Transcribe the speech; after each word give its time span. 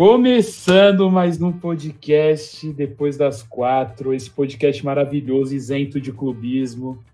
Começando 0.00 1.10
mais 1.10 1.42
um 1.42 1.52
podcast 1.52 2.72
depois 2.72 3.18
das 3.18 3.42
quatro, 3.42 4.14
esse 4.14 4.30
podcast 4.30 4.82
maravilhoso, 4.82 5.54
isento 5.54 6.00
de 6.00 6.10
clubismo. 6.10 7.04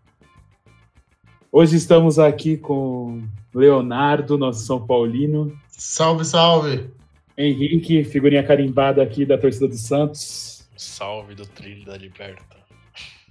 Hoje 1.51 1.75
estamos 1.75 2.17
aqui 2.17 2.57
com 2.57 3.27
Leonardo, 3.53 4.39
nosso 4.39 4.65
São 4.65 4.87
Paulino. 4.87 5.59
Salve, 5.67 6.25
salve! 6.25 6.89
Henrique, 7.37 8.05
figurinha 8.05 8.47
carimbada 8.47 9.03
aqui 9.03 9.27
da 9.27 9.37
torcida 9.37 9.67
do 9.67 9.77
Santos. 9.77 10.65
Salve 10.77 11.35
do 11.35 11.45
trilho 11.45 11.85
da 11.85 11.97
Liberta. 11.97 12.57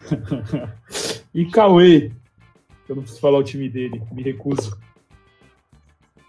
e 1.34 1.46
Cauê, 1.46 2.12
eu 2.90 2.96
não 2.98 3.04
preciso 3.04 3.22
falar 3.22 3.38
o 3.38 3.44
time 3.44 3.70
dele, 3.70 4.02
me 4.12 4.22
recuso. 4.22 4.78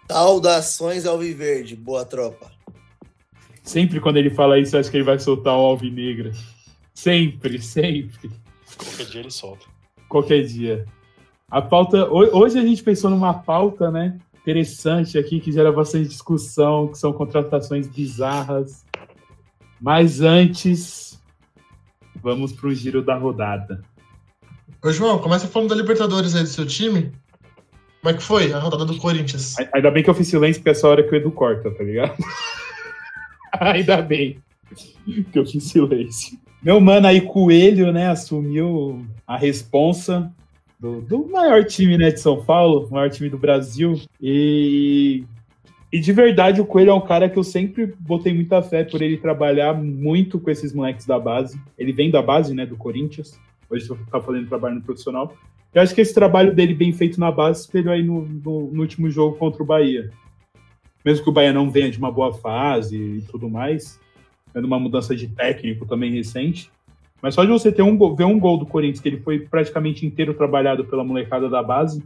Saudações 0.09 1.05
ao 1.05 1.19
Viverde, 1.19 1.75
boa 1.75 2.05
tropa. 2.05 2.55
Sempre 3.67 3.99
quando 3.99 4.15
ele 4.15 4.29
fala 4.29 4.57
isso, 4.57 4.77
eu 4.77 4.79
acho 4.79 4.89
que 4.89 4.95
ele 4.95 5.03
vai 5.03 5.19
soltar 5.19 5.53
um 5.53 5.57
alvinegra. 5.57 6.31
Sempre, 6.93 7.61
sempre. 7.61 8.31
Qualquer 8.77 9.05
dia 9.07 9.19
ele 9.19 9.29
solta. 9.29 9.65
Qualquer 10.07 10.43
dia. 10.43 10.85
A 11.51 11.61
pauta. 11.61 12.09
Hoje 12.09 12.57
a 12.57 12.61
gente 12.61 12.81
pensou 12.81 13.09
numa 13.09 13.33
pauta, 13.33 13.91
né? 13.91 14.17
Interessante 14.39 15.17
aqui, 15.17 15.41
que 15.41 15.51
gera 15.51 15.69
bastante 15.69 16.07
discussão, 16.07 16.87
que 16.87 16.97
são 16.97 17.11
contratações 17.11 17.87
bizarras. 17.87 18.85
Mas 19.81 20.21
antes, 20.21 21.21
vamos 22.23 22.53
para 22.53 22.67
o 22.67 22.73
giro 22.73 23.01
da 23.01 23.17
rodada. 23.17 23.81
Ô, 24.81 24.93
João, 24.93 25.19
começa 25.19 25.45
falando 25.45 25.71
da 25.71 25.75
Libertadores 25.75 26.37
aí 26.37 26.43
do 26.43 26.47
seu 26.47 26.65
time. 26.65 27.11
Como 28.01 28.15
é 28.15 28.17
que 28.17 28.23
foi 28.23 28.53
a 28.53 28.59
rodada 28.59 28.85
do 28.85 28.95
Corinthians? 28.95 29.55
Ainda 29.73 29.91
bem 29.91 30.03
que 30.03 30.09
eu 30.09 30.15
fiz 30.15 30.29
silêncio, 30.29 30.61
porque 30.61 30.69
essa 30.69 30.87
hora 30.87 31.03
que 31.03 31.13
o 31.13 31.17
Edu 31.17 31.31
corta, 31.31 31.69
tá 31.69 31.83
ligado? 31.83 32.15
Ainda 33.61 34.01
bem 34.01 34.37
que 35.31 35.39
eu 35.39 35.45
fiz 35.45 35.63
silêncio. 35.63 36.37
Meu 36.61 36.81
mano 36.81 37.07
aí, 37.07 37.21
Coelho, 37.21 37.91
né, 37.91 38.09
assumiu 38.09 39.05
a 39.25 39.37
responsa 39.37 40.31
do, 40.79 41.01
do, 41.01 41.27
maior 41.27 41.63
time 41.63 41.97
né, 41.97 42.11
de 42.11 42.19
São 42.19 42.43
Paulo, 42.43 42.87
maior 42.91 43.09
time 43.09 43.29
do 43.29 43.37
Brasil. 43.37 43.99
E, 44.21 45.23
e 45.91 45.99
de 45.99 46.11
verdade, 46.11 46.59
o 46.59 46.65
Coelho 46.65 46.91
é 46.91 46.93
um 46.93 47.05
cara 47.05 47.29
que 47.29 47.37
eu 47.37 47.43
sempre 47.43 47.93
botei 47.99 48.33
muita 48.33 48.61
fé 48.61 48.83
por 48.83 49.01
ele 49.01 49.17
trabalhar 49.17 49.73
muito 49.73 50.39
com 50.39 50.49
esses 50.49 50.73
moleques 50.73 51.05
da 51.05 51.19
base. 51.19 51.59
Ele 51.77 51.93
vem 51.93 52.11
da 52.11 52.21
base, 52.21 52.53
né, 52.53 52.65
do 52.65 52.75
Corinthians. 52.75 53.39
Hoje 53.69 53.87
tá 54.11 54.19
fazendo 54.19 54.47
trabalho 54.47 54.75
no 54.75 54.81
profissional. 54.81 55.33
Eu 55.73 55.81
acho 55.81 55.93
que 55.93 56.01
esse 56.01 56.13
trabalho 56.13 56.55
dele 56.55 56.73
bem 56.73 56.91
feito 56.91 57.19
na 57.19 57.31
base 57.31 57.61
espelhou 57.61 57.93
aí 57.93 58.01
no, 58.01 58.25
no, 58.25 58.71
no 58.71 58.81
último 58.81 59.09
jogo 59.09 59.37
contra 59.37 59.61
o 59.61 59.65
Bahia 59.65 60.09
mesmo 61.03 61.23
que 61.23 61.29
o 61.29 61.33
Bahia 61.33 61.53
não 61.53 61.69
venha 61.69 61.89
de 61.89 61.97
uma 61.97 62.11
boa 62.11 62.33
fase 62.33 62.97
e 62.97 63.21
tudo 63.21 63.49
mais, 63.49 63.99
tendo 64.53 64.65
uma 64.65 64.79
mudança 64.79 65.15
de 65.15 65.27
técnico 65.27 65.85
também 65.85 66.11
recente, 66.11 66.71
mas 67.21 67.33
só 67.33 67.43
de 67.43 67.49
você 67.49 67.71
ter 67.71 67.81
um 67.81 68.15
ver 68.15 68.25
um 68.25 68.39
gol 68.39 68.57
do 68.57 68.65
Corinthians, 68.65 68.99
que 68.99 69.09
ele 69.09 69.21
foi 69.21 69.39
praticamente 69.39 70.05
inteiro 70.05 70.33
trabalhado 70.33 70.85
pela 70.85 71.03
molecada 71.03 71.49
da 71.49 71.63
base, 71.63 72.03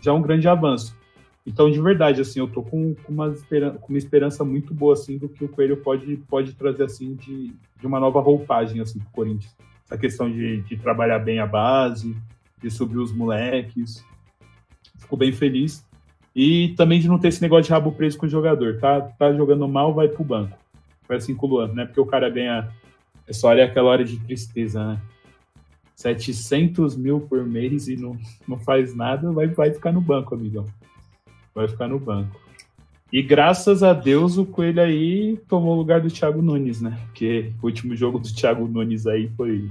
já 0.00 0.10
é 0.10 0.14
um 0.14 0.22
grande 0.22 0.46
avanço. 0.46 0.96
Então, 1.46 1.70
de 1.70 1.80
verdade, 1.80 2.20
assim, 2.20 2.38
eu 2.38 2.48
tô 2.48 2.62
com, 2.62 2.94
com, 2.94 3.12
uma, 3.12 3.28
esperança, 3.28 3.78
com 3.78 3.92
uma 3.92 3.98
esperança 3.98 4.44
muito 4.44 4.72
boa, 4.72 4.94
assim, 4.94 5.18
do 5.18 5.28
que 5.28 5.44
o 5.44 5.48
Coelho 5.48 5.76
pode, 5.76 6.16
pode 6.28 6.54
trazer, 6.54 6.84
assim, 6.84 7.14
de, 7.16 7.52
de 7.78 7.86
uma 7.86 8.00
nova 8.00 8.20
roupagem, 8.20 8.80
assim, 8.80 8.98
pro 8.98 9.10
Corinthians. 9.10 9.54
Essa 9.84 9.98
questão 9.98 10.30
de, 10.30 10.62
de 10.62 10.76
trabalhar 10.78 11.18
bem 11.18 11.40
a 11.40 11.46
base, 11.46 12.16
de 12.62 12.70
subir 12.70 12.96
os 12.96 13.12
moleques. 13.12 14.02
Fico 14.98 15.16
bem 15.18 15.32
feliz. 15.32 15.86
E 16.34 16.74
também 16.76 17.00
de 17.00 17.08
não 17.08 17.18
ter 17.18 17.28
esse 17.28 17.42
negócio 17.42 17.64
de 17.64 17.70
rabo 17.70 17.92
preso 17.92 18.18
com 18.18 18.26
o 18.26 18.28
jogador. 18.28 18.78
Tá, 18.78 19.00
tá 19.00 19.32
jogando 19.32 19.68
mal, 19.68 19.94
vai 19.94 20.08
pro 20.08 20.24
banco. 20.24 20.56
Vai 21.06 21.18
assim 21.18 21.34
com 21.34 21.46
o 21.46 21.50
Luan, 21.50 21.68
né? 21.68 21.84
Porque 21.84 22.00
o 22.00 22.06
cara 22.06 22.28
ganha. 22.28 22.68
Essa 23.26 23.46
hora 23.46 23.60
é 23.60 23.64
aquela 23.64 23.90
hora 23.90 24.04
de 24.04 24.18
tristeza, 24.18 24.84
né? 24.84 25.00
700 25.94 26.96
mil 26.96 27.20
por 27.20 27.44
mês 27.44 27.88
e 27.88 27.96
não, 27.96 28.18
não 28.48 28.58
faz 28.58 28.94
nada, 28.94 29.30
vai, 29.30 29.46
vai 29.46 29.72
ficar 29.72 29.92
no 29.92 30.00
banco, 30.00 30.34
amigão. 30.34 30.66
Vai 31.54 31.68
ficar 31.68 31.88
no 31.88 31.98
banco. 31.98 32.40
E 33.12 33.22
graças 33.22 33.82
a 33.84 33.92
Deus 33.92 34.36
o 34.36 34.44
Coelho 34.44 34.82
aí 34.82 35.38
tomou 35.48 35.74
o 35.74 35.78
lugar 35.78 36.00
do 36.00 36.10
Thiago 36.10 36.42
Nunes, 36.42 36.80
né? 36.80 36.98
Porque 37.06 37.52
o 37.62 37.66
último 37.66 37.94
jogo 37.94 38.18
do 38.18 38.34
Thiago 38.34 38.66
Nunes 38.66 39.06
aí 39.06 39.30
foi 39.36 39.70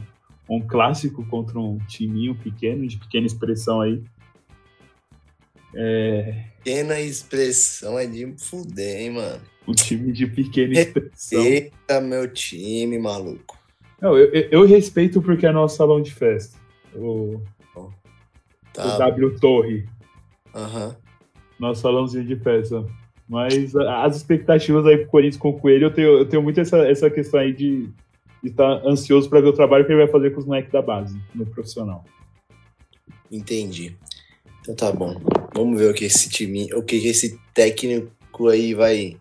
um 0.49 0.61
clássico 0.61 1.25
contra 1.25 1.59
um 1.59 1.77
timinho 1.79 2.35
pequeno, 2.35 2.87
de 2.87 2.97
pequena 2.97 3.27
expressão 3.27 3.81
aí. 3.81 4.01
É... 5.75 6.45
Pequena 6.63 6.99
expressão 6.99 7.99
é 7.99 8.05
de 8.05 8.33
fuder, 8.37 9.01
hein, 9.01 9.11
mano? 9.11 9.41
Um 9.67 9.73
time 9.73 10.11
de 10.11 10.27
pequena 10.27 10.73
expressão. 10.73 11.43
Respeita 11.43 12.01
meu 12.01 12.27
time, 12.31 12.97
maluco. 12.99 13.57
Não, 14.01 14.17
eu, 14.17 14.49
eu, 14.51 14.65
respeito 14.65 15.21
porque 15.21 15.45
é 15.45 15.51
nosso 15.51 15.77
salão 15.77 16.01
de 16.01 16.13
festa. 16.13 16.57
O, 16.93 17.41
tá. 18.73 18.95
o 18.95 18.97
W 18.97 19.39
Torre. 19.39 19.85
Uhum. 20.53 20.93
Nosso 21.57 21.81
salãozinho 21.81 22.25
de 22.25 22.35
festa. 22.35 22.85
Mas 23.27 23.73
as 23.75 24.17
expectativas 24.17 24.85
aí 24.85 24.97
pro 24.97 25.07
Corinthians 25.07 25.37
com 25.37 25.49
o 25.49 25.59
Coelho, 25.59 25.85
eu 25.85 25.93
tenho, 25.93 26.17
eu 26.19 26.25
tenho 26.27 26.43
muito 26.43 26.59
essa, 26.59 26.77
essa 26.79 27.09
questão 27.09 27.39
aí 27.39 27.53
de, 27.53 27.87
de 28.43 28.49
estar 28.49 28.85
ansioso 28.85 29.29
para 29.29 29.39
ver 29.39 29.47
o 29.47 29.53
trabalho 29.53 29.85
que 29.85 29.91
ele 29.91 30.03
vai 30.03 30.11
fazer 30.11 30.31
com 30.31 30.39
os 30.41 30.45
moleques 30.45 30.71
da 30.71 30.81
base, 30.81 31.17
no 31.33 31.45
profissional. 31.45 32.03
Entendi. 33.31 33.95
Então 34.63 34.75
tá 34.75 34.91
bom. 34.93 35.19
Vamos 35.53 35.77
ver 35.77 35.91
o 35.91 35.93
que 35.93 36.05
esse 36.05 36.29
time, 36.29 36.73
o 36.73 36.81
que 36.81 36.95
esse 36.95 37.37
técnico 37.53 38.47
aí 38.47 38.73
vai. 38.73 39.17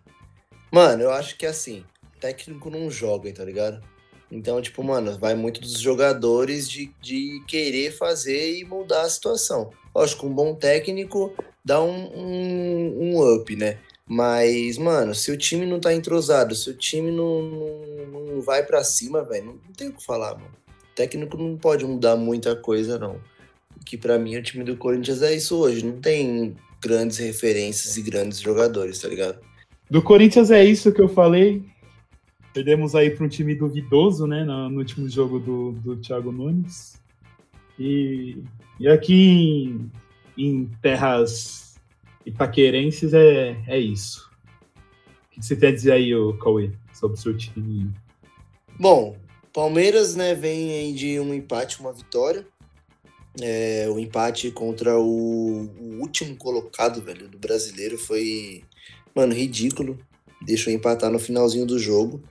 Mano, 0.70 1.02
eu 1.02 1.10
acho 1.10 1.36
que 1.36 1.44
assim, 1.44 1.84
técnico 2.20 2.70
não 2.70 2.88
joga, 2.88 3.32
tá 3.32 3.44
ligado? 3.44 3.82
Então, 4.30 4.62
tipo, 4.62 4.84
mano, 4.84 5.18
vai 5.18 5.34
muito 5.34 5.60
dos 5.60 5.80
jogadores 5.80 6.70
de, 6.70 6.94
de 7.02 7.42
querer 7.48 7.90
fazer 7.90 8.56
e 8.56 8.64
mudar 8.64 9.02
a 9.02 9.10
situação. 9.10 9.70
Lógico, 9.92 10.28
um 10.28 10.32
bom 10.32 10.54
técnico 10.54 11.34
dá 11.64 11.82
um, 11.82 12.16
um, 12.16 12.98
um 13.00 13.34
up, 13.34 13.54
né? 13.56 13.78
Mas, 14.06 14.78
mano, 14.78 15.12
se 15.12 15.32
o 15.32 15.36
time 15.36 15.66
não 15.66 15.80
tá 15.80 15.92
entrosado, 15.92 16.54
se 16.54 16.70
o 16.70 16.74
time 16.74 17.10
não, 17.10 17.42
não, 17.42 18.26
não 18.26 18.40
vai 18.40 18.62
para 18.64 18.84
cima, 18.84 19.24
velho, 19.24 19.46
não, 19.46 19.52
não 19.54 19.72
tem 19.76 19.88
o 19.88 19.92
que 19.92 20.04
falar, 20.04 20.34
mano. 20.36 20.54
O 20.92 20.94
técnico 20.94 21.36
não 21.36 21.56
pode 21.56 21.84
mudar 21.84 22.14
muita 22.14 22.54
coisa, 22.54 22.96
não 22.96 23.20
que 23.84 23.96
para 23.96 24.18
mim 24.18 24.36
o 24.36 24.42
time 24.42 24.64
do 24.64 24.76
Corinthians 24.76 25.22
é 25.22 25.34
isso 25.34 25.56
hoje. 25.56 25.84
Não 25.84 26.00
tem 26.00 26.56
grandes 26.82 27.18
referências 27.18 27.96
e 27.96 28.02
grandes 28.02 28.40
jogadores, 28.40 29.00
tá 29.00 29.08
ligado? 29.08 29.38
Do 29.90 30.02
Corinthians 30.02 30.50
é 30.50 30.64
isso 30.64 30.92
que 30.92 31.00
eu 31.00 31.08
falei. 31.08 31.64
Perdemos 32.52 32.94
aí 32.94 33.10
para 33.10 33.24
um 33.24 33.28
time 33.28 33.54
duvidoso, 33.54 34.26
né, 34.26 34.44
no, 34.44 34.68
no, 34.68 34.78
último 34.78 35.08
jogo 35.08 35.38
do, 35.38 35.72
do 35.72 35.96
Thiago 35.96 36.32
Nunes. 36.32 37.00
E, 37.78 38.42
e 38.78 38.88
aqui 38.88 39.14
em, 39.14 39.90
em 40.36 40.70
terras 40.82 41.80
itaquerenses 42.26 43.14
é, 43.14 43.56
é 43.66 43.78
isso. 43.78 44.30
O 45.26 45.30
que 45.30 45.46
você 45.46 45.56
tem 45.56 45.70
a 45.70 45.72
dizer 45.72 45.92
aí, 45.92 46.10
Cauê, 46.42 46.70
sobre 46.92 47.16
o 47.16 47.20
seu 47.20 47.36
time? 47.36 47.90
Bom, 48.78 49.16
Palmeiras, 49.52 50.16
né, 50.16 50.34
vem 50.34 50.72
aí 50.72 50.92
de 50.92 51.20
um 51.20 51.34
empate, 51.34 51.80
uma 51.80 51.92
vitória. 51.92 52.46
É, 53.40 53.86
o 53.88 53.98
empate 53.98 54.50
contra 54.50 54.98
o, 54.98 55.70
o, 55.80 56.00
último 56.00 56.36
colocado, 56.36 57.00
velho, 57.00 57.28
do 57.28 57.38
brasileiro 57.38 57.96
foi, 57.96 58.62
mano, 59.14 59.32
ridículo. 59.32 59.98
Deixou 60.42 60.72
empatar 60.72 61.10
no 61.10 61.18
finalzinho 61.18 61.64
do 61.64 61.78
jogo 61.78 62.22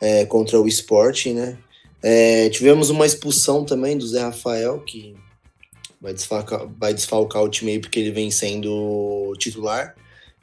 é, 0.00 0.26
contra 0.26 0.60
o 0.60 0.68
Sporting, 0.68 1.34
né? 1.34 1.58
É, 2.02 2.50
tivemos 2.50 2.90
uma 2.90 3.06
expulsão 3.06 3.64
também 3.64 3.96
do 3.96 4.06
Zé 4.06 4.20
Rafael, 4.20 4.80
que 4.80 5.14
vai 6.00 6.12
desfalcar, 6.12 6.66
vai 6.76 6.92
desfalcar 6.92 7.42
o 7.42 7.48
time 7.48 7.72
aí 7.72 7.78
porque 7.78 8.00
ele 8.00 8.10
vem 8.10 8.30
sendo 8.30 9.32
titular. 9.38 9.94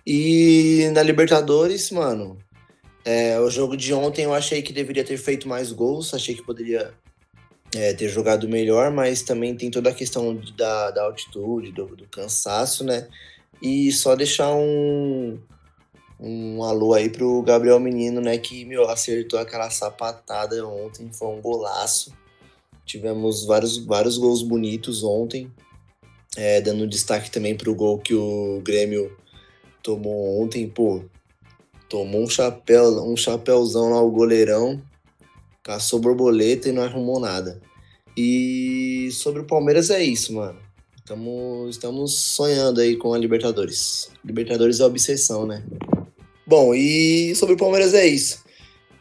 E 0.08 0.90
na 0.94 1.04
Libertadores, 1.04 1.92
mano, 1.92 2.38
é, 3.04 3.40
o 3.40 3.50
jogo 3.50 3.76
de 3.76 3.94
ontem 3.94 4.24
eu 4.24 4.34
achei 4.34 4.62
que 4.62 4.72
deveria 4.72 5.04
ter 5.04 5.18
feito 5.18 5.48
mais 5.48 5.72
gols, 5.72 6.14
achei 6.14 6.34
que 6.34 6.42
poderia 6.42 6.94
é, 7.76 7.94
ter 7.94 8.10
jogado 8.10 8.48
melhor, 8.48 8.92
mas 8.92 9.22
também 9.22 9.56
tem 9.56 9.70
toda 9.70 9.90
a 9.90 9.94
questão 9.94 10.36
da, 10.58 10.92
da 10.92 11.04
altitude, 11.04 11.72
do, 11.72 11.96
do 11.96 12.08
cansaço, 12.08 12.84
né? 12.84 13.08
E 13.62 13.92
só 13.92 14.16
deixar 14.16 14.54
um, 14.56 15.40
um 16.20 16.64
alô 16.64 16.94
aí 16.94 17.10
pro 17.10 17.42
Gabriel 17.44 17.80
Menino, 17.80 18.22
né? 18.22 18.38
Que, 18.38 18.66
meu, 18.66 18.90
acertou 18.90 19.40
aquela 19.40 19.70
sapatada 19.70 20.66
ontem, 20.66 21.12
foi 21.12 21.28
um 21.28 21.42
golaço. 21.42 22.14
Tivemos 22.86 23.46
vários, 23.46 23.78
vários 23.78 24.18
gols 24.18 24.42
bonitos 24.42 25.04
ontem. 25.04 25.52
É, 26.36 26.62
dando 26.62 26.88
destaque 26.88 27.30
também 27.30 27.56
pro 27.56 27.76
gol 27.76 28.00
que 28.00 28.14
o 28.14 28.62
Grêmio 28.64 29.16
tomou 29.84 30.42
ontem, 30.42 30.68
pô. 30.68 31.04
Tomou 31.88 32.24
um 32.24 32.30
chapéu, 32.30 33.04
um 33.04 33.18
chapéuzão 33.18 33.90
lá, 33.90 34.02
o 34.02 34.12
goleirão 34.12 34.82
caçou 35.64 36.00
borboleta 36.00 36.70
e 36.70 36.72
não 36.72 36.84
arrumou 36.84 37.20
nada. 37.20 37.62
E 38.16 39.10
sobre 39.12 39.42
o 39.42 39.46
Palmeiras 39.46 39.90
é 39.90 40.04
isso, 40.04 40.34
mano. 40.34 40.60
Estamos, 40.96 41.70
estamos 41.76 42.20
sonhando 42.20 42.82
aí 42.82 42.96
com 42.96 43.14
a 43.14 43.18
Libertadores. 43.18 44.12
Libertadores 44.24 44.80
é 44.80 44.86
obsessão, 44.86 45.46
né? 45.46 45.64
Bom, 46.46 46.74
e 46.74 47.34
sobre 47.36 47.56
o 47.56 47.58
Palmeiras 47.58 47.94
é 47.94 48.06
isso. 48.06 48.44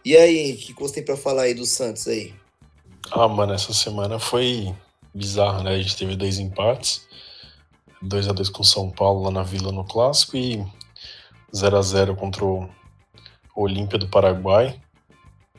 E 0.04 0.16
aí, 0.16 0.52
o 0.52 0.56
que 0.56 0.74
você 0.74 0.94
tem 0.94 1.04
pra 1.04 1.16
falar 1.16 1.42
aí 1.42 1.54
do 1.54 1.66
Santos 1.66 2.06
aí? 2.08 2.32
Ah, 3.10 3.28
mano, 3.28 3.52
essa 3.52 3.74
semana 3.74 4.18
foi 4.18 4.74
bizarra, 5.14 5.62
né? 5.62 5.74
A 5.74 5.78
gente 5.78 5.96
teve 5.96 6.16
dois 6.16 6.38
empates. 6.38 7.06
2 8.00 8.28
a 8.28 8.32
2 8.32 8.48
com 8.50 8.62
São 8.62 8.90
Paulo 8.90 9.24
lá 9.24 9.30
na 9.30 9.42
Vila 9.42 9.72
no 9.72 9.84
Clássico 9.84 10.36
e 10.36 10.64
0 11.54 11.76
a 11.76 11.82
0 11.82 12.16
contra 12.16 12.44
o 12.44 12.68
Olímpia 13.56 13.98
do 13.98 14.08
Paraguai. 14.08 14.80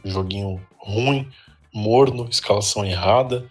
Joguinho 0.06 0.66
ruim, 0.80 1.30
morno, 1.74 2.28
escalação 2.30 2.86
errada. 2.86 3.50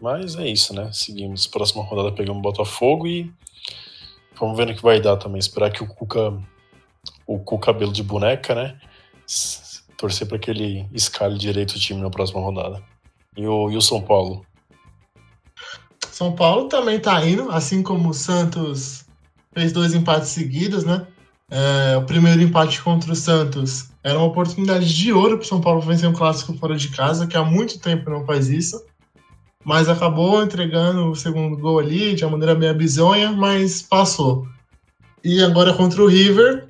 Mas 0.00 0.34
é 0.36 0.48
isso, 0.48 0.74
né? 0.74 0.90
Seguimos. 0.92 1.46
Próxima 1.46 1.84
rodada 1.84 2.10
pegamos 2.10 2.42
Botafogo 2.42 3.06
e 3.06 3.32
vamos 4.38 4.56
ver 4.56 4.66
no 4.66 4.74
que 4.74 4.82
vai 4.82 5.00
dar 5.00 5.16
também. 5.16 5.38
Esperar 5.38 5.70
que 5.70 5.82
o 5.82 5.86
Cuca, 5.86 6.32
o 7.26 7.38
Cuca 7.38 7.66
cabelo 7.66 7.92
de 7.92 8.02
boneca, 8.02 8.54
né? 8.54 8.80
Torcer 9.96 10.26
para 10.26 10.38
que 10.38 10.50
ele 10.50 10.88
escale 10.92 11.38
direito 11.38 11.72
o 11.72 11.78
time 11.78 12.00
na 12.00 12.10
próxima 12.10 12.40
rodada. 12.40 12.82
E 13.36 13.46
o, 13.46 13.70
e 13.70 13.76
o 13.76 13.80
São 13.80 14.02
Paulo? 14.02 14.44
São 16.10 16.34
Paulo 16.34 16.68
também 16.68 17.00
tá 17.00 17.24
indo, 17.24 17.50
assim 17.50 17.82
como 17.82 18.10
o 18.10 18.14
Santos 18.14 19.06
fez 19.52 19.72
dois 19.72 19.94
empates 19.94 20.30
seguidos, 20.30 20.84
né? 20.84 21.06
É, 21.54 21.98
o 21.98 22.04
primeiro 22.04 22.40
empate 22.40 22.80
contra 22.80 23.12
o 23.12 23.14
Santos 23.14 23.90
era 24.02 24.16
uma 24.16 24.26
oportunidade 24.26 24.88
de 24.96 25.12
ouro 25.12 25.36
para 25.36 25.46
São 25.46 25.60
Paulo 25.60 25.82
vencer 25.82 26.08
um 26.08 26.12
clássico 26.14 26.54
fora 26.54 26.74
de 26.74 26.88
casa, 26.88 27.26
que 27.26 27.36
há 27.36 27.44
muito 27.44 27.78
tempo 27.78 28.08
não 28.08 28.24
faz 28.24 28.48
isso. 28.48 28.82
Mas 29.62 29.86
acabou 29.86 30.42
entregando 30.42 31.10
o 31.10 31.14
segundo 31.14 31.58
gol 31.58 31.78
ali 31.78 32.14
de 32.14 32.24
uma 32.24 32.30
maneira 32.30 32.54
meio 32.54 32.74
bizonha, 32.74 33.30
mas 33.32 33.82
passou. 33.82 34.48
E 35.22 35.42
agora 35.42 35.74
contra 35.74 36.02
o 36.02 36.06
River, 36.06 36.68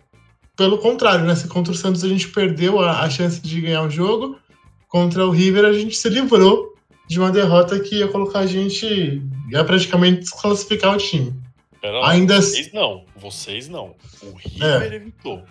pelo 0.56 0.76
contrário, 0.78 1.24
né? 1.24 1.36
Se 1.36 1.46
contra 1.46 1.72
o 1.72 1.76
Santos 1.76 2.02
a 2.02 2.08
gente 2.08 2.28
perdeu 2.30 2.80
a, 2.80 3.02
a 3.02 3.08
chance 3.08 3.40
de 3.40 3.60
ganhar 3.60 3.84
o 3.84 3.90
jogo, 3.90 4.36
contra 4.88 5.24
o 5.24 5.30
River 5.30 5.64
a 5.64 5.72
gente 5.72 5.94
se 5.94 6.08
livrou 6.08 6.74
de 7.08 7.20
uma 7.20 7.30
derrota 7.30 7.78
que 7.78 8.00
ia 8.00 8.08
colocar 8.08 8.40
a 8.40 8.46
gente, 8.46 9.22
ia 9.48 9.64
praticamente 9.64 10.22
desclassificar 10.22 10.92
o 10.92 10.98
time. 10.98 11.32
Lá, 11.82 12.10
Ainda 12.10 12.40
vocês 12.40 12.72
não, 12.72 13.04
vocês 13.16 13.68
não. 13.68 13.94
O 14.22 14.34
River 14.36 14.92
evitou. 14.92 15.42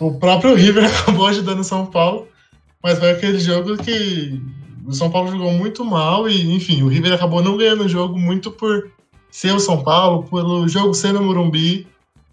O 0.00 0.18
próprio 0.18 0.54
River 0.54 0.84
acabou 0.92 1.26
ajudando 1.26 1.60
o 1.60 1.64
São 1.64 1.86
Paulo, 1.86 2.28
mas 2.82 2.98
foi 2.98 3.10
aquele 3.10 3.38
jogo 3.38 3.76
que 3.76 4.40
o 4.86 4.92
São 4.92 5.10
Paulo 5.10 5.30
jogou 5.30 5.52
muito 5.52 5.84
mal 5.84 6.28
e, 6.28 6.54
enfim, 6.54 6.82
o 6.82 6.88
River 6.88 7.12
acabou 7.12 7.42
não 7.42 7.56
ganhando 7.56 7.84
o 7.84 7.88
jogo 7.88 8.18
muito 8.18 8.50
por 8.50 8.90
ser 9.30 9.54
o 9.54 9.60
São 9.60 9.82
Paulo, 9.82 10.24
pelo 10.24 10.66
jogo 10.68 10.94
ser 10.94 11.12
no 11.12 11.22
Morumbi. 11.22 11.86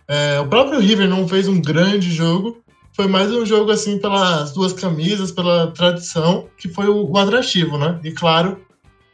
É, 0.08 0.40
o 0.40 0.48
próprio 0.48 0.80
River 0.80 1.10
não 1.10 1.28
fez 1.28 1.48
um 1.48 1.62
grande 1.62 2.12
jogo, 2.12 2.62
foi 2.94 3.08
mais 3.08 3.32
um 3.32 3.46
jogo 3.46 3.72
assim 3.72 3.98
pelas 3.98 4.52
duas 4.52 4.74
camisas, 4.74 5.32
pela 5.32 5.72
tradição, 5.72 6.48
que 6.58 6.70
foi 6.70 6.88
o, 6.88 7.10
o 7.10 7.18
atrativo, 7.18 7.78
né? 7.78 8.00
E 8.04 8.12
claro, 8.12 8.60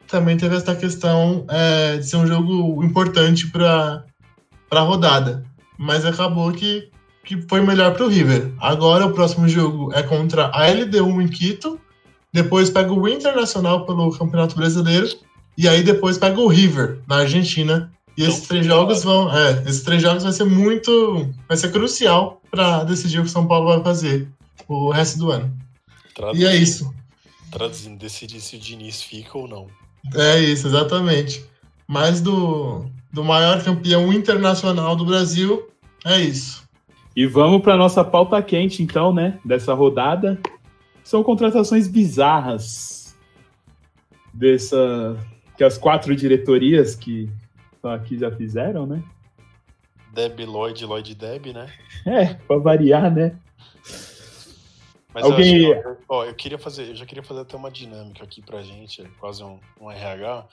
também 0.08 0.38
teve 0.38 0.56
essa 0.56 0.76
questão 0.76 1.46
é, 1.50 1.98
de 1.98 2.08
ser 2.08 2.18
um 2.18 2.26
jogo 2.26 2.84
importante 2.84 3.48
para 3.48 4.04
a 4.72 4.80
rodada, 4.80 5.46
mas 5.78 6.06
acabou 6.06 6.52
que 6.52 6.90
que 7.28 7.42
foi 7.42 7.60
melhor 7.60 7.94
para 7.94 8.06
o 8.06 8.08
River. 8.08 8.54
Agora 8.58 9.06
o 9.06 9.12
próximo 9.12 9.50
jogo 9.50 9.92
é 9.94 10.02
contra 10.02 10.50
a 10.54 10.66
LDU 10.72 11.22
em 11.22 11.28
Quito, 11.28 11.78
depois 12.32 12.70
pega 12.70 12.94
o 12.94 13.08
Internacional 13.08 13.86
pelo 13.86 14.18
Campeonato 14.18 14.56
Brasileiro 14.56 15.10
e 15.58 15.68
aí 15.68 15.84
depois 15.84 16.18
pega 16.18 16.40
o 16.40 16.48
River 16.48 17.02
na 17.06 17.18
Argentina. 17.18 17.92
E 18.16 18.22
Então, 18.22 18.34
esses 18.34 18.48
três 18.48 18.66
jogos 18.66 19.04
vão, 19.04 19.32
é, 19.36 19.62
esses 19.68 19.84
três 19.84 20.02
jogos 20.02 20.24
vai 20.24 20.32
ser 20.32 20.46
muito, 20.46 21.30
vai 21.50 21.58
ser 21.58 21.70
crucial 21.70 22.42
para 22.50 22.86
decidir 22.86 23.20
o 23.20 23.24
que 23.24 23.28
o 23.28 23.32
São 23.32 23.46
Paulo 23.46 23.68
vai 23.68 23.84
fazer 23.84 24.30
o 24.68 24.90
resto 24.90 25.20
do 25.20 25.30
ano. 25.30 25.54
Traduzindo, 26.16 26.44
E 26.44 26.48
é 26.48 26.56
isso. 26.56 26.94
Traduzindo, 27.52 28.00
decidir 28.00 28.40
se 28.40 28.56
o 28.56 28.60
Diniz 28.60 29.02
fica 29.02 29.38
ou 29.38 29.48
não. 29.48 29.68
É 30.16 30.40
isso, 30.40 30.68
exatamente. 30.68 31.44
Mas 31.88 32.20
do, 32.22 32.86
do 33.12 33.24
maior 33.24 33.64
campeão 33.64 34.12
internacional 34.12 34.96
do 34.96 35.06
Brasil, 35.06 35.70
é 36.06 36.20
isso. 36.20 36.68
E 37.16 37.26
vamos 37.26 37.62
para 37.62 37.78
nossa 37.78 38.04
pauta 38.04 38.42
quente, 38.44 38.84
então, 38.84 39.14
né? 39.14 39.40
Dessa 39.44 39.74
rodada. 39.74 40.40
São 41.04 41.24
contratações 41.24 41.88
bizarras 41.88 43.16
dessa 44.34 45.18
que 45.58 45.64
as 45.64 45.78
quatro 45.78 46.16
diretorias 46.16 46.96
que 46.96 47.30
estão 47.74 47.92
aqui 47.92 48.20
já 48.20 48.30
fizeram, 48.30 48.86
né? 48.86 49.02
Deb 50.14 50.40
Lloyd, 50.42 50.86
Lloyd 50.86 51.16
Deb, 51.16 51.48
né? 51.48 51.72
É, 52.06 52.34
para 52.36 52.58
variar, 52.58 53.12
né? 53.12 53.36
Mas 55.14 55.24
Alguém- 55.24 55.64
eu, 55.64 55.98
ó, 56.08 56.26
eu 56.26 56.36
queria 56.36 56.60
fazer, 56.60 56.90
eu 56.90 56.96
já 56.96 57.06
queria 57.06 57.24
fazer 57.24 57.42
até 57.42 57.58
uma 57.58 57.72
dinâmica 57.72 58.24
aqui 58.24 58.42
pra 58.42 58.62
gente, 58.62 59.04
quase 59.20 59.44
um, 59.44 59.60
um 59.82 59.90
RH, 59.90 60.46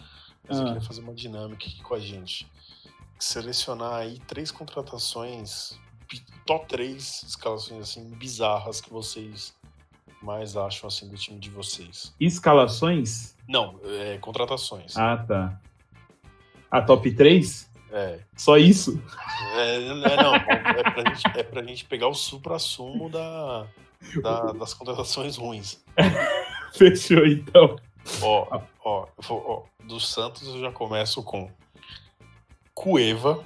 mas 0.49 0.59
eu 0.59 0.65
Ah. 0.65 0.67
queria 0.69 0.83
fazer 0.87 1.01
uma 1.01 1.15
dinâmica 1.15 1.65
aqui 1.67 1.83
com 1.83 1.95
a 1.95 2.01
gente. 2.01 2.47
Selecionar 3.19 3.95
aí 3.95 4.19
três 4.27 4.51
contratações, 4.51 5.79
top 6.47 6.67
três 6.69 7.23
escalações 7.23 7.81
assim 7.83 8.09
bizarras 8.11 8.81
que 8.81 8.91
vocês 8.91 9.55
mais 10.23 10.57
acham 10.57 10.89
assim 10.89 11.09
do 11.09 11.17
time 11.17 11.39
de 11.39 11.51
vocês. 11.51 12.15
Escalações? 12.19 13.37
Não, 13.49 13.79
é, 13.85 14.19
contratações. 14.19 14.97
Ah, 14.97 15.17
tá. 15.19 15.61
A 16.71 16.81
top 16.83 17.13
3? 17.15 17.71
É, 17.93 18.19
Só 18.37 18.57
isso? 18.57 19.01
é, 19.55 19.77
é, 19.77 19.89
não, 20.17 20.35
é 20.35 20.83
pra, 20.91 21.15
gente, 21.15 21.39
é 21.39 21.43
pra 21.45 21.63
gente 21.63 21.85
pegar 21.85 22.09
o 22.09 22.15
supra-sumo 22.15 23.09
da, 23.09 23.67
da- 24.23 24.53
das 24.53 24.75
contratações 24.75 25.37
ruins. 25.37 25.85
Fechou, 26.75 27.25
então. 27.25 27.77
Ó, 28.23 28.61
ó, 28.85 29.07
eu 29.17 29.23
vou- 29.23 29.45
ó, 29.81 29.85
do 29.85 29.99
Santos 29.99 30.47
eu 30.49 30.61
já 30.61 30.71
começo 30.73 31.23
com 31.23 31.51
Cueva, 32.75 33.45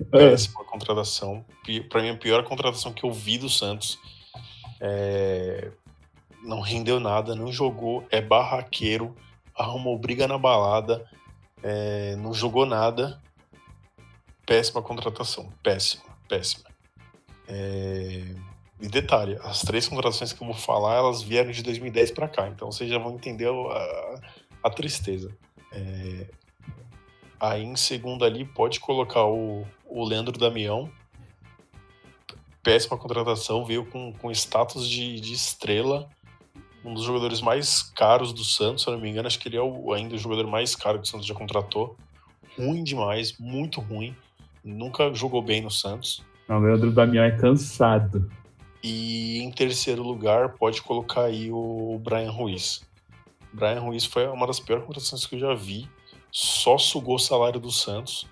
Ah, 0.00 0.04
péssima 0.10 0.64
contratação. 0.64 1.44
Pra 1.88 2.02
mim, 2.02 2.10
a 2.10 2.16
pior 2.16 2.44
contratação 2.44 2.92
que 2.92 3.04
eu 3.04 3.12
vi 3.12 3.38
do 3.38 3.48
Santos. 3.48 3.98
É, 4.80 5.70
Não 6.42 6.60
rendeu 6.60 7.00
nada, 7.00 7.34
não 7.34 7.50
jogou, 7.50 8.06
é 8.08 8.20
barraqueiro, 8.20 9.16
arrumou 9.52 9.98
briga 9.98 10.28
na 10.28 10.38
balada, 10.38 11.04
é, 11.60 12.14
não 12.16 12.32
jogou 12.32 12.64
nada. 12.64 13.20
Péssima 14.46 14.80
contratação, 14.80 15.52
péssima, 15.60 16.04
péssima. 16.28 16.70
É, 17.48 18.32
E 18.80 18.88
detalhe, 18.88 19.38
as 19.42 19.62
três 19.62 19.88
contratações 19.88 20.32
que 20.32 20.42
eu 20.42 20.46
vou 20.46 20.56
falar, 20.56 20.96
elas 20.96 21.22
vieram 21.22 21.50
de 21.50 21.62
2010 21.62 22.10
pra 22.10 22.28
cá, 22.28 22.48
então 22.48 22.70
vocês 22.70 22.90
já 22.90 22.98
vão 22.98 23.14
entender 23.14 23.48
a, 23.48 24.20
a 24.64 24.70
tristeza. 24.70 25.34
É, 25.72 26.26
Aí 27.38 27.62
em 27.62 27.76
segundo 27.76 28.24
ali 28.24 28.44
pode 28.44 28.80
colocar 28.80 29.24
o, 29.26 29.64
o 29.86 30.04
Leandro 30.04 30.38
Damião. 30.38 30.90
Péssima 32.62 32.96
contratação, 32.96 33.64
veio 33.64 33.84
com, 33.84 34.12
com 34.12 34.30
status 34.30 34.88
de, 34.88 35.20
de 35.20 35.34
estrela. 35.34 36.08
Um 36.84 36.94
dos 36.94 37.04
jogadores 37.04 37.40
mais 37.40 37.82
caros 37.82 38.32
do 38.32 38.44
Santos, 38.44 38.82
se 38.82 38.88
eu 38.88 38.94
não 38.94 39.00
me 39.00 39.10
engano. 39.10 39.26
Acho 39.26 39.38
que 39.38 39.48
ele 39.48 39.56
é 39.56 39.62
o, 39.62 39.92
ainda 39.92 40.14
o 40.14 40.18
jogador 40.18 40.46
mais 40.46 40.74
caro 40.74 40.98
que 40.98 41.04
o 41.04 41.06
Santos 41.06 41.26
já 41.26 41.34
contratou. 41.34 41.96
Ruim 42.56 42.82
demais, 42.82 43.36
muito 43.38 43.80
ruim. 43.80 44.16
Nunca 44.64 45.12
jogou 45.12 45.42
bem 45.42 45.60
no 45.60 45.70
Santos. 45.70 46.24
Não, 46.48 46.56
o 46.56 46.60
Leandro 46.60 46.90
Damião 46.90 47.24
é 47.24 47.32
cansado. 47.32 48.30
E 48.88 49.38
em 49.40 49.50
terceiro 49.50 50.00
lugar, 50.00 50.50
pode 50.50 50.80
colocar 50.80 51.22
aí 51.24 51.50
o 51.50 52.00
Brian 52.04 52.30
Ruiz. 52.30 52.86
Brian 53.52 53.80
Ruiz 53.80 54.04
foi 54.04 54.28
uma 54.28 54.46
das 54.46 54.60
piores 54.60 54.84
contratações 54.84 55.26
que 55.26 55.34
eu 55.34 55.40
já 55.40 55.54
vi. 55.54 55.90
Só 56.30 56.78
sugou 56.78 57.16
o 57.16 57.18
salário 57.18 57.58
do 57.58 57.72
Santos. 57.72 58.28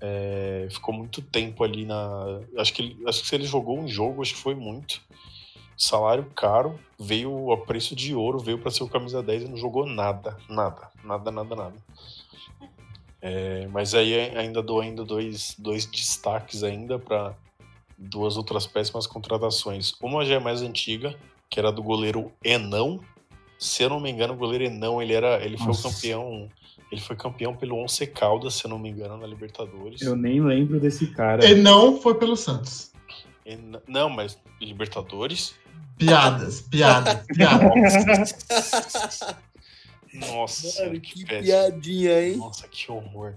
É, 0.00 0.66
ficou 0.72 0.92
muito 0.92 1.22
tempo 1.22 1.62
ali 1.62 1.84
na. 1.86 2.40
Acho 2.58 2.72
que, 2.74 2.82
ele- 2.82 2.98
acho 3.06 3.22
que 3.22 3.28
se 3.28 3.34
ele 3.36 3.44
jogou 3.46 3.78
um 3.78 3.86
jogo, 3.86 4.22
acho 4.22 4.34
que 4.34 4.40
foi 4.40 4.56
muito. 4.56 5.00
Salário 5.78 6.24
caro, 6.34 6.80
veio 6.98 7.52
a 7.52 7.58
preço 7.58 7.94
de 7.94 8.12
ouro, 8.12 8.40
veio 8.40 8.58
para 8.58 8.72
ser 8.72 8.82
o 8.82 8.88
camisa 8.88 9.22
10 9.22 9.44
e 9.44 9.48
não 9.48 9.56
jogou 9.56 9.86
nada. 9.86 10.36
Nada, 10.48 10.90
nada, 11.04 11.30
nada, 11.30 11.54
nada. 11.54 11.76
É, 13.22 13.68
mas 13.68 13.94
aí 13.94 14.18
ainda 14.36 14.60
dou 14.60 14.80
ainda 14.80 15.04
dois, 15.04 15.54
dois 15.56 15.86
destaques 15.86 16.64
ainda 16.64 16.98
para 16.98 17.36
duas 17.98 18.36
outras 18.36 18.66
péssimas 18.66 19.06
contratações. 19.06 19.92
Uma 20.02 20.24
já 20.24 20.34
é 20.34 20.38
mais 20.38 20.62
antiga, 20.62 21.16
que 21.50 21.58
era 21.58 21.72
do 21.72 21.82
goleiro 21.82 22.32
Enão. 22.44 23.00
Se 23.58 23.82
eu 23.82 23.88
não 23.88 24.00
me 24.00 24.10
engano, 24.10 24.34
o 24.34 24.36
goleiro 24.36 24.64
Enão, 24.64 25.00
ele 25.00 25.14
era, 25.14 25.42
ele 25.44 25.56
foi 25.56 25.66
o 25.66 25.68
Nossa. 25.68 25.90
campeão, 25.90 26.48
ele 26.92 27.00
foi 27.00 27.16
campeão 27.16 27.56
pelo 27.56 27.76
Once 27.82 28.06
Caldas, 28.06 28.54
se 28.54 28.66
eu 28.66 28.70
não 28.70 28.78
me 28.78 28.90
engano, 28.90 29.16
na 29.16 29.26
Libertadores. 29.26 30.02
Eu 30.02 30.14
nem 30.14 30.40
lembro 30.42 30.78
desse 30.78 31.06
cara. 31.08 31.44
E 31.48 31.54
não 31.54 32.00
foi 32.00 32.14
pelo 32.14 32.36
Santos. 32.36 32.92
Ena- 33.46 33.82
Não, 33.88 34.10
mas 34.10 34.38
Libertadores? 34.60 35.54
Piadas, 35.96 36.60
piadas, 36.60 37.24
piadas. 37.34 38.34
Nossa, 40.12 40.84
Mano, 40.84 41.00
que, 41.00 41.24
que 41.24 41.40
piadinha, 41.42 42.22
hein? 42.28 42.36
Nossa, 42.36 42.66
que 42.68 42.90
horror. 42.90 43.34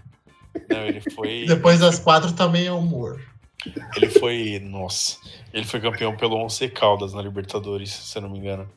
Não, 0.70 0.86
ele 0.86 1.02
foi 1.14 1.46
Depois 1.46 1.80
das 1.80 2.00
quatro 2.00 2.34
também 2.34 2.68
é 2.68 2.72
humor. 2.72 3.22
Ele 3.96 4.10
foi, 4.10 4.60
nossa, 4.60 5.18
ele 5.54 5.66
foi 5.66 5.82
campeão 5.82 6.16
pelo 6.16 6.38
Once 6.38 6.68
Caldas 6.70 7.14
na 7.14 7.22
Libertadores, 7.22 7.92
se 7.92 8.18
eu 8.18 8.22
não 8.22 8.30
me 8.30 8.40
engano. 8.40 8.70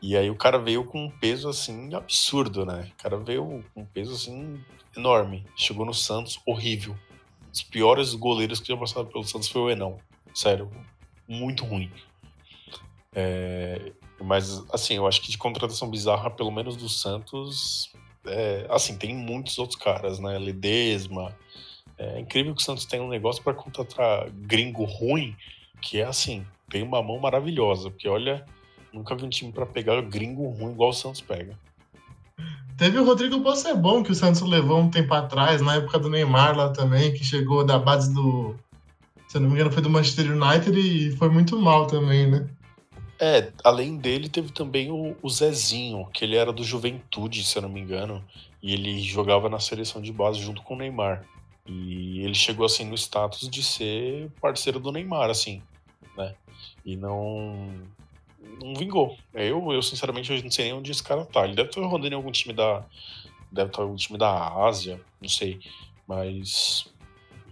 E 0.00 0.16
aí 0.16 0.30
o 0.30 0.34
cara 0.34 0.58
veio 0.58 0.84
com 0.84 1.04
um 1.04 1.10
peso 1.10 1.48
assim 1.48 1.94
absurdo, 1.94 2.66
né? 2.66 2.90
O 2.98 3.02
cara 3.02 3.16
veio 3.18 3.64
com 3.72 3.82
um 3.82 3.84
peso 3.84 4.12
assim 4.12 4.60
enorme. 4.96 5.46
Chegou 5.56 5.86
no 5.86 5.94
Santos 5.94 6.40
horrível. 6.44 6.96
Os 7.52 7.62
piores 7.62 8.14
goleiros 8.14 8.58
que 8.58 8.68
já 8.68 8.76
passaram 8.76 9.06
pelo 9.06 9.24
Santos 9.24 9.48
foi 9.48 9.62
o 9.62 9.70
Enão. 9.70 9.98
Sério, 10.34 10.70
muito 11.28 11.64
ruim. 11.64 11.90
É, 13.14 13.92
mas, 14.20 14.64
assim, 14.72 14.94
eu 14.94 15.06
acho 15.06 15.20
que 15.20 15.30
de 15.30 15.38
contratação 15.38 15.90
bizarra, 15.90 16.30
pelo 16.30 16.50
menos 16.50 16.76
do 16.76 16.88
Santos, 16.88 17.92
é, 18.26 18.66
assim, 18.70 18.96
tem 18.96 19.14
muitos 19.14 19.58
outros 19.58 19.78
caras, 19.78 20.18
né? 20.18 20.38
Ledesma. 20.38 21.36
É 22.16 22.20
incrível 22.20 22.54
que 22.54 22.60
o 22.60 22.64
Santos 22.64 22.84
tenha 22.84 23.02
um 23.02 23.08
negócio 23.08 23.42
para 23.42 23.54
contratar 23.54 24.30
gringo 24.30 24.84
ruim, 24.84 25.36
que 25.80 26.00
é 26.00 26.04
assim, 26.04 26.44
tem 26.70 26.82
uma 26.82 27.02
mão 27.02 27.18
maravilhosa, 27.18 27.90
porque 27.90 28.08
olha, 28.08 28.44
nunca 28.92 29.14
vi 29.14 29.24
um 29.24 29.28
time 29.28 29.52
para 29.52 29.66
pegar 29.66 30.00
gringo 30.02 30.48
ruim 30.48 30.72
igual 30.72 30.90
o 30.90 30.94
Santos 30.94 31.20
pega. 31.20 31.56
Teve 32.76 32.98
o 32.98 33.04
Rodrigo 33.04 33.38
Bossebon, 33.38 34.02
que 34.02 34.12
o 34.12 34.14
Santos 34.14 34.40
levou 34.42 34.80
um 34.80 34.90
tempo 34.90 35.12
atrás, 35.14 35.60
na 35.60 35.76
época 35.76 35.98
do 35.98 36.08
Neymar 36.08 36.56
lá 36.56 36.70
também, 36.70 37.12
que 37.12 37.22
chegou 37.22 37.64
da 37.64 37.78
base 37.78 38.12
do. 38.12 38.56
Se 39.28 39.36
eu 39.36 39.40
não 39.40 39.48
me 39.48 39.54
engano, 39.54 39.70
foi 39.70 39.82
do 39.82 39.90
Manchester 39.90 40.32
United 40.32 40.78
e 40.78 41.12
foi 41.16 41.28
muito 41.28 41.58
mal 41.58 41.86
também, 41.86 42.26
né? 42.26 42.48
É, 43.20 43.52
além 43.62 43.96
dele, 43.96 44.28
teve 44.28 44.50
também 44.50 44.90
o, 44.90 45.16
o, 45.22 45.30
Zezinho, 45.30 46.08
que 46.12 46.24
ele 46.24 46.34
era 46.34 46.52
do 46.52 46.64
Juventude, 46.64 47.44
se 47.44 47.56
eu 47.56 47.62
não 47.62 47.68
me 47.68 47.80
engano, 47.80 48.22
e 48.60 48.74
ele 48.74 49.00
jogava 49.00 49.48
na 49.48 49.60
seleção 49.60 50.02
de 50.02 50.12
base 50.12 50.40
junto 50.40 50.60
com 50.62 50.74
o 50.74 50.76
Neymar. 50.76 51.24
E 51.66 52.20
ele 52.20 52.34
chegou 52.34 52.66
assim 52.66 52.84
no 52.84 52.94
status 52.94 53.48
de 53.48 53.62
ser 53.62 54.30
parceiro 54.40 54.80
do 54.80 54.90
Neymar, 54.90 55.30
assim, 55.30 55.62
né? 56.16 56.34
E 56.84 56.96
não 56.96 57.68
não 58.62 58.74
vingou. 58.74 59.16
Eu, 59.32 59.72
eu 59.72 59.82
sinceramente 59.82 60.32
eu 60.32 60.42
não 60.42 60.50
sei 60.50 60.66
nem 60.66 60.74
onde 60.74 60.90
esse 60.90 61.02
cara 61.02 61.24
tá. 61.24 61.44
Ele 61.44 61.54
deve 61.54 61.68
estar 61.68 61.80
rodando 61.82 62.14
em 62.14 62.16
algum 62.16 62.32
time 62.32 62.52
da 62.52 62.84
deve 63.50 63.70
estar 63.70 63.82
em 63.82 63.84
algum 63.84 63.96
time 63.96 64.18
da 64.18 64.48
Ásia, 64.64 65.00
não 65.20 65.28
sei, 65.28 65.60
mas 66.06 66.90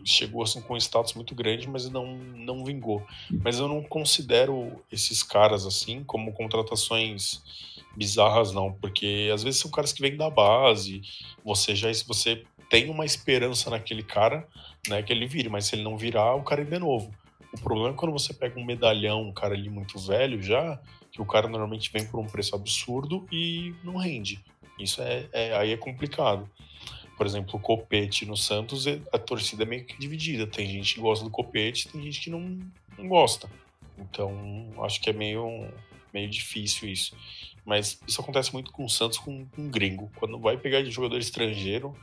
chegou 0.05 0.43
assim 0.43 0.61
com 0.63 0.75
um 0.75 0.79
status 0.79 1.15
muito 1.15 1.35
grande, 1.35 1.69
mas 1.69 1.89
não, 1.91 2.17
não 2.17 2.65
vingou. 2.65 3.07
Mas 3.31 3.59
eu 3.59 3.69
não 3.69 3.83
considero 3.83 4.83
esses 4.91 5.23
caras 5.23 5.67
assim 5.67 6.03
como 6.05 6.33
contratações 6.33 7.43
bizarras 7.97 8.53
não, 8.53 8.73
porque 8.73 9.31
às 9.33 9.43
vezes 9.43 9.61
são 9.61 9.71
caras 9.71 9.93
que 9.93 10.03
vêm 10.03 10.17
da 10.17 10.31
base, 10.31 11.03
você 11.45 11.75
já 11.75 11.89
você 12.07 12.45
tem 12.69 12.89
uma 12.89 13.05
esperança 13.05 13.69
naquele 13.69 14.03
cara, 14.03 14.47
né, 14.89 15.03
que 15.03 15.13
ele 15.13 15.27
vire, 15.27 15.49
mas 15.49 15.67
se 15.67 15.75
ele 15.75 15.83
não 15.83 15.97
virar, 15.97 16.35
o 16.35 16.43
cara 16.43 16.63
ainda 16.63 16.77
é 16.77 16.79
novo. 16.79 17.13
O 17.53 17.61
problema 17.61 17.91
é 17.91 17.97
quando 17.97 18.13
você 18.13 18.33
pega 18.33 18.59
um 18.61 18.65
medalhão, 18.65 19.23
um 19.23 19.33
cara 19.33 19.55
ali 19.55 19.69
muito 19.69 19.99
velho 19.99 20.41
já, 20.41 20.81
que 21.11 21.21
o 21.21 21.27
cara 21.27 21.49
normalmente 21.49 21.91
vem 21.93 22.07
por 22.07 22.21
um 22.21 22.27
preço 22.27 22.55
absurdo 22.55 23.27
e 23.33 23.75
não 23.83 23.97
rende. 23.97 24.41
Isso 24.79 25.03
é, 25.03 25.27
é 25.33 25.57
aí 25.57 25.73
é 25.73 25.77
complicado 25.77 26.49
por 27.21 27.27
exemplo, 27.27 27.57
o 27.57 27.61
Copete 27.61 28.25
no 28.25 28.35
Santos, 28.35 28.87
a 29.13 29.19
torcida 29.19 29.65
é 29.65 29.67
meio 29.67 29.85
que 29.85 29.99
dividida. 29.99 30.47
Tem 30.47 30.67
gente 30.67 30.95
que 30.95 31.03
gosta 31.03 31.23
do 31.23 31.31
Copete, 31.31 31.87
tem 31.87 32.01
gente 32.01 32.19
que 32.19 32.31
não, 32.31 32.59
não 32.97 33.07
gosta. 33.07 33.47
Então, 33.99 34.33
acho 34.83 35.03
que 35.03 35.11
é 35.11 35.13
meio, 35.13 35.69
meio 36.15 36.31
difícil 36.31 36.89
isso. 36.89 37.15
Mas 37.71 38.01
isso 38.05 38.21
acontece 38.21 38.53
muito 38.53 38.73
com 38.73 38.85
o 38.85 38.91
Santos, 38.91 39.17
com, 39.17 39.47
com 39.47 39.69
o 39.69 39.71
gringo. 39.71 40.11
Quando 40.17 40.37
vai 40.41 40.57
pegar 40.57 40.83
de 40.83 40.91
jogador 40.91 41.19
estrangeiro, 41.19 41.97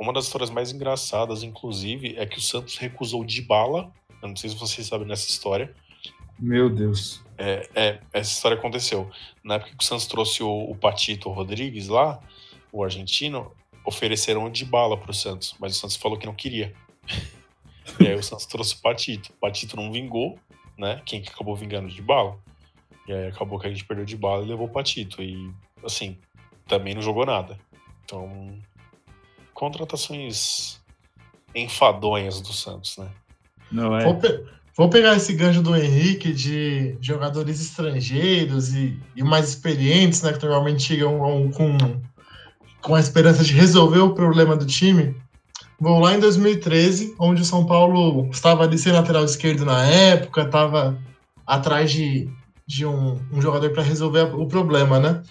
uma 0.00 0.14
das 0.14 0.24
histórias 0.24 0.48
mais 0.48 0.72
engraçadas, 0.72 1.42
inclusive, 1.42 2.14
é 2.16 2.24
que 2.24 2.38
o 2.38 2.40
Santos 2.40 2.78
recusou 2.78 3.22
de 3.22 3.42
bala. 3.42 3.92
Eu 4.22 4.28
não 4.28 4.36
sei 4.36 4.48
se 4.48 4.56
vocês 4.56 4.86
sabem 4.86 5.06
dessa 5.06 5.28
história. 5.28 5.74
Meu 6.38 6.70
Deus. 6.70 7.22
É, 7.36 7.68
é, 7.74 8.00
essa 8.14 8.30
história 8.30 8.56
aconteceu. 8.56 9.10
Na 9.44 9.56
época 9.56 9.72
que 9.76 9.84
o 9.84 9.86
Santos 9.86 10.06
trouxe 10.06 10.42
o, 10.42 10.70
o 10.70 10.74
Patito 10.74 11.28
Rodrigues 11.28 11.88
lá, 11.88 12.18
o 12.72 12.82
argentino, 12.82 13.52
ofereceram 13.84 14.48
de 14.48 14.64
bala 14.64 14.96
pro 14.96 15.12
Santos, 15.12 15.54
mas 15.60 15.76
o 15.76 15.80
Santos 15.80 15.96
falou 15.96 16.16
que 16.16 16.24
não 16.24 16.34
queria. 16.34 16.74
e 18.00 18.06
aí 18.06 18.14
o 18.14 18.22
Santos 18.22 18.46
trouxe 18.46 18.74
o 18.76 18.78
Patito. 18.78 19.32
O 19.32 19.34
Patito 19.34 19.76
não 19.76 19.92
vingou, 19.92 20.38
né? 20.78 21.02
Quem 21.04 21.20
que 21.20 21.28
acabou 21.28 21.54
vingando 21.54 21.90
de 21.90 22.00
bala? 22.00 22.38
E 23.06 23.12
aí 23.12 23.28
acabou 23.28 23.58
que 23.58 23.66
a 23.66 23.70
gente 23.70 23.84
perdeu 23.84 24.04
de 24.04 24.16
bala 24.16 24.44
e 24.44 24.48
levou 24.48 24.66
o 24.66 24.70
Patito. 24.70 25.22
E, 25.22 25.52
assim, 25.84 26.16
também 26.66 26.94
não 26.94 27.02
jogou 27.02 27.26
nada. 27.26 27.58
Então, 28.04 28.58
contratações 29.52 30.80
enfadonhas 31.54 32.40
do 32.40 32.52
Santos, 32.52 32.96
né? 32.96 33.08
Não 33.70 33.96
é. 33.96 34.04
Vou, 34.04 34.16
pe 34.16 34.44
vou 34.76 34.88
pegar 34.88 35.16
esse 35.16 35.32
gancho 35.34 35.62
do 35.62 35.76
Henrique 35.76 36.32
de 36.32 36.96
jogadores 37.00 37.60
estrangeiros 37.60 38.74
e, 38.74 38.98
e 39.14 39.22
mais 39.22 39.48
experientes, 39.50 40.22
né? 40.22 40.32
Que 40.32 40.44
normalmente 40.44 40.82
chegam 40.82 41.18
com 41.52 41.76
com 42.84 42.94
a 42.94 43.00
esperança 43.00 43.42
de 43.42 43.54
resolver 43.54 44.00
o 44.00 44.14
problema 44.14 44.54
do 44.54 44.66
time, 44.66 45.16
vou 45.80 45.98
lá 45.98 46.14
em 46.14 46.20
2013, 46.20 47.14
onde 47.18 47.40
o 47.40 47.44
São 47.44 47.64
Paulo 47.64 48.28
estava 48.30 48.62
ali 48.62 48.76
sem 48.76 48.92
lateral 48.92 49.24
esquerdo 49.24 49.64
na 49.64 49.82
época, 49.86 50.42
estava 50.42 50.96
atrás 51.46 51.90
de, 51.90 52.28
de 52.66 52.86
um, 52.86 53.20
um 53.32 53.40
jogador 53.40 53.70
para 53.70 53.82
resolver 53.82 54.34
o 54.34 54.46
problema, 54.46 54.98
né? 54.98 55.22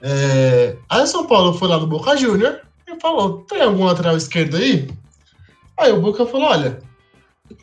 É, 0.00 0.76
aí 0.88 1.02
o 1.02 1.06
São 1.06 1.26
Paulo 1.26 1.52
foi 1.54 1.68
lá 1.68 1.78
do 1.78 1.86
Boca 1.86 2.16
Júnior 2.16 2.60
e 2.86 3.00
falou: 3.00 3.44
tem 3.48 3.62
algum 3.62 3.84
lateral 3.84 4.16
esquerdo 4.16 4.56
aí? 4.56 4.88
Aí 5.78 5.92
o 5.92 6.00
Boca 6.00 6.26
falou: 6.26 6.48
olha, 6.48 6.80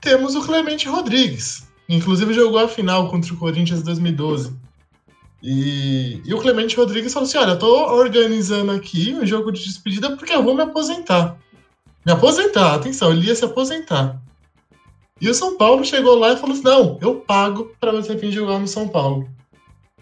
temos 0.02 0.36
o 0.36 0.42
Clemente 0.42 0.88
Rodrigues. 0.88 1.68
Inclusive 1.88 2.34
jogou 2.34 2.60
a 2.60 2.68
final 2.68 3.10
contra 3.10 3.34
o 3.34 3.38
Corinthians 3.38 3.82
em 3.82 3.84
2012. 3.84 4.56
E, 5.44 6.22
e 6.26 6.34
o 6.34 6.40
Clemente 6.40 6.76
Rodrigues 6.76 7.14
falou 7.14 7.28
assim: 7.28 7.38
Olha, 7.38 7.52
eu 7.52 7.60
tô 7.60 7.94
organizando 7.94 8.72
aqui 8.72 9.14
um 9.14 9.26
jogo 9.26 9.52
de 9.52 9.64
despedida 9.64 10.16
porque 10.16 10.34
eu 10.34 10.44
vou 10.44 10.56
me 10.56 10.64
aposentar. 10.64 11.38
Me 12.04 12.12
aposentar, 12.12 12.74
atenção, 12.74 13.12
ele 13.12 13.28
ia 13.28 13.36
se 13.36 13.46
aposentar. 13.46 14.20
E 15.22 15.30
o 15.30 15.34
São 15.34 15.58
Paulo 15.58 15.86
chegou 15.86 16.20
lá 16.20 16.34
e 16.34 16.38
falou 16.38 16.54
assim: 16.54 16.64
Não, 16.64 16.98
eu 17.02 17.16
pago 17.16 17.72
para 17.80 17.92
você 17.92 18.16
vir 18.16 18.32
jogar 18.32 18.60
no 18.60 18.68
São 18.68 18.88
Paulo. 18.88 19.30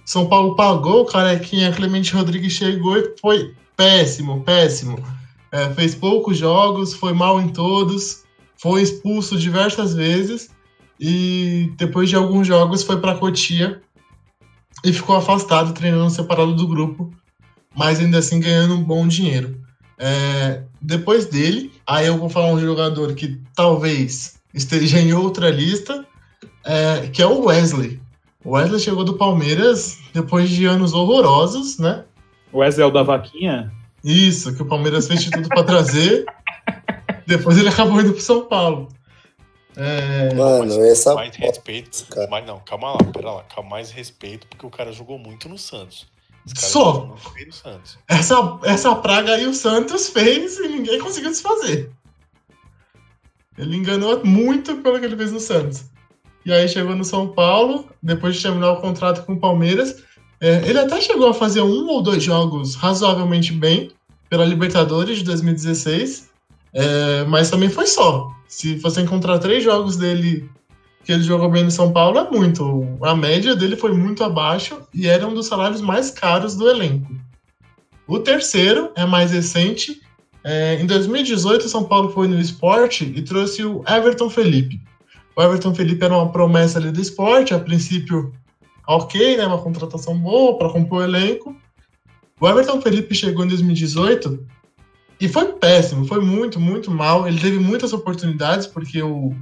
São 0.06 0.28
Paulo 0.28 0.56
pagou, 0.56 1.02
o 1.02 1.06
carequinha 1.06 1.72
Clemente 1.72 2.14
Rodrigues 2.14 2.54
chegou 2.54 2.98
e 2.98 3.16
foi 3.22 3.54
péssimo, 3.78 4.42
péssimo. 4.44 4.98
É, 5.52 5.70
fez 5.70 5.94
poucos 5.94 6.38
jogos, 6.38 6.96
foi 6.96 7.14
mal 7.14 7.40
em 7.40 7.50
todos, 7.50 8.24
foi 8.58 8.82
expulso 8.82 9.38
diversas 9.38 9.94
vezes 9.94 10.50
e 11.00 11.72
depois 11.78 12.10
de 12.10 12.16
alguns 12.16 12.48
jogos 12.48 12.82
foi 12.82 13.00
para 13.00 13.16
Cotia 13.16 13.82
e 14.84 14.92
ficou 14.92 15.16
afastado, 15.16 15.74
treinando 15.74 16.10
separado 16.10 16.56
do 16.56 16.68
grupo, 16.68 17.14
mas 17.76 18.00
ainda 18.00 18.18
assim 18.18 18.40
ganhando 18.40 18.74
um 18.74 18.84
bom 18.84 19.08
dinheiro. 19.08 19.62
É, 19.98 20.64
depois 20.82 21.28
dele, 21.28 21.72
aí 21.86 22.08
eu 22.08 22.18
vou 22.18 22.30
falar 22.30 22.52
um 22.52 22.60
jogador 22.60 23.14
que 23.14 23.40
talvez 23.56 24.42
esteja 24.54 25.00
em 25.00 25.14
outra 25.14 25.50
lista, 25.50 26.06
é, 26.66 27.08
que 27.08 27.22
é 27.22 27.26
o 27.26 27.46
Wesley. 27.46 28.02
O 28.44 28.52
Wesley 28.52 28.80
chegou 28.80 29.04
do 29.04 29.16
Palmeiras 29.16 29.98
depois 30.14 30.50
de 30.50 30.66
anos 30.66 30.94
horrorosos, 30.94 31.80
né? 31.80 32.04
O 32.52 32.60
Wesley 32.60 32.86
é 32.86 32.88
o 32.88 32.92
da 32.92 33.04
vaquinha? 33.04 33.72
Isso, 34.04 34.54
que 34.54 34.62
o 34.62 34.66
Palmeiras 34.66 35.08
fez 35.08 35.24
de 35.24 35.32
tudo 35.32 35.48
para 35.48 35.64
trazer. 35.64 36.26
Depois 37.26 37.58
ele 37.58 37.70
acabou 37.70 38.02
indo 38.02 38.12
pro 38.12 38.22
São 38.22 38.46
Paulo. 38.46 38.90
É... 39.76 40.34
Mano, 40.36 40.66
mas, 40.66 40.78
essa. 40.78 41.16
Mais 41.16 41.36
respeito. 41.36 42.06
Cara. 42.08 42.28
Mas 42.30 42.46
não, 42.46 42.60
calma 42.60 42.92
lá, 42.92 42.98
pera 43.12 43.32
lá. 43.32 43.44
Calma, 43.44 43.72
mais 43.72 43.92
respeito, 43.92 44.46
porque 44.48 44.66
o 44.66 44.70
cara 44.70 44.92
jogou 44.92 45.18
muito 45.18 45.48
no 45.48 45.58
Santos. 45.58 46.06
Só. 46.56 47.06
No 47.06 47.18
Santos. 47.54 47.98
Essa, 48.08 48.60
essa 48.64 48.96
praga 48.96 49.36
aí 49.36 49.48
o 49.48 49.54
Santos 49.54 50.10
fez 50.10 50.58
e 50.60 50.68
ninguém 50.68 51.00
conseguiu 51.00 51.32
desfazer. 51.32 51.90
Ele 53.58 53.78
enganou 53.78 54.24
muito 54.26 54.76
pelo 54.78 55.00
que 55.00 55.06
ele 55.06 55.18
fez 55.18 55.32
no 55.32 55.40
Santos. 55.40 55.86
E 56.46 56.52
aí 56.52 56.68
chegou 56.68 56.96
no 56.96 57.06
São 57.06 57.30
Paulo, 57.30 57.88
depois 58.02 58.36
de 58.36 58.44
terminar 58.44 58.72
o 58.72 58.82
contrato 58.82 59.26
com 59.26 59.34
o 59.34 59.40
Palmeiras. 59.40 60.04
É, 60.42 60.68
ele 60.68 60.80
até 60.80 61.00
chegou 61.00 61.30
a 61.30 61.34
fazer 61.34 61.62
um 61.62 61.88
ou 61.88 62.02
dois 62.02 62.22
jogos 62.22 62.76
razoavelmente 62.76 63.54
bem 63.54 63.92
pela 64.30 64.44
Libertadores 64.44 65.20
de 65.20 65.24
2016, 65.24 66.30
é, 66.74 67.24
mas 67.26 67.50
também 67.50 67.70
foi 67.70 67.88
só. 67.88 68.30
Se 68.48 68.76
você 68.76 69.02
encontrar 69.02 69.40
três 69.40 69.64
jogos 69.64 69.96
dele 69.96 70.50
que 71.04 71.12
ele 71.12 71.24
jogou 71.24 71.50
bem 71.50 71.64
no 71.64 71.72
São 71.72 71.92
Paulo, 71.92 72.18
é 72.18 72.30
muito. 72.30 72.88
A 73.02 73.16
média 73.16 73.56
dele 73.56 73.76
foi 73.76 73.94
muito 73.94 74.24
abaixo 74.24 74.82
e 74.94 75.08
era 75.08 75.28
um 75.28 75.34
dos 75.34 75.48
salários 75.48 75.82
mais 75.82 76.10
caros 76.10 76.56
do 76.56 76.70
elenco. 76.70 77.14
O 78.08 78.20
terceiro 78.20 78.92
é 78.96 79.06
mais 79.06 79.32
recente. 79.32 80.02
É, 80.44 80.76
em 80.82 80.86
2018, 80.86 81.66
o 81.66 81.70
São 81.70 81.86
Paulo 81.86 82.10
foi 82.10 82.28
no 82.28 82.40
esporte 82.40 83.06
e 83.16 83.22
trouxe 83.22 83.64
o 83.64 83.84
Everton 83.88 84.30
Felipe. 84.30 84.82
O 85.36 85.42
Everton 85.42 85.74
Felipe 85.74 86.04
era 86.04 86.16
uma 86.16 86.32
promessa 86.32 86.78
ali 86.78 86.92
do 86.92 87.02
esporte, 87.02 87.54
a 87.54 87.60
princípio, 87.60 88.34
ok, 88.88 89.38
né, 89.38 89.48
uma 89.48 89.62
contratação 89.62 90.18
boa 90.18 90.58
para 90.58 90.70
compor 90.70 91.00
o 91.00 91.04
elenco. 91.04 91.56
O 92.40 92.48
Everton 92.48 92.82
Felipe 92.82 93.16
chegou 93.16 93.46
em 93.46 93.48
2018 93.48 94.46
e 95.20 95.30
foi 95.30 95.54
péssimo, 95.54 96.06
foi 96.06 96.20
muito, 96.20 96.60
muito 96.60 96.92
mal. 96.92 97.26
Ele 97.28 97.40
teve 97.40 97.58
muitas 97.58 97.94
oportunidades, 97.94 98.68
porque 98.68 99.02
o, 99.02 99.34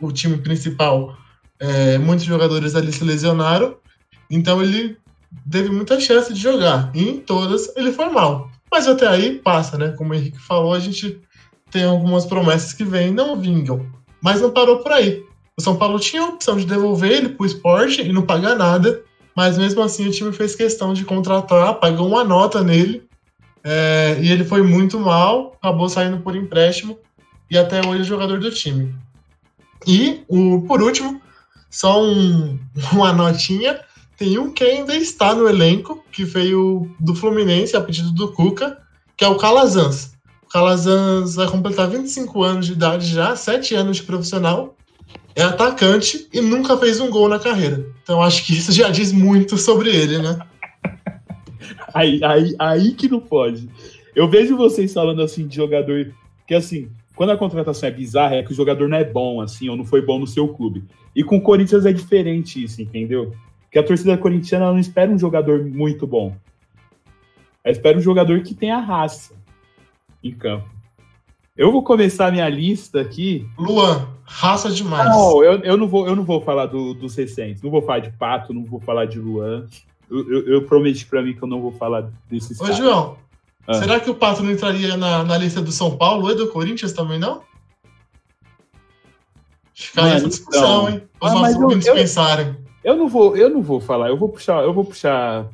o 0.00 0.12
time 0.12 0.38
principal, 0.38 1.16
é, 1.58 1.98
muitos 1.98 2.24
jogadores 2.24 2.74
ali 2.74 2.92
se 2.92 3.02
lesionaram, 3.02 3.76
então 4.30 4.62
ele 4.62 4.96
teve 5.50 5.70
muita 5.70 5.98
chance 5.98 6.32
de 6.32 6.40
jogar. 6.40 6.90
E 6.94 7.02
em 7.02 7.20
todas 7.20 7.74
ele 7.76 7.92
foi 7.92 8.08
mal. 8.08 8.50
Mas 8.70 8.86
até 8.86 9.06
aí 9.06 9.38
passa, 9.38 9.78
né? 9.78 9.94
Como 9.96 10.12
o 10.12 10.14
Henrique 10.14 10.38
falou, 10.38 10.72
a 10.72 10.78
gente 10.78 11.20
tem 11.70 11.84
algumas 11.84 12.26
promessas 12.26 12.72
que 12.72 12.84
vêm 12.84 13.12
não 13.12 13.40
vingam. 13.40 13.86
Mas 14.22 14.40
não 14.40 14.50
parou 14.50 14.78
por 14.78 14.92
aí. 14.92 15.22
O 15.56 15.62
São 15.62 15.76
Paulo 15.76 15.98
tinha 15.98 16.22
a 16.22 16.28
opção 16.28 16.56
de 16.56 16.66
devolver 16.66 17.10
ele 17.10 17.28
para 17.30 17.42
o 17.42 17.46
esporte 17.46 18.02
e 18.02 18.12
não 18.12 18.22
pagar 18.22 18.54
nada, 18.54 19.02
mas 19.34 19.56
mesmo 19.56 19.82
assim 19.82 20.06
o 20.06 20.10
time 20.10 20.32
fez 20.32 20.54
questão 20.54 20.92
de 20.92 21.04
contratar, 21.04 21.74
pagou 21.74 22.08
uma 22.08 22.22
nota 22.22 22.62
nele, 22.62 23.06
é, 23.64 24.18
e 24.20 24.30
ele 24.30 24.44
foi 24.44 24.62
muito 24.62 25.00
mal, 25.00 25.56
acabou 25.60 25.88
saindo 25.88 26.18
por 26.18 26.36
empréstimo, 26.36 26.98
e 27.50 27.56
até 27.56 27.80
hoje 27.86 28.02
é 28.02 28.04
jogador 28.04 28.38
do 28.38 28.50
time. 28.50 28.94
E, 29.86 30.24
o, 30.28 30.62
por 30.62 30.82
último, 30.82 31.20
só 31.70 32.02
um, 32.02 32.58
uma 32.92 33.12
notinha, 33.12 33.80
tem 34.16 34.38
um 34.38 34.50
que 34.50 34.64
ainda 34.64 34.96
está 34.96 35.34
no 35.34 35.48
elenco, 35.48 36.02
que 36.10 36.24
veio 36.24 36.90
do 36.98 37.14
Fluminense 37.14 37.76
a 37.76 37.80
pedido 37.80 38.12
do 38.12 38.32
Cuca, 38.32 38.78
que 39.16 39.24
é 39.24 39.28
o 39.28 39.36
Calazans. 39.36 40.14
O 40.44 40.48
Calazans 40.48 41.34
vai 41.34 41.48
completar 41.48 41.88
25 41.88 42.42
anos 42.42 42.66
de 42.66 42.72
idade 42.72 43.06
já, 43.06 43.36
7 43.36 43.74
anos 43.74 43.98
de 43.98 44.04
profissional, 44.04 44.76
é 45.34 45.42
atacante 45.42 46.28
e 46.32 46.40
nunca 46.40 46.78
fez 46.78 46.98
um 46.98 47.10
gol 47.10 47.28
na 47.28 47.38
carreira. 47.38 47.84
Então 48.02 48.22
acho 48.22 48.44
que 48.46 48.54
isso 48.54 48.72
já 48.72 48.88
diz 48.88 49.12
muito 49.12 49.58
sobre 49.58 49.90
ele, 49.90 50.18
né? 50.18 50.38
aí, 51.92 52.20
aí, 52.24 52.56
aí 52.58 52.92
que 52.92 53.08
não 53.08 53.20
pode. 53.20 53.68
Eu 54.14 54.28
vejo 54.28 54.56
vocês 54.56 54.94
falando 54.94 55.20
assim 55.20 55.46
de 55.46 55.56
jogador 55.56 56.14
que 56.46 56.54
assim, 56.54 56.88
quando 57.14 57.30
a 57.30 57.36
contratação 57.36 57.88
é 57.88 57.92
bizarra, 57.92 58.36
é 58.36 58.42
que 58.42 58.52
o 58.52 58.54
jogador 58.54 58.88
não 58.88 58.96
é 58.96 59.04
bom, 59.04 59.40
assim, 59.40 59.68
ou 59.68 59.76
não 59.76 59.84
foi 59.84 60.00
bom 60.00 60.18
no 60.18 60.26
seu 60.26 60.48
clube. 60.48 60.84
E 61.14 61.24
com 61.24 61.36
o 61.36 61.40
Corinthians 61.40 61.84
é 61.84 61.92
diferente 61.92 62.62
isso, 62.62 62.80
entendeu? 62.80 63.34
Que 63.70 63.78
a 63.78 63.82
torcida 63.82 64.16
corintiana 64.16 64.72
não 64.72 64.78
espera 64.78 65.10
um 65.10 65.18
jogador 65.18 65.64
muito 65.64 66.06
bom. 66.06 66.36
Ela 67.62 67.72
espera 67.72 67.98
um 67.98 68.00
jogador 68.00 68.40
que 68.42 68.54
tenha 68.54 68.78
raça 68.78 69.34
em 70.22 70.32
campo. 70.32 70.68
Eu 71.56 71.72
vou 71.72 71.82
começar 71.82 72.30
minha 72.30 72.48
lista 72.48 73.00
aqui. 73.00 73.48
Luan, 73.58 74.08
raça 74.24 74.70
demais. 74.70 75.08
Não, 75.08 75.42
eu, 75.42 75.60
eu, 75.60 75.76
não, 75.76 75.88
vou, 75.88 76.06
eu 76.06 76.14
não 76.14 76.22
vou 76.22 76.42
falar 76.42 76.66
do, 76.66 76.92
dos 76.92 77.16
recentes. 77.16 77.62
Não 77.62 77.70
vou 77.70 77.80
falar 77.80 78.00
de 78.00 78.10
Pato, 78.10 78.52
não 78.52 78.62
vou 78.62 78.78
falar 78.78 79.06
de 79.06 79.18
Luan. 79.18 79.66
Eu, 80.10 80.30
eu, 80.30 80.48
eu 80.48 80.62
prometi 80.66 81.06
para 81.06 81.22
mim 81.22 81.32
que 81.32 81.42
eu 81.42 81.48
não 81.48 81.60
vou 81.60 81.72
falar 81.72 82.10
desses 82.28 82.60
Ô, 82.60 82.64
caras. 82.64 82.76
João, 82.76 83.16
ah. 83.66 83.74
será 83.74 83.98
que 83.98 84.10
o 84.10 84.14
Pato 84.14 84.42
não 84.42 84.52
entraria 84.52 84.96
na, 84.96 85.24
na 85.24 85.38
lista 85.38 85.62
do 85.62 85.72
São 85.72 85.96
Paulo 85.96 86.30
e 86.30 86.34
do 86.34 86.48
Corinthians 86.48 86.92
também, 86.92 87.18
não? 87.18 87.42
Fica 89.74 90.04
aí 90.04 90.12
essa 90.12 90.28
discussão, 90.28 90.88
então... 90.88 90.88
hein? 90.90 91.02
Os 91.20 91.30
ah, 91.30 91.34
nossos 91.34 91.56
ouvintes 91.56 91.88
pensarem. 91.90 92.65
Eu 92.86 92.96
não 92.96 93.08
vou, 93.08 93.36
eu 93.36 93.50
não 93.50 93.60
vou 93.60 93.80
falar, 93.80 94.08
eu 94.08 94.16
vou 94.16 94.28
puxar, 94.28 94.62
eu 94.62 94.72
vou 94.72 94.84
puxar 94.84 95.50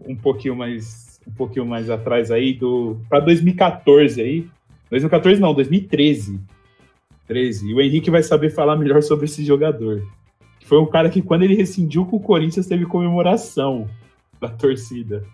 um 0.00 0.16
pouquinho 0.16 0.56
mais 0.56 1.20
um 1.26 1.32
pouquinho 1.32 1.66
mais 1.66 1.90
atrás 1.90 2.30
aí 2.30 2.54
do 2.54 2.96
para 3.08 3.20
2014 3.20 4.20
aí 4.20 4.48
2014 4.90 5.40
não, 5.40 5.52
2013. 5.52 6.40
13. 7.26 7.68
E 7.68 7.74
o 7.74 7.80
Henrique 7.80 8.10
vai 8.10 8.22
saber 8.22 8.50
falar 8.50 8.76
melhor 8.76 9.02
sobre 9.02 9.24
esse 9.24 9.44
jogador. 9.44 10.06
Foi 10.64 10.78
um 10.80 10.86
cara 10.86 11.10
que, 11.10 11.22
quando 11.22 11.42
ele 11.42 11.54
rescindiu 11.54 12.06
com 12.06 12.16
o 12.16 12.20
Corinthians, 12.20 12.66
teve 12.66 12.86
comemoração 12.86 13.88
da 14.40 14.48
torcida. 14.48 15.24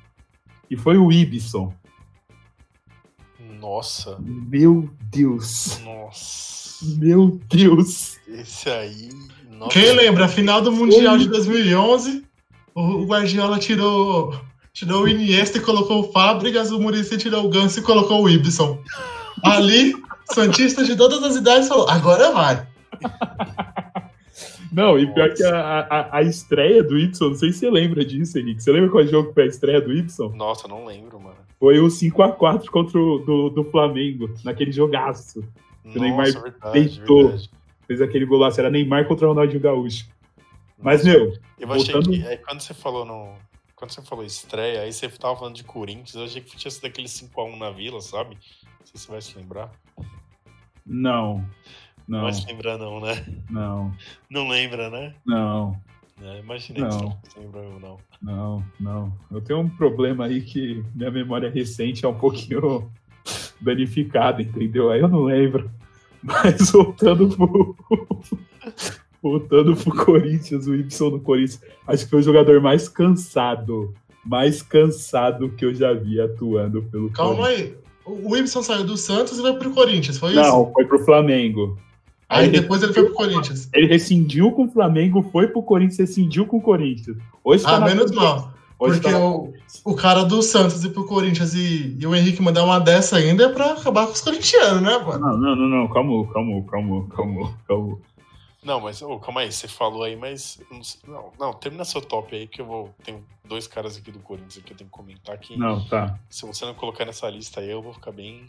E 0.71 0.77
foi 0.77 0.97
o 0.97 1.13
Ibson. 1.13 1.73
Nossa. 3.61 4.19
Meu 4.21 4.91
Deus. 5.11 5.81
Nossa. 5.85 6.85
Meu 6.99 7.39
Deus. 7.49 8.19
Esse 8.27 8.69
aí. 8.71 9.11
Nossa. 9.63 9.79
Quem 9.79 9.93
lembra? 9.93 10.25
A 10.25 10.29
final 10.29 10.61
do 10.61 10.73
Mundial 10.73 11.17
de 11.17 11.29
2011, 11.29 12.25
o 12.75 13.05
Guardiola 13.05 13.61
tirou, 13.61 14.35
tirou 14.73 15.05
o 15.05 15.09
Iniesta 15.09 15.59
e 15.59 15.61
colocou 15.61 16.01
o 16.01 16.13
Fábricas, 16.13 16.73
o 16.73 16.81
Muricy 16.81 17.17
tirou 17.17 17.45
o 17.45 17.49
Ganso 17.49 17.79
e 17.79 17.83
colocou 17.83 18.25
o 18.25 18.29
Ibson. 18.29 18.83
Ali, 19.45 19.95
Santista 20.33 20.83
de 20.85 20.97
todas 20.97 21.23
as 21.23 21.37
idades 21.37 21.69
falou: 21.69 21.89
agora 21.89 22.33
vai. 22.33 22.67
Não, 24.73 24.99
e 24.99 25.07
pior 25.13 25.33
que 25.35 25.45
a, 25.45 25.81
a, 25.81 26.17
a, 26.17 26.23
estreia 26.23 26.83
do 26.83 26.99
Y, 26.99 27.29
não 27.29 27.35
sei 27.35 27.53
se 27.53 27.59
você 27.59 27.71
lembra 27.71 28.03
disso, 28.03 28.39
Henrique. 28.39 28.63
Você 28.63 28.73
lembra 28.73 28.89
qual 28.89 29.07
jogo 29.07 29.31
foi 29.35 29.43
a 29.43 29.47
estreia 29.47 29.83
do 29.83 29.93
Y? 29.93 30.31
Nossa, 30.35 30.67
não 30.67 30.87
lembro, 30.87 31.21
mano. 31.21 31.37
Foi 31.61 31.79
o 31.79 31.89
5x4 31.89 32.71
contra 32.71 32.99
o 32.99 33.19
do, 33.19 33.51
do 33.51 33.65
Flamengo, 33.65 34.31
naquele 34.43 34.73
jogaço. 34.73 35.45
Nossa, 35.85 35.99
o 35.99 36.01
Neymar 36.01 36.33
verdade, 36.33 36.73
deitou. 36.73 37.29
Verdade. 37.29 37.51
Fez 37.93 38.01
aquele 38.01 38.25
golaço, 38.25 38.59
era 38.59 38.71
Neymar 38.71 39.07
contra 39.07 39.27
o 39.27 39.29
Ronaldinho 39.35 39.61
Gaúcho. 39.61 40.09
Mas, 40.79 41.05
meu. 41.05 41.35
Eu 41.59 41.69
voltando... 41.69 42.09
achei 42.09 42.23
que. 42.23 42.27
Aí, 42.27 42.39
quando 42.39 42.61
você 42.63 42.73
falou 42.73 43.05
no. 43.05 43.35
Quando 43.77 43.91
você 43.91 44.01
falou 44.01 44.25
estreia, 44.25 44.81
aí 44.81 44.91
você 44.91 45.09
tava 45.11 45.37
falando 45.37 45.57
de 45.57 45.65
Corinthians, 45.65 46.15
eu 46.15 46.25
achei 46.25 46.41
que 46.41 46.57
tinha 46.57 46.71
sido 46.71 46.87
aquele 46.87 47.07
5x1 47.07 47.59
na 47.59 47.71
vila, 47.71 48.01
sabe? 48.01 48.37
Não 48.37 48.87
sei 48.87 48.95
se 48.95 48.99
você 49.01 49.11
vai 49.11 49.21
se 49.21 49.37
lembrar. 49.37 49.71
Não. 50.87 51.45
Não. 52.09 52.19
Não 52.19 52.23
vai 52.23 52.33
se 52.33 52.47
lembrar, 52.47 52.79
não, 52.79 52.99
né? 52.99 53.27
Não. 53.51 53.95
Não 54.31 54.49
lembra, 54.49 54.89
né? 54.89 55.15
Não. 55.27 55.79
É, 56.23 56.39
imaginei 56.39 56.83
não. 56.83 57.11
que 57.11 57.29
você 57.29 57.41
não 57.41 57.61
lembra, 57.61 57.79
não. 57.79 57.99
Não, 58.23 58.65
não. 58.81 59.19
Eu 59.31 59.43
tenho 59.43 59.61
um 59.61 59.69
problema 59.69 60.25
aí 60.25 60.41
que 60.41 60.83
minha 60.95 61.11
memória 61.11 61.51
recente 61.51 62.07
é 62.07 62.09
um 62.09 62.19
pouquinho 62.19 62.91
danificada, 63.61 64.41
entendeu? 64.41 64.91
Aí 64.91 65.01
eu 65.01 65.09
não 65.09 65.25
lembro. 65.25 65.71
Mas 66.23 66.71
voltando 66.71 67.29
pro. 67.37 67.77
Voltando 69.23 69.77
pro 69.77 70.05
Corinthians, 70.05 70.67
o 70.67 70.75
Y 70.75 71.11
do 71.11 71.21
Corinthians, 71.21 71.61
acho 71.87 72.05
que 72.05 72.11
foi 72.11 72.21
o 72.21 72.25
jogador 72.25 72.61
mais 72.61 72.89
cansado. 72.89 73.95
Mais 74.25 74.63
cansado 74.63 75.51
que 75.51 75.65
eu 75.65 75.75
já 75.75 75.93
vi 75.93 76.21
atuando 76.21 76.83
pelo 76.85 77.11
Calma 77.11 77.49
aí. 77.49 77.75
O 78.05 78.37
Ibson 78.37 78.63
saiu 78.63 78.85
do 78.85 78.97
Santos 78.97 79.39
e 79.39 79.43
vai 79.43 79.53
pro 79.55 79.71
Corinthians, 79.71 80.19
foi 80.19 80.35
Não, 80.35 80.43
isso? 80.43 80.51
Não, 80.51 80.73
foi 80.73 80.85
pro 80.85 81.05
Flamengo. 81.05 81.79
Aí, 82.29 82.47
Aí 82.47 82.51
depois 82.51 82.83
ele 82.83 82.93
foi 82.93 83.05
pro 83.05 83.15
Corinthians. 83.15 83.69
Ele 83.75 83.87
rescindiu 83.87 84.51
com 84.53 84.65
o 84.65 84.71
Flamengo, 84.71 85.23
foi 85.31 85.49
pro 85.49 85.63
Corinthians, 85.63 85.99
rescindiu 85.99 86.47
com 86.47 86.59
o 86.59 86.63
Corinthians. 86.63 87.17
Hoje 87.45 87.63
tá 87.63 87.77
ah, 87.77 87.81
menos 87.81 88.11
mal. 88.11 88.52
Hoje 88.83 89.01
porque 89.01 89.15
tá 89.15 89.25
o, 89.25 89.55
o 89.85 89.95
cara 89.95 90.25
do 90.25 90.43
Santos 90.43 90.83
ir 90.85 90.91
pro 90.91 91.07
Corinthians 91.07 91.55
e, 91.55 91.97
e, 91.97 92.05
o 92.05 92.17
Henrique 92.17 92.43
mandar 92.43 92.65
uma 92.65 92.81
dessa 92.81 93.17
ainda 93.17 93.45
é 93.45 93.49
pra 93.49 93.75
acabar 93.75 94.07
com 94.07 94.13
os 94.13 94.21
corintianos, 94.21 94.83
né, 94.83 94.99
mano? 94.99 95.21
Não, 95.21 95.37
não, 95.37 95.57
não, 95.57 95.69
não. 95.69 95.89
Calma, 95.89 96.27
calma, 96.33 96.65
calma, 96.65 97.09
calma, 97.09 97.59
calma. 97.69 97.99
Não, 98.65 98.81
mas 98.81 99.01
oh, 99.01 99.21
calma 99.21 99.43
aí, 99.43 99.53
você 99.53 99.69
falou 99.69 100.03
aí, 100.03 100.17
mas. 100.17 100.61
Não, 101.07 101.33
não, 101.39 101.53
termina 101.53 101.85
seu 101.85 102.01
top 102.01 102.35
aí, 102.35 102.49
que 102.49 102.61
eu 102.61 102.67
vou. 102.67 102.91
Tem 103.05 103.23
dois 103.45 103.69
caras 103.69 103.97
aqui 103.97 104.11
do 104.11 104.19
Corinthians 104.19 104.65
que 104.65 104.73
eu 104.73 104.77
tenho 104.77 104.91
que 104.91 104.97
comentar 104.97 105.39
que. 105.39 105.57
Não, 105.57 105.85
tá. 105.87 106.19
Se 106.29 106.45
você 106.45 106.65
não 106.65 106.75
colocar 106.75 107.05
nessa 107.05 107.31
lista 107.31 107.61
aí, 107.61 107.71
eu 107.71 107.83
vou 107.83 107.93
ficar 107.93 108.11
bem. 108.11 108.47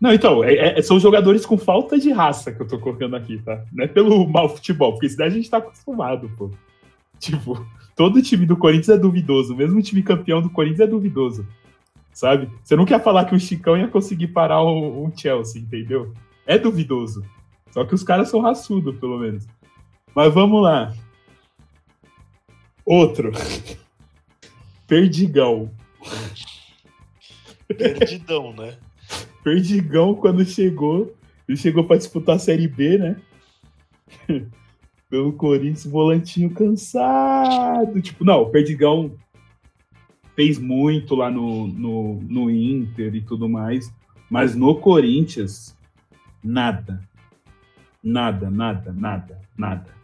Não, 0.00 0.12
então, 0.12 0.42
é, 0.42 0.78
é, 0.78 0.82
são 0.82 0.98
jogadores 0.98 1.44
com 1.44 1.58
falta 1.58 1.98
de 1.98 2.10
raça 2.12 2.50
que 2.50 2.62
eu 2.62 2.68
tô 2.68 2.78
colocando 2.78 3.16
aqui, 3.16 3.38
tá? 3.38 3.62
Não 3.72 3.84
é 3.84 3.88
pelo 3.88 4.26
mau 4.26 4.48
futebol, 4.48 4.92
porque 4.92 5.06
isso 5.06 5.16
daí 5.18 5.28
a 5.28 5.30
gente 5.30 5.50
tá 5.50 5.58
acostumado, 5.58 6.30
pô. 6.36 6.50
Tipo, 7.18 7.66
todo 7.96 8.22
time 8.22 8.44
do 8.44 8.56
Corinthians 8.56 8.90
é 8.90 8.98
duvidoso, 8.98 9.56
mesmo 9.56 9.78
o 9.78 9.82
time 9.82 10.02
campeão 10.02 10.42
do 10.42 10.50
Corinthians 10.50 10.80
é 10.80 10.86
duvidoso, 10.86 11.46
sabe? 12.12 12.50
Você 12.62 12.76
não 12.76 12.84
quer 12.84 13.02
falar 13.02 13.24
que 13.24 13.34
o 13.34 13.40
Chicão 13.40 13.76
ia 13.76 13.88
conseguir 13.88 14.28
parar 14.28 14.62
um, 14.62 15.04
um 15.04 15.16
Chelsea, 15.16 15.62
entendeu? 15.62 16.12
É 16.46 16.58
duvidoso. 16.58 17.24
Só 17.70 17.84
que 17.84 17.94
os 17.94 18.02
caras 18.02 18.28
são 18.28 18.40
raçudos, 18.40 18.96
pelo 18.98 19.18
menos. 19.18 19.46
Mas 20.14 20.32
vamos 20.32 20.62
lá. 20.62 20.94
Outro. 22.84 23.32
Perdigão. 24.86 25.70
Perdidão, 27.66 28.52
né? 28.52 28.78
Perdigão, 29.42 30.14
quando 30.14 30.44
chegou, 30.44 31.14
ele 31.48 31.56
chegou 31.56 31.84
para 31.84 31.96
disputar 31.96 32.36
a 32.36 32.38
Série 32.38 32.68
B, 32.68 32.98
né? 32.98 33.16
Pelo 35.08 35.32
Corinthians, 35.32 35.86
volantinho 35.86 36.50
cansado. 36.50 38.00
Tipo, 38.00 38.24
não, 38.24 38.42
o 38.42 38.50
Perdigão 38.50 39.12
fez 40.34 40.58
muito 40.58 41.14
lá 41.14 41.30
no, 41.30 41.66
no, 41.68 42.20
no 42.22 42.50
Inter 42.50 43.14
e 43.14 43.20
tudo 43.20 43.48
mais. 43.48 43.92
Mas 44.28 44.54
no 44.54 44.74
Corinthians, 44.76 45.76
nada. 46.42 47.00
Nada, 48.02 48.50
nada, 48.50 48.92
nada, 48.92 49.40
nada. 49.56 49.96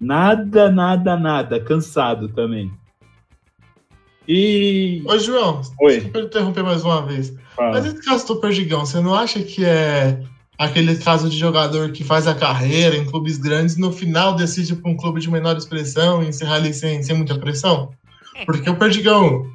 Nada, 0.00 0.70
nada, 0.70 1.16
nada. 1.16 1.60
Cansado 1.60 2.28
também. 2.28 2.70
E. 4.26 5.02
Oi, 5.06 5.18
João. 5.18 5.62
Oi. 5.80 5.94
Desculpa 5.94 6.20
interromper 6.20 6.62
mais 6.62 6.84
uma 6.84 7.04
vez. 7.04 7.34
Fala. 7.56 7.72
Mas 7.72 7.86
esse 7.86 8.04
caso 8.04 8.26
do 8.26 8.36
Perdigão, 8.36 8.84
você 8.84 9.00
não 9.00 9.14
acha 9.14 9.42
que 9.42 9.64
é 9.64 10.22
aquele 10.58 10.96
caso 10.96 11.30
de 11.30 11.38
jogador 11.38 11.92
que 11.92 12.02
faz 12.04 12.26
a 12.26 12.34
carreira 12.34 12.96
em 12.96 13.04
clubes 13.04 13.38
grandes 13.38 13.76
no 13.76 13.92
final 13.92 14.34
decide 14.34 14.74
para 14.74 14.90
um 14.90 14.96
clube 14.96 15.20
de 15.20 15.30
menor 15.30 15.56
expressão 15.56 16.22
e 16.22 16.28
encerrar 16.28 16.56
ali 16.56 16.74
sem, 16.74 17.02
sem 17.02 17.16
muita 17.16 17.38
pressão? 17.38 17.90
Porque 18.44 18.68
o 18.68 18.76
Perdigão 18.76 19.46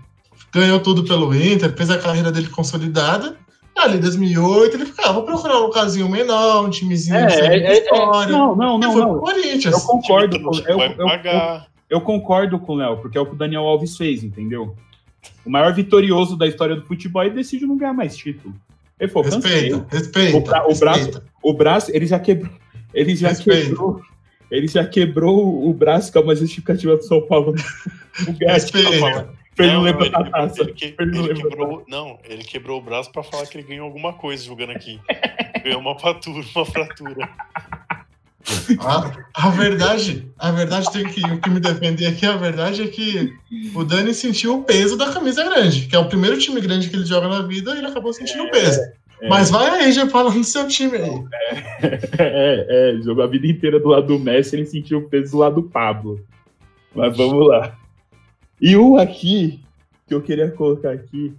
ganhou 0.54 0.80
tudo 0.80 1.04
pelo 1.04 1.34
Inter, 1.36 1.76
fez 1.76 1.90
a 1.90 1.98
carreira 1.98 2.32
dele 2.32 2.48
consolidada 2.48 3.38
Ali, 3.76 3.98
2008, 3.98 4.76
ele 4.78 4.86
ficava, 4.86 5.14
vou 5.14 5.24
procurar 5.24 5.60
um 5.60 5.72
casinho 5.72 6.08
menor, 6.08 6.64
um 6.64 6.70
timezinho 6.70 7.16
É, 7.18 7.30
sem 7.30 7.44
é, 7.44 7.58
é, 7.66 7.74
história. 7.74 8.32
não, 8.32 8.56
não, 8.56 8.78
não, 8.78 8.92
foi 8.94 9.02
não. 9.02 9.12
pro 9.14 9.22
Corinthians. 9.22 9.74
Eu 9.74 9.82
concordo 9.82 10.40
com 10.42 10.56
eu, 10.60 10.80
eu- 10.80 10.98
eu- 11.00 11.62
eu 11.90 12.02
concordo 12.02 12.60
com 12.60 12.74
o 12.74 12.76
Léo, 12.76 12.98
porque 12.98 13.18
é 13.18 13.22
o 13.22 13.26
que 13.26 13.34
o 13.34 13.36
Daniel 13.36 13.64
Alves 13.64 13.98
fez, 13.98 14.24
entendeu? 14.24 14.76
O 15.44 15.50
maior 15.50 15.74
vitorioso 15.74 16.38
da 16.38 16.46
história 16.46 16.76
do 16.76 16.86
futebol 16.86 17.24
ele 17.24 17.34
decide 17.34 17.66
não 17.66 17.76
ganhar 17.76 17.94
mais 17.94 18.16
título. 18.16 18.54
Ele 19.00 19.12
falou, 19.12 19.30
cansei. 19.30 19.52
Respeita, 19.72 19.86
respeita. 19.98 20.38
O 20.38 20.42
bra- 20.42 20.66
o 20.68 20.76
braço- 20.76 21.00
respeita. 21.00 21.24
O 21.44 21.54
braço, 21.54 21.92
ele 21.94 22.06
já 22.06 22.20
quebrou. 22.20 22.52
Ele 22.94 23.16
já 23.16 23.30
Respeito. 23.30 23.68
quebrou. 23.70 24.02
Ele 24.52 24.68
já 24.68 24.86
quebrou 24.86 25.68
o 25.68 25.74
braço, 25.74 26.12
que 26.12 26.18
é 26.18 26.22
uma 26.22 26.36
justificativa 26.36 26.96
do 26.96 27.04
São 27.04 27.22
Paulo. 27.26 27.54
O 28.28 28.32
Respeita. 28.46 29.34
Pra 29.56 29.66
ele 29.66 29.74
não 29.74 29.82
Não, 29.82 29.86
levantar 29.86 30.20
ele- 30.22 30.30
a 30.30 30.32
taça. 30.32 30.62
ele 30.62 30.74
que- 30.74 30.96
ele 31.00 31.18
ele 31.20 31.34
quebrou, 31.44 31.84
não, 31.88 32.20
ele 32.28 32.44
quebrou 32.44 32.80
o 32.80 32.82
braço 32.84 33.12
pra 33.12 33.22
falar 33.24 33.46
que 33.48 33.58
ele 33.58 33.68
ganhou 33.68 33.86
alguma 33.86 34.14
coisa 34.14 34.44
jogando 34.44 34.72
aqui. 34.72 35.00
Ganhou 35.64 35.80
uma 35.80 35.98
fratura, 36.00 36.44
uma 36.56 36.66
fratura. 36.66 37.30
A, 38.80 39.12
a 39.34 39.50
verdade, 39.50 40.28
a 40.38 40.52
verdade 40.52 40.92
tem 40.92 41.06
que, 41.06 41.24
o 41.26 41.40
que 41.40 41.50
me 41.50 41.60
defender 41.60 42.08
aqui, 42.08 42.26
a 42.26 42.36
verdade 42.36 42.82
é 42.82 42.88
que 42.88 43.34
o 43.74 43.84
Dani 43.84 44.14
sentiu 44.14 44.56
o 44.60 44.64
peso 44.64 44.98
da 44.98 45.12
camisa 45.12 45.44
grande, 45.44 45.88
que 45.88 45.96
é 45.96 46.00
o 46.00 46.10
primeiro 46.10 46.38
time 46.38 46.60
grande 46.60 46.90
que 46.90 46.96
ele 46.96 47.06
joga 47.06 47.28
na 47.30 47.42
vida 47.42 47.74
e 47.74 47.78
ele 47.78 47.88
acabou 47.88 48.12
sentindo 48.14 48.44
o 48.44 48.52
peso. 48.52 48.80
é. 49.22 49.30
Mas 49.30 49.50
vai 49.50 49.70
aí, 49.70 49.92
já 49.94 50.08
fala 50.10 50.30
do 50.30 50.44
seu 50.44 50.68
time 50.68 50.98
aí. 50.98 51.24
É, 52.20 52.96
é, 52.98 53.02
jogou 53.02 53.24
a 53.24 53.28
vida 53.28 53.48
inteira 53.48 53.80
do 53.80 53.90
lado 53.90 54.08
do 54.08 54.20
Messi, 54.20 54.56
ele 54.56 54.66
sentiu 54.66 55.00
o 55.00 55.10
peso 55.10 55.32
do 55.32 55.38
lado 55.38 55.56
do 55.62 55.64
Pablo. 55.70 56.20
Mas 56.94 57.16
vamos 57.16 57.48
lá. 57.48 57.78
E 58.62 58.76
um 58.78 58.98
aqui, 58.98 59.62
que 60.08 60.14
eu 60.14 60.22
queria 60.22 60.52
colocar 60.52 60.92
aqui, 60.92 61.34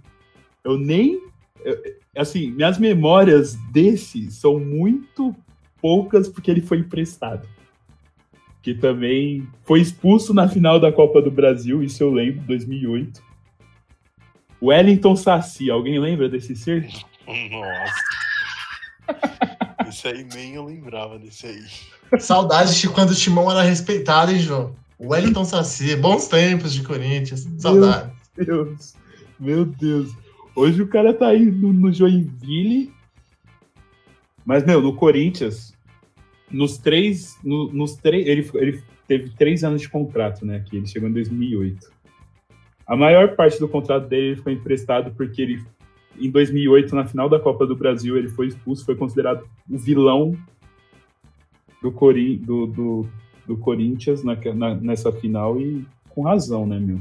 eu 0.63 0.77
nem. 0.77 1.19
eu- 1.63 1.77
assim, 2.17 2.49
minhas 2.51 2.77
memórias 2.77 3.55
desse 3.71 4.31
são 4.31 4.59
muito 4.59 5.35
poucas 5.85 6.27
porque 6.27 6.49
ele 6.49 6.61
foi 6.61 6.79
emprestado. 6.79 7.47
Que 8.63 8.73
também 8.73 9.47
foi 9.63 9.81
expulso 9.81 10.33
na 10.33 10.49
final 10.49 10.79
da 10.79 10.91
Copa 10.91 11.21
do 11.21 11.29
Brasil, 11.29 11.83
isso 11.83 12.01
eu 12.01 12.11
lembro, 12.11 12.41
2008. 12.47 13.23
Wellington 14.59 15.15
Saci, 15.15 15.69
alguém 15.69 15.99
lembra 15.99 16.27
desse 16.27 16.55
ser? 16.55 16.89
Nossa. 17.27 17.93
Esse 19.87 20.07
aí 20.07 20.27
nem 20.33 20.55
eu 20.55 20.65
lembrava 20.65 21.19
desse 21.19 21.45
aí. 21.45 22.19
Saudades 22.19 22.75
de 22.77 22.89
quando 22.89 23.11
o 23.11 23.15
Timão 23.15 23.51
era 23.51 23.61
respeitado, 23.61 24.31
hein, 24.31 24.39
João? 24.39 24.75
O 24.97 25.09
Wellington 25.09 25.45
Saci, 25.45 25.95
bons 25.95 26.27
tempos 26.27 26.73
de 26.73 26.81
Corinthians. 26.81 27.47
Saudades. 27.59 28.11
Deus, 28.35 28.95
meu 29.39 29.65
Deus. 29.65 30.11
Hoje 30.55 30.81
o 30.81 30.87
cara 30.87 31.13
tá 31.13 31.27
aí 31.27 31.45
no, 31.45 31.71
no 31.71 31.93
Joinville. 31.93 32.91
Mas, 34.43 34.63
meu, 34.63 34.81
no 34.81 34.95
Corinthians, 34.95 35.74
nos 36.51 36.77
três. 36.77 37.37
no- 37.43 37.71
nos 37.71 37.95
três 37.95 38.25
ele, 38.27 38.49
ele 38.55 38.83
teve 39.07 39.29
três 39.31 39.63
anos 39.63 39.81
de 39.81 39.89
contrato, 39.89 40.45
né? 40.45 40.63
Que 40.67 40.77
ele 40.77 40.87
chegou 40.87 41.09
em 41.09 41.13
2008. 41.13 41.91
A 42.87 42.95
maior 42.95 43.35
parte 43.35 43.59
do 43.59 43.67
contrato 43.67 44.07
dele 44.07 44.27
ele 44.33 44.35
foi 44.41 44.53
emprestado 44.53 45.11
porque 45.15 45.41
ele, 45.41 45.63
em 46.19 46.29
2008, 46.29 46.95
na 46.95 47.05
final 47.05 47.27
da 47.27 47.39
Copa 47.39 47.65
do 47.65 47.75
Brasil, 47.75 48.15
ele 48.17 48.29
foi 48.29 48.47
expulso, 48.47 48.85
foi 48.85 48.95
considerado 48.95 49.47
o 49.69 49.77
vilão 49.77 50.37
do, 51.81 51.91
Cori, 51.91 52.37
do, 52.37 52.67
do, 52.67 53.09
do 53.47 53.57
Corinthians 53.57 54.23
na, 54.23 54.35
na- 54.53 54.75
nessa 54.75 55.11
final 55.11 55.59
e 55.59 55.85
com 56.09 56.23
razão, 56.23 56.65
né, 56.65 56.79
meu? 56.79 56.99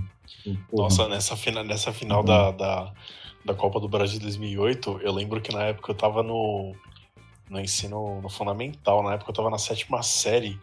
Porra. 0.71 0.85
Nossa, 0.85 1.09
nessa, 1.09 1.37
fina, 1.37 1.63
nessa 1.63 1.93
final 1.93 2.23
da, 2.23 2.51
da, 2.51 2.93
da 3.45 3.55
Copa 3.55 3.79
do 3.79 3.89
Brasil 3.89 4.19
de 4.19 4.25
2008, 4.25 5.01
eu 5.03 5.13
lembro 5.13 5.41
que 5.41 5.53
na 5.53 5.63
época 5.65 5.93
eu 5.93 5.95
tava 5.95 6.23
no, 6.23 6.75
no 7.49 7.61
ensino 7.61 8.21
no 8.21 8.29
fundamental, 8.29 9.03
na 9.03 9.15
época 9.15 9.31
eu 9.31 9.35
tava 9.35 9.51
na 9.51 9.59
sétima 9.59 10.03
série. 10.03 10.59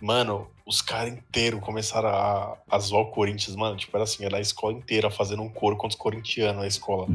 Mano, 0.00 0.46
os 0.64 0.80
caras 0.80 1.12
inteiros 1.12 1.60
começaram 1.60 2.08
a, 2.08 2.56
a 2.70 2.78
zoar 2.78 3.02
o 3.02 3.10
Corinthians, 3.10 3.56
mano. 3.56 3.76
Tipo, 3.76 3.96
era 3.96 4.04
assim, 4.04 4.24
era 4.24 4.36
a 4.36 4.40
escola 4.40 4.72
inteira 4.72 5.10
fazendo 5.10 5.42
um 5.42 5.48
coro 5.48 5.74
contra 5.76 5.96
os 5.96 6.00
corintianos 6.00 6.60
na 6.60 6.68
escola. 6.68 7.08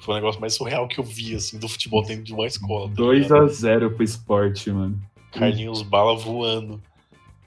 Foi 0.00 0.14
o 0.14 0.16
negócio 0.16 0.40
mais 0.40 0.54
surreal 0.54 0.86
que 0.86 1.00
eu 1.00 1.04
vi, 1.04 1.34
assim, 1.34 1.58
do 1.58 1.68
futebol 1.68 2.02
dentro 2.04 2.22
de 2.22 2.32
uma 2.32 2.46
escola. 2.46 2.88
tá 2.88 2.94
2 2.94 3.22
ligado? 3.24 3.42
a 3.42 3.48
0 3.48 3.90
pro 3.92 4.04
esporte, 4.04 4.70
mano. 4.70 5.00
Carlinhos 5.32 5.82
Bala 5.82 6.16
voando. 6.16 6.80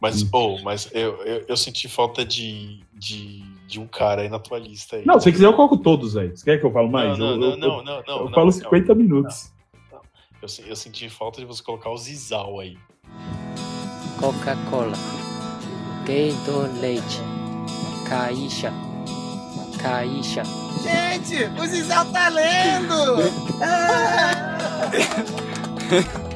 Mas, 0.01 0.27
oh, 0.33 0.57
mas 0.63 0.89
eu, 0.93 1.15
eu, 1.23 1.45
eu 1.47 1.55
senti 1.55 1.87
falta 1.87 2.25
de, 2.25 2.79
de, 2.93 3.43
de 3.67 3.79
um 3.79 3.85
cara 3.85 4.23
aí 4.23 4.29
na 4.29 4.39
tua 4.39 4.57
lista 4.57 4.95
aí. 4.95 5.05
Não, 5.05 5.19
se 5.19 5.31
quiser 5.31 5.45
eu 5.45 5.53
coloco 5.53 5.77
todos 5.77 6.17
aí. 6.17 6.29
Você 6.31 6.43
quer 6.43 6.59
que 6.59 6.65
eu 6.65 6.71
falo 6.71 6.89
mais? 6.89 7.17
Não, 7.19 7.29
eu, 7.29 7.37
não, 7.37 7.47
eu- 7.51 7.57
não, 7.57 7.67
não, 7.67 7.83
não, 7.83 7.83
não, 7.83 8.17
eu 8.17 8.25
não, 8.25 8.31
falo 8.31 8.45
não. 8.47 8.51
50 8.51 8.95
minutos. 8.95 9.53
Eu, 10.41 10.47
eu 10.65 10.75
senti 10.75 11.07
falta 11.07 11.39
de 11.39 11.45
você 11.45 11.61
colocar 11.61 11.91
o 11.91 11.97
Zizal 11.97 12.59
aí. 12.59 12.75
Coca-Cola, 14.19 14.97
Gatorade, 16.03 17.21
Caixa, 18.09 18.73
Caixa. 19.79 20.41
Gente, 20.81 21.43
o 21.59 21.67
Zizal 21.67 22.11
tá 22.11 22.29
lendo! 22.29 23.17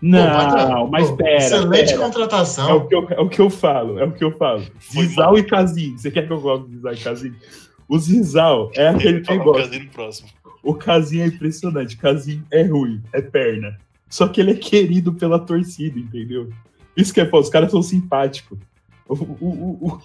Não, 0.00 0.84
Pô, 0.84 0.86
mas 0.88 1.10
pô, 1.10 1.16
pera. 1.16 1.36
Excelente 1.38 1.86
pera. 1.86 2.02
É 2.02 2.04
contratação. 2.04 2.76
o, 2.76 2.86
que 2.86 2.94
eu, 2.94 3.08
é 3.10 3.20
o 3.20 3.28
que 3.28 3.40
eu 3.40 3.50
falo, 3.50 3.98
é 3.98 4.04
o 4.04 4.12
que 4.12 4.22
eu 4.22 4.30
falo. 4.36 4.64
Zizal 4.92 5.36
e 5.36 5.42
Casim. 5.42 5.96
Você 5.96 6.10
quer 6.10 6.26
que 6.26 6.32
eu 6.32 6.40
coloque 6.40 6.70
Zizal 6.70 6.92
e 6.92 6.98
Casim? 6.98 7.34
O 7.88 7.98
Zizal 7.98 8.70
é 8.74 8.88
aquele 8.88 9.20
no 9.20 9.90
próximo. 9.90 10.28
O 10.66 10.74
Casim 10.74 11.20
é 11.20 11.26
impressionante. 11.26 11.96
Casim 11.96 12.42
é 12.50 12.62
ruim, 12.64 13.00
é 13.12 13.22
perna. 13.22 13.78
Só 14.08 14.26
que 14.26 14.40
ele 14.40 14.50
é 14.50 14.54
querido 14.54 15.12
pela 15.14 15.38
torcida, 15.38 15.98
entendeu? 15.98 16.50
Isso 16.96 17.14
que 17.14 17.20
é 17.20 17.26
foda, 17.28 17.44
os 17.44 17.50
caras 17.50 17.70
são 17.70 17.82
simpáticos. 17.82 18.58
O- 19.08 19.14
o- 19.14 19.78
o- 19.86 20.00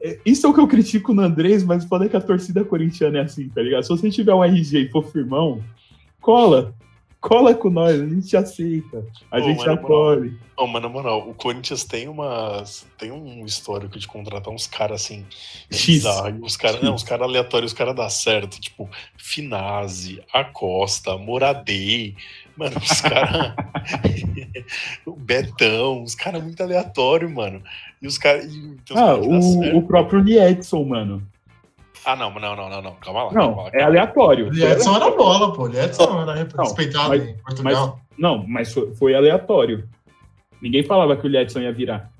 é- 0.00 0.18
Isso 0.24 0.46
é 0.46 0.48
o 0.50 0.54
que 0.54 0.60
eu 0.60 0.66
critico 0.66 1.12
no 1.12 1.22
Andrés, 1.22 1.62
mas 1.64 1.84
foda 1.84 2.06
é 2.06 2.08
que 2.08 2.16
a 2.16 2.20
torcida 2.20 2.64
corintiana 2.64 3.18
é 3.18 3.22
assim, 3.22 3.48
tá 3.48 3.60
ligado? 3.62 3.82
Se 3.82 3.90
você 3.90 4.10
tiver 4.10 4.34
um 4.34 4.42
RG 4.42 4.78
e 4.78 4.88
for 4.90 5.04
firmão, 5.04 5.62
cola. 6.20 6.74
Cola 7.22 7.54
com 7.54 7.70
nós, 7.70 8.00
a 8.00 8.04
gente 8.04 8.36
aceita. 8.36 9.06
A 9.30 9.38
Ô, 9.38 9.42
gente 9.42 9.68
acolhe. 9.68 10.36
Oh, 10.56 10.66
mas 10.66 10.82
na 10.82 10.88
moral, 10.88 11.30
o 11.30 11.32
Corinthians 11.32 11.84
tem 11.84 12.08
umas. 12.08 12.84
Tem 12.98 13.12
um 13.12 13.46
histórico 13.46 13.96
de 13.96 14.08
contratar 14.08 14.52
uns 14.52 14.66
caras 14.66 15.02
assim. 15.02 15.24
X. 15.70 16.02
Os 16.42 16.56
caras 16.56 16.82
não, 16.82 16.96
caras 16.96 17.28
aleatórios, 17.28 17.70
os 17.70 17.78
caras 17.78 17.94
dá 17.94 18.10
certo. 18.10 18.60
Tipo, 18.60 18.90
Finazzi, 19.16 20.20
Acosta, 20.32 21.16
Moradei. 21.16 22.16
Mano, 22.56 22.76
os 22.76 23.00
caras. 23.00 23.54
o 25.06 25.12
Betão, 25.12 26.02
os 26.02 26.16
caras 26.16 26.42
muito 26.42 26.60
aleatórios, 26.60 27.30
mano. 27.30 27.62
E 28.02 28.06
os 28.08 28.18
caras. 28.18 28.52
e 28.52 28.58
uns 28.58 28.96
Ah, 28.96 29.14
certo. 29.14 29.28
o, 29.28 29.78
o 29.78 29.82
próprio 29.86 30.18
Liedson, 30.18 30.82
mano. 30.84 31.22
Ah, 32.04 32.16
não, 32.16 32.30
não, 32.32 32.56
não, 32.56 32.68
não, 32.68 32.82
não. 32.82 32.94
Calma 32.96 33.24
lá. 33.24 33.32
Não, 33.32 33.40
calma 33.54 33.62
lá, 33.62 33.68
é 33.68 33.70
calma 33.70 33.80
lá. 33.80 33.86
aleatório. 33.86 34.48
O 34.50 34.56
Edson 34.56 34.96
era 34.96 35.10
bola, 35.10 35.52
pô. 35.52 35.64
O 35.68 35.68
Edson 35.76 36.22
era 36.22 36.34
Não, 36.34 36.64
respeitado 36.64 37.08
mas- 37.10 37.22
em 37.28 37.34
Portugal. 37.38 38.00
Não, 38.18 38.46
mas 38.46 38.72
foi, 38.72 38.92
foi 38.94 39.14
aleatório. 39.14 39.88
Ninguém 40.60 40.82
falava 40.84 41.16
que 41.16 41.26
o 41.26 41.30
Liedson 41.30 41.60
ia 41.60 41.72
virar. 41.72 42.10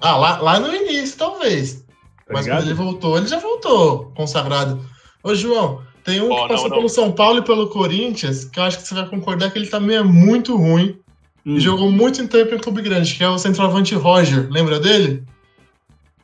Ah, 0.00 0.16
lá, 0.16 0.38
lá 0.40 0.58
no 0.60 0.74
início, 0.74 1.16
talvez. 1.18 1.82
Tá 2.26 2.32
Mas 2.34 2.44
ligado? 2.46 2.58
quando 2.60 2.66
ele 2.68 2.74
voltou, 2.74 3.16
ele 3.18 3.26
já 3.26 3.38
voltou 3.38 4.12
consagrado. 4.16 4.84
Ô, 5.22 5.34
João, 5.34 5.82
tem 6.04 6.20
um 6.20 6.30
Ó, 6.30 6.34
que 6.34 6.40
não, 6.40 6.48
passou 6.48 6.68
não. 6.68 6.76
pelo 6.76 6.88
São 6.88 7.12
Paulo 7.12 7.38
e 7.38 7.42
pelo 7.42 7.68
Corinthians, 7.68 8.44
que 8.46 8.58
eu 8.58 8.64
acho 8.64 8.78
que 8.78 8.88
você 8.88 8.94
vai 8.94 9.06
concordar 9.08 9.50
que 9.50 9.58
ele 9.58 9.66
também 9.68 9.96
é 9.96 10.02
muito 10.02 10.56
ruim. 10.56 10.96
Hum. 11.44 11.56
E 11.56 11.60
jogou 11.60 11.90
muito 11.90 12.26
tempo 12.28 12.54
em 12.54 12.58
clube 12.58 12.82
grande, 12.82 13.14
que 13.14 13.22
é 13.22 13.28
o 13.28 13.36
centroavante 13.38 13.94
Roger. 13.96 14.48
Lembra 14.50 14.78
dele? 14.80 15.24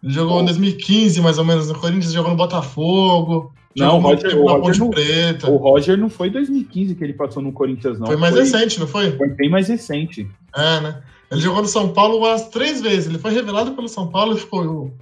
Ele 0.03 0.13
jogou 0.13 0.41
em 0.41 0.45
2015, 0.45 1.21
mais 1.21 1.39
ou 1.39 1.45
menos, 1.45 1.69
no 1.69 1.79
Corinthians, 1.79 2.13
jogou 2.13 2.31
no 2.31 2.37
Botafogo. 2.37 3.53
Não, 3.77 3.97
jogou 3.97 4.11
Roger- 4.15 4.39
o 4.39 4.45
na 4.45 4.53
Roger 4.53 4.63
Ponte 4.63 4.79
não- 4.81 4.91
Preta. 4.91 5.51
O 5.51 5.57
Roger 5.57 5.97
não 5.99 6.09
foi 6.11 6.31
2015 6.31 6.95
que 6.95 7.05
ele 7.05 7.13
passou 7.13 7.43
no 7.43 7.53
Corinthians, 7.53 7.99
não. 7.99 8.07
Foi 8.07 8.17
mais 8.17 8.35
recente, 8.35 8.81
não 8.81 8.87
foi? 8.87 9.13
Foi 9.17 9.29
bem 9.29 9.49
mais 9.51 9.69
recente. 9.69 10.29
É, 10.57 10.81
né? 10.81 11.03
Ele 11.31 11.41
jogou 11.41 11.63
no 11.63 11.69
São 11.69 11.91
Paulo 11.93 12.19
umas 12.19 12.49
três 12.49 12.81
vezes. 12.81 13.07
Ele 13.07 13.19
foi 13.19 13.33
revelado 13.33 13.73
pelo 13.73 13.89
São 13.89 14.09
Paulo 14.09 14.35
e 14.37 14.41
ficou 14.41 14.93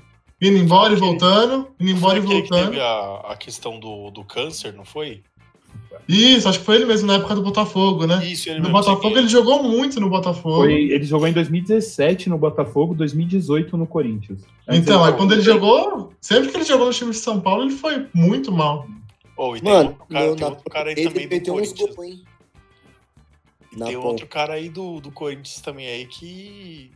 indo 0.42 0.58
embora 0.58 0.92
e 0.92 0.96
voltando, 0.96 1.68
indo 1.80 1.90
embora 1.92 2.18
e 2.18 2.22
Foi 2.22 2.34
voltando. 2.40 2.70
teve 2.70 2.80
a, 2.80 3.20
a 3.30 3.36
questão 3.36 3.78
do, 3.80 4.10
do 4.10 4.24
câncer, 4.24 4.74
não 4.74 4.84
foi? 4.84 5.22
Isso, 6.08 6.48
acho 6.48 6.58
que 6.60 6.64
foi 6.64 6.76
ele 6.76 6.84
mesmo 6.86 7.06
na 7.06 7.14
época 7.14 7.34
do 7.34 7.42
Botafogo, 7.42 8.06
né? 8.06 8.24
Isso, 8.26 8.48
ele 8.48 8.58
No 8.60 8.64
mesmo. 8.68 8.78
Botafogo 8.78 9.16
ele 9.18 9.28
jogou 9.28 9.62
muito 9.62 9.98
no 10.00 10.08
Botafogo. 10.08 10.56
Foi, 10.64 10.72
ele 10.74 11.04
jogou 11.04 11.26
em 11.28 11.32
2017 11.32 12.28
no 12.28 12.38
Botafogo, 12.38 12.94
2018 12.94 13.76
no 13.76 13.86
Corinthians. 13.86 14.40
Então, 14.68 15.04
aí 15.04 15.12
quando 15.14 15.32
ele 15.32 15.42
jogou. 15.42 15.84
jogou, 15.90 16.12
sempre 16.20 16.50
que 16.50 16.56
ele 16.56 16.64
jogou 16.64 16.86
no 16.86 16.92
time 16.92 17.10
de 17.10 17.16
São 17.18 17.40
Paulo, 17.40 17.62
ele 17.64 17.72
foi 17.72 18.06
muito 18.14 18.50
mal. 18.52 18.86
Oh, 19.36 19.54
e 19.56 19.60
tem 19.60 19.70
Mano, 19.72 19.88
outro 19.90 20.06
cara, 20.08 20.26
no- 20.30 20.36
tem 20.36 20.46
outro 20.46 20.70
cara 20.70 20.88
aí 20.88 20.94
ele 20.96 21.08
também 21.10 21.28
do 21.28 21.52
Corinthians. 21.52 21.98
hein? 21.98 22.22
E 23.72 23.78
na 23.78 23.86
tem 23.86 23.94
ponta. 23.96 24.08
outro 24.08 24.26
cara 24.26 24.54
aí 24.54 24.68
do, 24.68 25.00
do 25.00 25.10
Corinthians 25.10 25.60
também 25.60 25.86
aí 25.86 26.06
que. 26.06 26.90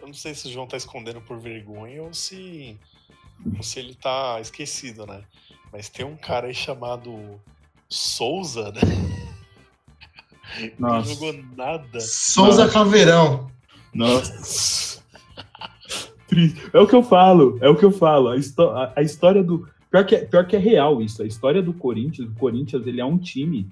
Eu 0.00 0.08
não 0.08 0.14
sei 0.14 0.34
se 0.34 0.48
o 0.48 0.50
João 0.50 0.66
tá 0.66 0.76
escondendo 0.76 1.20
por 1.20 1.38
vergonha 1.38 2.02
ou 2.02 2.12
se. 2.12 2.76
Ou 3.56 3.62
se 3.62 3.78
ele 3.78 3.94
tá 3.94 4.38
esquecido, 4.40 5.06
né? 5.06 5.22
Mas 5.72 5.88
tem 5.88 6.04
um 6.04 6.16
cara 6.16 6.48
aí 6.48 6.54
chamado 6.54 7.40
Souza, 7.92 8.72
né? 8.72 8.80
Não 10.78 10.88
Nossa. 10.90 11.14
jogou 11.14 11.34
nada. 11.56 12.00
Souza 12.00 12.68
Caveirão. 12.68 13.50
Nossa. 13.94 15.02
É 16.72 16.80
o 16.80 16.86
que 16.86 16.94
eu 16.94 17.02
falo, 17.02 17.58
é 17.60 17.68
o 17.68 17.76
que 17.76 17.84
eu 17.84 17.92
falo. 17.92 18.28
A, 18.30 18.34
a- 18.36 18.92
a 18.96 19.02
história 19.02 19.42
do. 19.42 19.68
Pior 19.90 20.06
que, 20.06 20.14
é, 20.14 20.24
pior 20.24 20.46
que 20.46 20.56
é 20.56 20.58
real 20.58 21.02
isso. 21.02 21.22
A 21.22 21.26
história 21.26 21.60
do 21.62 21.74
Corinthians, 21.74 22.26
o 22.30 22.34
Corinthians, 22.34 22.86
ele 22.86 23.00
é 23.00 23.04
um 23.04 23.18
time 23.18 23.68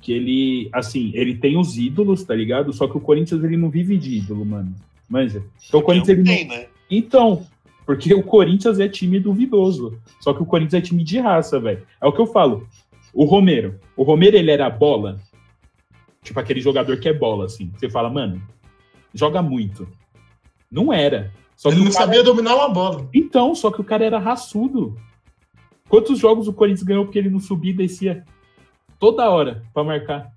que 0.00 0.12
ele, 0.12 0.70
assim, 0.72 1.10
ele 1.12 1.34
tem 1.36 1.58
os 1.58 1.76
ídolos, 1.76 2.22
tá 2.22 2.32
ligado? 2.34 2.72
Só 2.72 2.86
que 2.86 2.96
o 2.96 3.00
Corinthians, 3.00 3.42
ele 3.42 3.56
não 3.56 3.68
vive 3.68 3.96
de 3.98 4.18
ídolo, 4.18 4.44
mano. 4.44 4.72
Manja. 5.08 5.42
Então 5.66 5.80
o 5.80 5.82
Corinthians, 5.82 6.16
ele 6.18 6.22
não 6.22 6.44
não, 6.48 6.56
né? 6.62 6.66
Então, 6.88 7.44
porque 7.84 8.14
o 8.14 8.22
Corinthians 8.22 8.78
é 8.78 8.88
time 8.88 9.18
duvidoso. 9.18 9.98
Só 10.20 10.32
que 10.32 10.42
o 10.42 10.46
Corinthians 10.46 10.74
é 10.84 10.86
time 10.86 11.02
de 11.02 11.18
raça, 11.18 11.58
velho. 11.58 11.84
É 12.00 12.06
o 12.06 12.12
que 12.12 12.20
eu 12.20 12.26
falo. 12.28 12.68
O 13.18 13.24
Romero. 13.24 13.80
O 13.96 14.04
Romero, 14.04 14.36
ele 14.36 14.48
era 14.48 14.70
bola. 14.70 15.18
Tipo 16.22 16.38
aquele 16.38 16.60
jogador 16.60 17.00
que 17.00 17.08
é 17.08 17.12
bola, 17.12 17.46
assim. 17.46 17.72
Você 17.76 17.90
fala, 17.90 18.08
mano, 18.08 18.40
joga 19.12 19.42
muito. 19.42 19.88
Não 20.70 20.92
era. 20.92 21.32
Só 21.56 21.68
Ele 21.68 21.78
não 21.78 21.90
cara- 21.90 22.04
sabia 22.04 22.22
dominar 22.22 22.54
uma 22.54 22.68
bola. 22.68 23.08
Então, 23.12 23.56
só 23.56 23.72
que 23.72 23.80
o 23.80 23.84
cara 23.84 24.04
era 24.04 24.20
raçudo. 24.20 24.96
Quantos 25.88 26.16
jogos 26.20 26.46
o 26.46 26.52
Corinthians 26.52 26.84
ganhou 26.84 27.04
porque 27.06 27.18
ele 27.18 27.28
não 27.28 27.40
subia 27.40 27.72
e 27.72 27.74
descia 27.74 28.24
toda 29.00 29.28
hora 29.28 29.64
pra 29.74 29.82
marcar? 29.82 30.32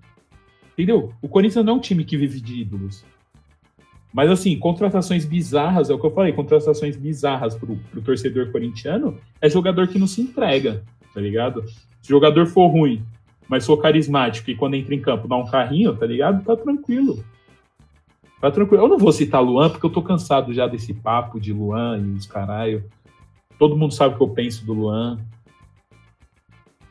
Entendeu? 0.72 1.12
O 1.22 1.28
Corinthians 1.28 1.64
não 1.64 1.74
é 1.74 1.76
um 1.76 1.80
time 1.80 2.04
que 2.04 2.16
vive 2.16 2.40
de 2.40 2.62
ídolos. 2.62 3.04
Mas 4.12 4.28
assim, 4.28 4.58
contratações 4.58 5.24
bizarras, 5.24 5.88
é 5.88 5.94
o 5.94 6.00
que 6.00 6.06
eu 6.06 6.10
falei, 6.10 6.32
contratações 6.32 6.96
bizarras 6.96 7.54
pro, 7.54 7.76
pro 7.76 8.02
torcedor 8.02 8.50
corintiano 8.50 9.16
é 9.40 9.48
jogador 9.48 9.86
que 9.86 10.00
não 10.00 10.08
se 10.08 10.20
entrega, 10.20 10.82
tá 11.14 11.20
ligado? 11.20 11.64
Se 12.02 12.12
o 12.12 12.16
jogador 12.16 12.46
for 12.46 12.66
ruim, 12.66 13.02
mas 13.48 13.64
for 13.64 13.76
carismático 13.76 14.50
e 14.50 14.56
quando 14.56 14.74
entra 14.74 14.94
em 14.94 15.00
campo 15.00 15.28
dá 15.28 15.36
um 15.36 15.46
carrinho, 15.46 15.96
tá 15.96 16.04
ligado? 16.04 16.44
Tá 16.44 16.56
tranquilo. 16.56 17.24
Tá 18.40 18.50
tranquilo. 18.50 18.82
Eu 18.82 18.88
não 18.88 18.98
vou 18.98 19.12
citar 19.12 19.40
Luan, 19.40 19.70
porque 19.70 19.86
eu 19.86 19.90
tô 19.90 20.02
cansado 20.02 20.52
já 20.52 20.66
desse 20.66 20.92
papo 20.92 21.38
de 21.38 21.52
Luan 21.52 21.98
e 21.98 22.10
os 22.16 22.26
caralho. 22.26 22.84
Todo 23.58 23.76
mundo 23.76 23.94
sabe 23.94 24.14
o 24.14 24.16
que 24.18 24.22
eu 24.24 24.28
penso 24.28 24.66
do 24.66 24.72
Luan. 24.72 25.18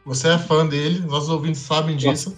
Você 0.06 0.30
é 0.30 0.38
fã 0.38 0.66
dele, 0.66 1.00
nossos 1.02 1.30
ouvintes 1.30 1.62
sabem 1.62 1.98
disso. 1.98 2.36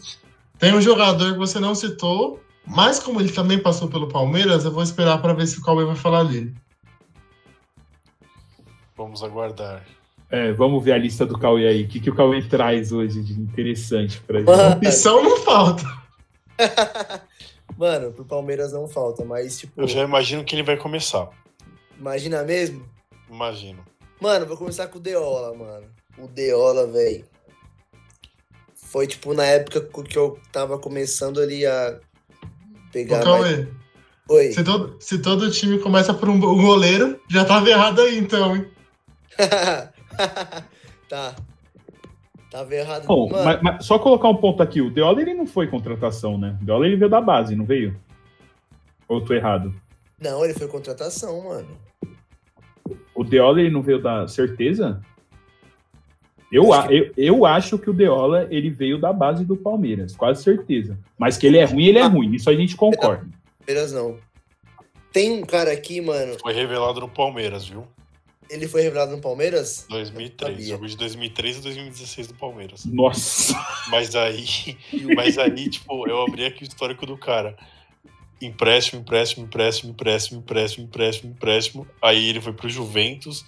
Tem 0.58 0.74
um 0.74 0.82
jogador 0.82 1.34
que 1.34 1.38
você 1.38 1.60
não 1.60 1.76
citou, 1.76 2.42
mas 2.66 3.00
como 3.00 3.20
ele 3.20 3.32
também 3.32 3.60
passou 3.60 3.88
pelo 3.88 4.08
Palmeiras, 4.08 4.66
eu 4.66 4.72
vou 4.72 4.82
esperar 4.82 5.22
para 5.22 5.34
ver 5.34 5.46
se 5.46 5.60
o 5.60 5.62
Cauê 5.62 5.86
vai 5.86 5.96
falar 5.96 6.24
dele. 6.24 6.56
Vamos 8.96 9.24
aguardar. 9.24 9.86
É, 10.36 10.52
vamos 10.52 10.84
ver 10.84 10.94
a 10.94 10.98
lista 10.98 11.28
do 11.28 11.38
Cauê 11.38 11.68
aí. 11.68 11.84
O 11.84 11.88
que, 11.88 12.00
que 12.00 12.10
o 12.10 12.16
Cauê 12.16 12.42
traz 12.42 12.92
hoje 12.92 13.22
de 13.22 13.34
interessante 13.40 14.20
pra 14.22 14.40
gente? 14.40 14.48
Mano, 14.48 14.76
Opção 14.78 15.22
não 15.24 15.38
falta. 15.38 15.84
mano, 17.78 18.12
pro 18.12 18.26
Palmeiras 18.26 18.74
não 18.74 18.88
falta, 18.88 19.24
mas 19.24 19.60
tipo, 19.60 19.80
Eu 19.80 19.88
já 19.88 20.02
imagino 20.04 20.44
que 20.44 20.56
ele 20.56 20.64
vai 20.64 20.76
começar. 20.76 21.30
imagina 22.00 22.42
mesmo? 22.42 22.84
Imagino. 23.30 23.86
Mano, 24.20 24.48
vou 24.48 24.58
começar 24.58 24.88
com 24.88 24.98
o 24.98 25.02
Deola, 25.02 25.56
mano. 25.56 25.86
O 26.18 26.28
Deola, 26.28 26.88
velho. 26.88 27.26
Foi 28.76 29.06
tipo 29.06 29.36
na 29.36 29.46
época 29.46 29.82
que 30.04 30.18
eu 30.18 30.40
tava 30.52 30.80
começando 30.80 31.40
ali 31.40 31.64
a 31.64 32.00
Ô, 32.44 32.92
pegar 32.92 33.24
mais... 33.24 33.44
Cauê, 33.56 33.68
Oi. 34.30 34.52
se 34.52 34.64
todo, 34.64 34.98
se 35.00 35.20
todo 35.20 35.52
time 35.52 35.78
começa 35.78 36.12
por 36.12 36.28
um 36.28 36.40
go- 36.40 36.56
goleiro, 36.56 37.20
já 37.30 37.46
tava 37.46 37.70
errado 37.70 38.02
aí 38.02 38.18
então, 38.18 38.56
hein? 38.56 38.66
tá. 41.10 41.36
Tava 42.52 42.76
errado. 42.76 43.08
Bom, 43.08 43.30
mano, 43.30 43.44
mas, 43.44 43.62
mas 43.62 43.86
só 43.86 43.98
colocar 43.98 44.30
um 44.30 44.36
ponto 44.36 44.62
aqui. 44.62 44.80
O 44.80 44.92
Deola 44.92 45.22
ele 45.22 45.34
não 45.34 45.48
foi 45.48 45.66
contratação, 45.68 46.38
né? 46.38 46.56
O 46.62 46.66
Deola 46.66 46.86
ele 46.86 46.96
veio 46.96 47.10
da 47.10 47.20
base, 47.20 47.56
não 47.56 47.66
veio? 47.66 48.00
Ou 49.08 49.18
eu 49.18 49.26
tô 49.26 49.34
errado? 49.34 49.74
Não, 50.20 50.46
ele 50.46 50.54
foi 50.54 50.68
contratação, 50.68 51.46
mano. 51.46 51.78
O 53.16 53.24
Deola 53.24 53.60
ele 53.60 53.72
não 53.72 53.82
veio 53.82 54.02
da 54.02 54.28
certeza? 54.28 55.02
Eu, 56.52 56.72
Acho 56.72 56.92
eu, 56.92 57.12
eu 57.18 57.46
acho 57.48 57.80
que 57.80 57.90
o 57.90 57.94
Deola 57.94 58.48
ele 58.52 58.70
veio 58.70 59.00
da 59.00 59.12
base 59.12 59.44
do 59.44 59.58
Palmeiras, 59.58 60.16
quase 60.16 60.44
certeza. 60.44 60.96
Mas 61.18 61.36
que 61.36 61.48
ele 61.48 61.58
é 61.58 61.66
ruim, 61.66 61.86
ele 61.86 61.98
é 61.98 62.06
ruim. 62.06 62.36
Isso 62.36 62.48
a 62.48 62.56
gente 62.56 62.76
concorda. 62.76 63.28
Palmeiras 63.66 63.92
não. 63.92 64.20
Tem 65.12 65.32
um 65.32 65.42
cara 65.42 65.72
aqui, 65.72 66.00
mano. 66.00 66.38
Foi 66.40 66.54
revelado 66.54 67.00
no 67.00 67.10
Palmeiras, 67.10 67.68
viu? 67.68 67.88
Ele 68.50 68.68
foi 68.68 68.82
revelado 68.82 69.16
no 69.16 69.22
Palmeiras? 69.22 69.86
2003. 69.90 70.52
Sabia. 70.52 70.68
Jogo 70.70 70.88
de 70.88 70.98
2003 70.98 71.58
e 71.58 71.62
2016 71.62 72.28
do 72.28 72.34
Palmeiras. 72.36 72.86
Nossa. 72.86 73.54
Mas 73.90 74.16
aí, 74.16 74.78
mas 75.16 75.38
aí, 75.38 75.70
tipo, 75.70 76.08
eu 76.08 76.22
abri 76.24 76.46
aqui 76.46 76.64
o 76.64 76.68
histórico 76.68 77.06
do 77.06 77.18
cara. 77.18 77.56
Empréstimo, 78.42 79.02
empréstimo, 79.02 79.46
empréstimo, 79.46 79.92
empréstimo, 79.92 80.40
empréstimo, 80.40 80.86
empréstimo, 80.86 81.32
empréstimo. 81.32 81.88
Aí 82.02 82.30
ele 82.30 82.42
foi 82.42 82.54
pro 82.54 82.68
Juventus 82.70 83.46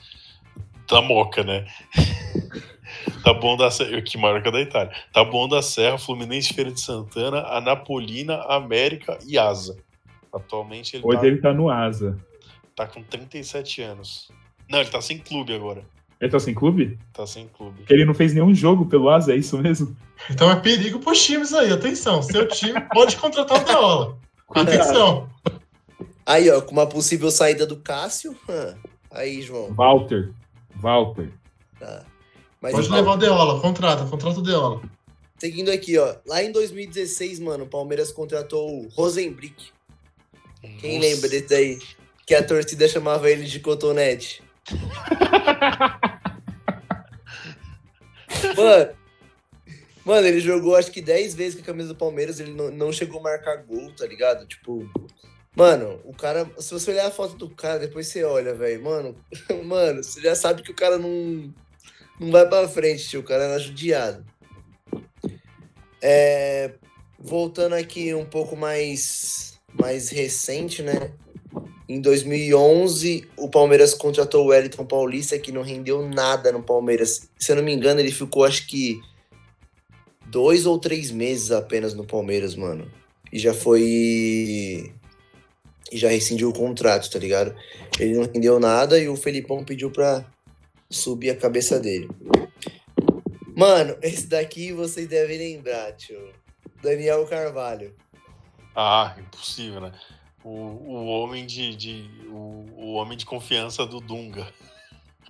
da 0.88 1.02
Moca, 1.02 1.44
né? 1.44 1.66
Tá 3.24 3.34
bom 3.34 3.58
da 3.58 3.72
Serra, 3.72 4.02
que 4.02 4.18
marca 4.18 4.52
da 4.52 4.62
Itália. 4.62 4.94
Tá 5.12 5.24
bom 5.24 5.48
da 5.48 5.62
Serra, 5.62 5.98
Fluminense, 5.98 6.54
Feira 6.54 6.72
de 6.72 6.80
Santana, 6.80 7.42
Anapolina, 7.48 8.42
América 8.44 9.18
e 9.26 9.38
Asa. 9.38 9.78
Atualmente 10.32 10.96
ele 10.96 11.04
Hoje 11.06 11.20
tá, 11.20 11.28
ele 11.28 11.42
tá 11.42 11.54
no 11.54 11.70
Asa. 11.70 12.18
tá 12.76 12.86
com 12.86 13.02
37 13.02 13.82
anos. 13.82 14.30
Não, 14.70 14.80
ele 14.80 14.90
tá 14.90 15.02
sem 15.02 15.18
clube 15.20 15.54
agora. 15.54 15.84
Ele 16.20 16.32
tá 16.32 16.40
sem 16.40 16.54
clube? 16.54 16.98
Tá 17.14 17.28
sem 17.28 17.48
clube. 17.48 17.78
Porque 17.80 17.94
ele 17.94 18.06
não 18.06 18.14
fez 18.14 18.34
nenhum 18.34 18.54
jogo 18.56 18.86
pelo 18.86 19.10
Asa, 19.10 19.34
é 19.34 19.38
isso 19.38 19.58
mesmo? 19.58 19.96
Então 20.30 20.50
é 20.50 20.56
perigo 20.56 21.00
pros 21.00 21.24
times 21.24 21.54
aí, 21.54 21.72
atenção. 21.72 22.22
Seu 22.22 22.48
time 22.48 22.80
pode 22.94 23.18
contratar 23.18 23.62
o 23.62 23.66
Deola. 23.66 24.18
Atenção. 24.50 25.30
Aí, 26.26 26.50
ó, 26.50 26.62
com 26.62 26.72
uma 26.72 26.88
possível 26.88 27.30
saída 27.30 27.66
do 27.68 27.78
Cássio. 27.78 28.36
Aí, 29.12 29.42
João. 29.42 29.74
Walter. 29.74 30.32
Walter. 30.78 31.30
Tá. 31.80 32.06
Mas 32.62 32.72
Pode 32.72 32.88
então, 32.88 32.98
levar 32.98 33.14
o 33.14 33.18
Deola, 33.18 33.62
contrata, 33.62 34.06
contrata 34.06 34.40
o 34.40 34.42
Deola. 34.42 34.82
seguindo 35.38 35.70
aqui, 35.70 35.98
ó. 35.98 36.16
Lá 36.26 36.42
em 36.42 36.52
2016, 36.52 37.40
mano, 37.40 37.66
o 37.66 37.68
Palmeiras 37.68 38.12
contratou 38.12 38.68
o 38.68 38.88
Rosenbrick. 38.90 39.66
Quem 40.80 41.00
lembra 41.00 41.30
desse 41.30 41.48
daí? 41.50 41.80
Que 42.26 42.34
a 42.34 42.44
torcida 42.44 42.88
chamava 42.88 43.30
ele 43.30 43.44
de 43.44 43.60
cotonete. 43.60 44.42
mano, 48.58 48.96
mano, 50.04 50.28
ele 50.28 50.40
jogou 50.40 50.76
acho 50.76 50.92
que 50.92 51.02
10 51.02 51.36
vezes 51.36 51.56
com 51.56 51.62
a 51.62 51.66
camisa 51.66 51.90
do 51.90 51.96
Palmeiras, 51.96 52.40
ele 52.40 52.54
não, 52.54 52.72
não 52.72 52.92
chegou 52.92 53.20
a 53.20 53.24
marcar 53.24 53.58
gol, 53.58 53.92
tá 53.92 54.08
ligado? 54.08 54.48
Tipo, 54.48 54.90
mano, 55.56 56.02
o 56.04 56.14
cara, 56.14 56.50
se 56.58 56.74
você 56.74 56.92
olhar 56.92 57.08
a 57.08 57.12
foto 57.12 57.36
do 57.36 57.50
cara, 57.50 57.80
depois 57.80 58.08
você 58.08 58.24
olha, 58.24 58.56
velho, 58.56 58.84
mano, 58.84 59.16
mano, 59.64 60.04
você 60.04 60.22
já 60.22 60.36
sabe 60.36 60.64
que 60.64 60.72
o 60.72 60.76
cara 60.76 60.98
não, 60.98 61.54
não 62.20 62.32
vai 62.32 62.48
pra 62.48 62.68
frente, 62.68 63.08
tio, 63.08 63.20
o 63.20 63.24
cara 63.24 63.44
era 63.44 63.60
judiado. 63.60 64.26
É, 66.02 66.74
voltando 67.20 67.74
aqui 67.74 68.14
um 68.14 68.26
pouco 68.26 68.56
mais, 68.56 69.60
mais 69.74 70.10
recente, 70.10 70.82
né? 70.82 71.14
Em 71.88 72.02
2011, 72.02 73.28
o 73.38 73.48
Palmeiras 73.48 73.94
contratou 73.94 74.46
o 74.46 74.48
Wellington 74.48 74.86
Paulista, 74.86 75.38
que 75.38 75.52
não 75.52 75.62
rendeu 75.62 76.08
nada 76.08 76.52
no 76.52 76.64
Palmeiras. 76.64 77.30
Se 77.38 77.52
eu 77.52 77.58
não 77.58 77.64
me 77.64 77.74
engano, 77.74 78.00
ele 78.00 78.12
ficou 78.12 78.44
acho 78.44 78.66
que 78.66 79.00
dois 80.26 80.66
ou 80.66 80.80
três 80.80 81.12
meses 81.12 81.52
apenas 81.52 81.94
no 81.94 82.04
Palmeiras, 82.04 82.56
mano. 82.56 82.92
E 83.32 83.38
já 83.38 83.54
foi. 83.54 84.92
E 85.92 85.98
já 85.98 86.10
rescindiu 86.10 86.50
o 86.50 86.54
contrato, 86.54 87.10
tá 87.10 87.20
ligado? 87.20 87.56
Ele 88.00 88.16
não 88.16 88.24
rendeu 88.24 88.60
nada 88.60 89.00
e 89.00 89.08
o 89.08 89.16
Felipão 89.16 89.64
pediu 89.64 89.92
pra 89.92 90.26
subir 90.90 91.30
a 91.30 91.36
cabeça 91.36 91.80
dele. 91.80 92.10
Mano, 93.56 93.96
esse 94.02 94.26
daqui 94.26 94.72
vocês 94.74 95.08
devem 95.08 95.38
lembrar, 95.38 95.92
tio. 95.94 96.34
Daniel 96.82 97.26
Carvalho. 97.28 97.94
Ah, 98.76 99.16
impossível, 99.18 99.80
né? 99.80 99.92
O, 100.46 100.50
o 100.50 101.06
homem 101.08 101.44
de, 101.44 101.76
de 101.76 102.08
o, 102.28 102.68
o 102.78 102.94
homem 102.94 103.18
de 103.18 103.26
confiança 103.26 103.84
do 103.84 104.00
Dunga. 104.00 104.48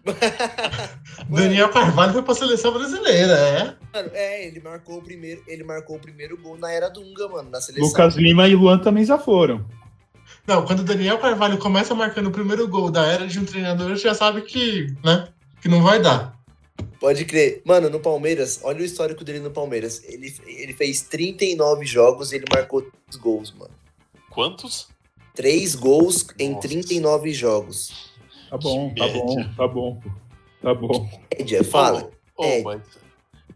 Daniel 1.30 1.70
Carvalho 1.70 2.12
foi 2.12 2.22
pra 2.22 2.36
seleção 2.36 2.74
brasileira, 2.74 3.34
é? 3.34 3.76
Mano, 3.94 4.10
é, 4.12 4.46
ele 4.46 4.60
marcou 4.60 4.98
o 4.98 5.02
primeiro, 5.02 5.42
ele 5.48 5.64
marcou 5.64 5.96
o 5.96 6.00
primeiro 6.00 6.38
gol 6.38 6.58
na 6.58 6.70
era 6.70 6.90
Dunga, 6.90 7.30
mano, 7.30 7.50
na 7.50 7.62
seleção. 7.62 7.88
Lucas 7.88 8.16
Lima 8.18 8.46
e 8.50 8.56
Luan 8.56 8.78
também 8.78 9.06
já 9.06 9.18
foram. 9.18 9.66
Não, 10.46 10.66
quando 10.66 10.82
o 10.82 10.84
Daniel 10.84 11.18
Carvalho 11.18 11.58
começa 11.60 11.96
marcando 11.96 12.28
o 12.28 12.32
primeiro 12.32 12.68
gol 12.68 12.92
da 12.92 13.08
era 13.08 13.26
de 13.26 13.40
um 13.40 13.46
treinador, 13.46 13.92
você 13.92 14.04
já 14.04 14.14
sabe 14.14 14.42
que, 14.42 14.94
né, 15.02 15.30
que 15.62 15.70
não 15.70 15.82
vai 15.82 16.02
dar. 16.02 16.38
Pode 17.00 17.24
crer. 17.24 17.62
Mano, 17.66 17.90
no 17.90 18.02
Palmeiras, 18.02 18.60
olha 18.64 18.82
o 18.82 18.86
histórico 18.86 19.24
dele 19.24 19.40
no 19.40 19.50
Palmeiras. 19.50 20.04
Ele, 20.04 20.36
ele 20.46 20.74
fez 20.74 21.04
39 21.04 21.86
jogos 21.86 22.34
e 22.34 22.36
ele 22.36 22.46
marcou 22.54 22.82
3 22.82 23.16
gols, 23.16 23.54
mano. 23.54 23.74
Quantos? 24.30 24.94
3 25.36 25.76
gols 25.76 26.26
em 26.40 26.50
Nossa. 26.52 26.68
39 26.68 27.34
jogos. 27.34 28.12
Tá 28.50 28.58
bom, 28.58 28.94
tá 28.96 29.08
bom, 29.08 29.54
tá 29.56 29.68
bom. 29.68 30.02
Tá 30.62 30.74
bom. 30.74 31.10
Média, 31.38 31.64
fala. 31.64 32.10
Ô, 32.38 32.44
É. 32.44 32.62
mas, 32.64 32.82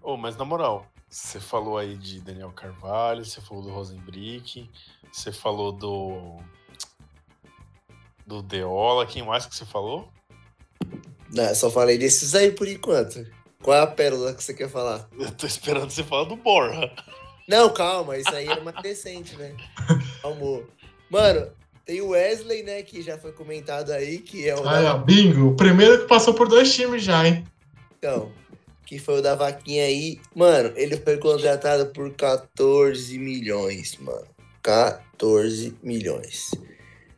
ô, 0.01 0.17
mas 0.17 0.37
na 0.37 0.45
moral, 0.45 0.85
Você 1.09 1.39
falou 1.39 1.77
aí 1.77 1.95
de 1.97 2.19
Daniel 2.21 2.51
Carvalho, 2.51 3.25
você 3.25 3.41
falou 3.41 3.63
do 3.63 3.69
Rosenbrick, 3.71 4.69
você 5.11 5.31
falou 5.31 5.71
do. 5.71 6.37
Do 8.27 8.43
Deola, 8.43 9.07
quem 9.07 9.23
mais 9.23 9.47
que 9.47 9.55
você 9.55 9.65
falou? 9.65 10.07
Não, 11.33 11.55
só 11.55 11.69
falei 11.71 11.97
desses 11.97 12.35
aí 12.35 12.51
por 12.51 12.67
enquanto. 12.67 13.25
Qual 13.63 13.75
é 13.75 13.81
a 13.81 13.87
pérola 13.87 14.33
que 14.35 14.43
você 14.43 14.53
quer 14.53 14.69
falar? 14.69 15.09
Eu 15.19 15.31
tô 15.31 15.47
esperando 15.47 15.89
você 15.89 16.03
falar 16.03 16.25
do 16.25 16.35
Borra. 16.35 16.91
Não, 17.47 17.73
calma, 17.73 18.15
isso 18.17 18.29
aí 18.35 18.45
era 18.47 18.61
mais 18.61 18.75
decente, 18.83 19.35
né? 19.35 19.55
Calma. 20.21 20.61
Mano, 21.09 21.51
tem 21.89 22.01
o 22.01 22.09
Wesley, 22.09 22.61
né, 22.61 22.83
que 22.83 23.01
já 23.01 23.17
foi 23.17 23.31
comentado 23.31 23.89
aí, 23.91 24.19
que 24.19 24.47
é 24.47 24.53
o. 24.55 24.59
Aí, 24.59 24.83
da- 24.83 24.93
ó, 24.93 24.97
bingo. 24.99 25.47
O 25.47 25.55
primeiro 25.55 26.01
que 26.01 26.07
passou 26.07 26.35
por 26.35 26.47
dois 26.47 26.71
times 26.71 27.01
já, 27.01 27.27
hein? 27.27 27.43
Então, 27.97 28.31
que 28.85 28.99
foi 28.99 29.17
o 29.17 29.21
da 29.23 29.33
vaquinha 29.33 29.85
aí. 29.85 30.21
Mano, 30.35 30.71
ele 30.75 30.97
foi 30.97 31.17
contratado 31.17 31.87
por 31.87 32.13
14 32.13 33.17
milhões, 33.17 33.97
mano. 33.99 34.27
14 34.61 35.75
milhões. 35.81 36.51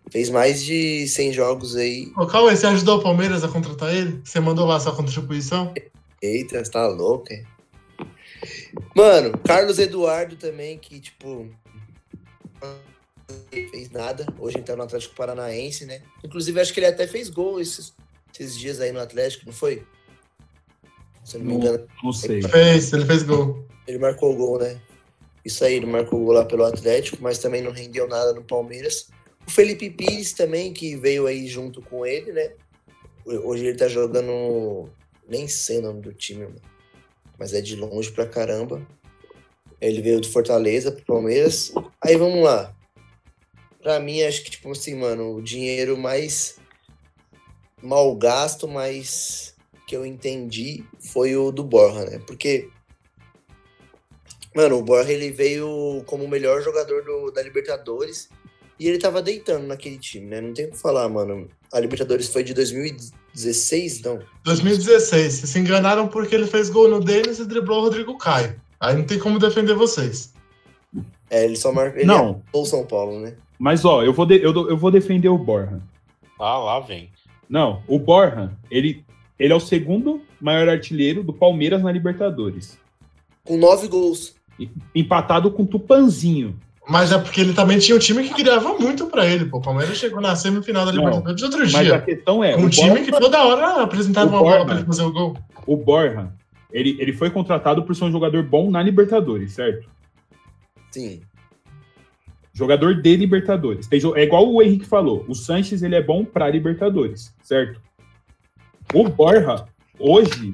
Fez 0.09 0.29
mais 0.29 0.63
de 0.63 1.05
100 1.05 1.33
jogos 1.33 1.75
aí. 1.75 2.09
Ô, 2.15 2.25
Cauê, 2.25 2.55
você 2.55 2.65
ajudou 2.67 2.99
o 2.99 3.03
Palmeiras 3.03 3.43
a 3.43 3.49
contratar 3.49 3.93
ele? 3.93 4.21
Você 4.23 4.39
mandou 4.39 4.65
lá 4.65 4.79
sua 4.79 4.95
contribuição? 4.95 5.73
Eita, 6.21 6.63
você 6.63 6.71
tá 6.71 6.87
louco, 6.87 7.25
hein? 7.33 7.45
Mano, 8.95 9.37
Carlos 9.39 9.79
Eduardo 9.79 10.37
também, 10.37 10.77
que, 10.77 11.01
tipo. 11.01 11.49
Não 13.31 13.69
fez 13.69 13.89
nada. 13.89 14.25
Hoje 14.39 14.57
ele 14.57 14.63
tá 14.63 14.75
no 14.75 14.83
Atlético 14.83 15.15
Paranaense, 15.15 15.85
né? 15.85 16.01
Inclusive, 16.23 16.59
acho 16.59 16.73
que 16.73 16.79
ele 16.79 16.87
até 16.87 17.07
fez 17.07 17.29
gol 17.29 17.59
esses, 17.59 17.93
esses 18.33 18.57
dias 18.57 18.79
aí 18.79 18.91
no 18.91 18.99
Atlético, 18.99 19.45
não 19.45 19.53
foi? 19.53 19.83
Se 21.23 21.37
eu 21.37 21.41
não 21.41 21.47
me 21.47 21.53
engano, 21.55 21.87
Não 22.03 22.11
sei. 22.13 22.41
Fez, 22.41 22.91
ele 22.93 23.05
fez 23.05 23.23
gol. 23.23 23.65
ele 23.87 23.99
marcou 23.99 24.33
o 24.33 24.35
gol, 24.35 24.59
né? 24.59 24.79
Isso 25.45 25.63
aí, 25.63 25.75
ele 25.75 25.85
marcou 25.85 26.21
o 26.21 26.25
gol 26.25 26.33
lá 26.33 26.45
pelo 26.45 26.63
Atlético, 26.63 27.17
mas 27.21 27.39
também 27.39 27.61
não 27.61 27.71
rendeu 27.71 28.07
nada 28.07 28.33
no 28.33 28.43
Palmeiras. 28.43 29.09
O 29.47 29.51
Felipe 29.51 29.89
Pires 29.89 30.33
também, 30.33 30.71
que 30.71 30.95
veio 30.95 31.25
aí 31.25 31.47
junto 31.47 31.81
com 31.81 32.05
ele, 32.05 32.31
né? 32.31 32.51
Hoje 33.25 33.65
ele 33.65 33.77
tá 33.77 33.87
jogando. 33.87 34.89
Nem 35.27 35.47
sei 35.47 35.79
o 35.79 35.81
nome 35.83 36.01
do 36.01 36.13
time, 36.13 36.43
mano. 36.45 36.61
Mas 37.39 37.53
é 37.53 37.61
de 37.61 37.75
longe 37.75 38.11
pra 38.11 38.25
caramba. 38.27 38.85
Ele 39.79 40.01
veio 40.01 40.21
do 40.21 40.27
Fortaleza 40.29 40.91
pro 40.91 41.05
Palmeiras. 41.05 41.73
Aí 42.03 42.15
vamos 42.15 42.43
lá. 42.43 42.75
Pra 43.81 43.99
mim, 43.99 44.21
acho 44.23 44.43
que, 44.43 44.51
tipo 44.51 44.71
assim, 44.71 44.95
mano, 44.95 45.35
o 45.35 45.41
dinheiro 45.41 45.97
mais 45.97 46.57
mal 47.81 48.15
gasto, 48.15 48.67
mas 48.67 49.55
que 49.87 49.95
eu 49.95 50.05
entendi 50.05 50.83
foi 50.99 51.35
o 51.35 51.51
do 51.51 51.63
Borja, 51.63 52.05
né? 52.05 52.19
Porque 52.25 52.69
Mano, 54.53 54.79
o 54.79 54.83
Borja 54.83 55.13
ele 55.13 55.31
veio 55.31 56.03
como 56.05 56.25
o 56.25 56.27
melhor 56.27 56.61
jogador 56.61 57.01
do- 57.05 57.31
da 57.31 57.41
Libertadores 57.41 58.27
e 58.77 58.85
ele 58.85 58.97
tava 58.97 59.21
deitando 59.21 59.65
naquele 59.65 59.97
time, 59.97 60.27
né? 60.27 60.41
Não 60.41 60.53
tem 60.53 60.65
o 60.65 60.71
que 60.71 60.77
falar, 60.77 61.07
mano. 61.07 61.47
A 61.71 61.79
Libertadores 61.79 62.27
foi 62.27 62.43
de 62.43 62.53
2016, 62.53 64.01
não. 64.01 64.19
2016. 64.43 65.33
Vocês 65.35 65.49
se 65.49 65.57
enganaram 65.57 66.09
porque 66.09 66.35
ele 66.35 66.47
fez 66.47 66.69
gol 66.69 66.89
no 66.89 66.99
Denis 66.99 67.39
e 67.39 67.45
driblou 67.45 67.79
o 67.79 67.83
Rodrigo 67.83 68.17
Caio. 68.17 68.59
Aí 68.77 68.93
não 68.93 69.05
tem 69.05 69.17
como 69.17 69.39
defender 69.39 69.73
vocês. 69.73 70.33
É, 71.29 71.45
ele 71.45 71.55
só 71.55 71.71
marcou. 71.71 71.99
Ele 71.99 72.07
Não, 72.07 72.43
ou 72.51 72.65
São 72.65 72.85
Paulo, 72.85 73.21
né? 73.21 73.37
Mas 73.61 73.85
ó, 73.85 74.01
eu 74.03 74.11
vou, 74.11 74.25
de- 74.25 74.41
eu, 74.41 74.51
eu 74.69 74.75
vou 74.75 74.89
defender 74.89 75.29
o 75.29 75.37
Borja. 75.37 75.79
Ah, 76.39 76.57
lá 76.57 76.79
vem. 76.79 77.09
Não, 77.47 77.83
o 77.87 77.99
Borja, 77.99 78.51
ele, 78.71 79.05
ele 79.37 79.53
é 79.53 79.55
o 79.55 79.59
segundo 79.59 80.21
maior 80.41 80.67
artilheiro 80.67 81.23
do 81.23 81.31
Palmeiras 81.31 81.83
na 81.83 81.91
Libertadores. 81.91 82.79
Com 83.43 83.57
nove 83.57 83.87
gols. 83.87 84.35
Empatado 84.95 85.51
com 85.51 85.63
o 85.63 85.67
Tupanzinho. 85.67 86.57
Mas 86.89 87.11
é 87.11 87.17
porque 87.19 87.39
ele 87.41 87.53
também 87.53 87.77
tinha 87.77 87.95
um 87.95 87.99
time 87.99 88.23
que 88.23 88.33
criava 88.33 88.73
muito 88.79 89.05
pra 89.07 89.25
ele. 89.25 89.45
Pô. 89.45 89.57
O 89.57 89.61
Palmeiras 89.61 89.97
chegou 89.97 90.19
na 90.19 90.35
semifinal 90.35 90.85
da 90.85 90.91
Libertadores 90.91 91.41
outro 91.43 91.59
Mas 91.59 91.75
a 91.75 91.83
dia. 91.83 92.01
questão 92.01 92.43
é, 92.43 92.55
Um 92.57 92.65
o 92.65 92.69
time 92.69 92.89
Borja, 92.89 93.03
que 93.05 93.11
toda 93.11 93.43
hora 93.45 93.83
apresentava 93.83 94.27
o 94.27 94.33
uma 94.33 94.39
bola 94.39 94.51
Borja- 94.51 94.65
pra 94.65 94.75
ele 94.77 94.85
fazer 94.85 95.03
o 95.03 95.11
gol. 95.13 95.37
o 95.67 95.77
Borja, 95.77 96.33
ele, 96.71 96.97
ele 96.99 97.13
foi 97.13 97.29
contratado 97.29 97.83
por 97.83 97.95
ser 97.95 98.05
um 98.05 98.11
jogador 98.11 98.41
bom 98.43 98.71
na 98.71 98.81
Libertadores, 98.81 99.51
certo? 99.53 99.87
Sim. 100.89 101.21
Jogador 102.53 103.01
de 103.01 103.15
Libertadores. 103.15 103.87
É 103.91 104.23
igual 104.23 104.51
o 104.51 104.61
Henrique 104.61 104.85
falou, 104.85 105.25
o 105.27 105.33
Sanches 105.33 105.81
ele 105.81 105.95
é 105.95 106.01
bom 106.01 106.25
pra 106.25 106.49
Libertadores, 106.49 107.33
certo? 107.41 107.81
O 108.93 109.07
Borja, 109.07 109.65
hoje, 109.97 110.53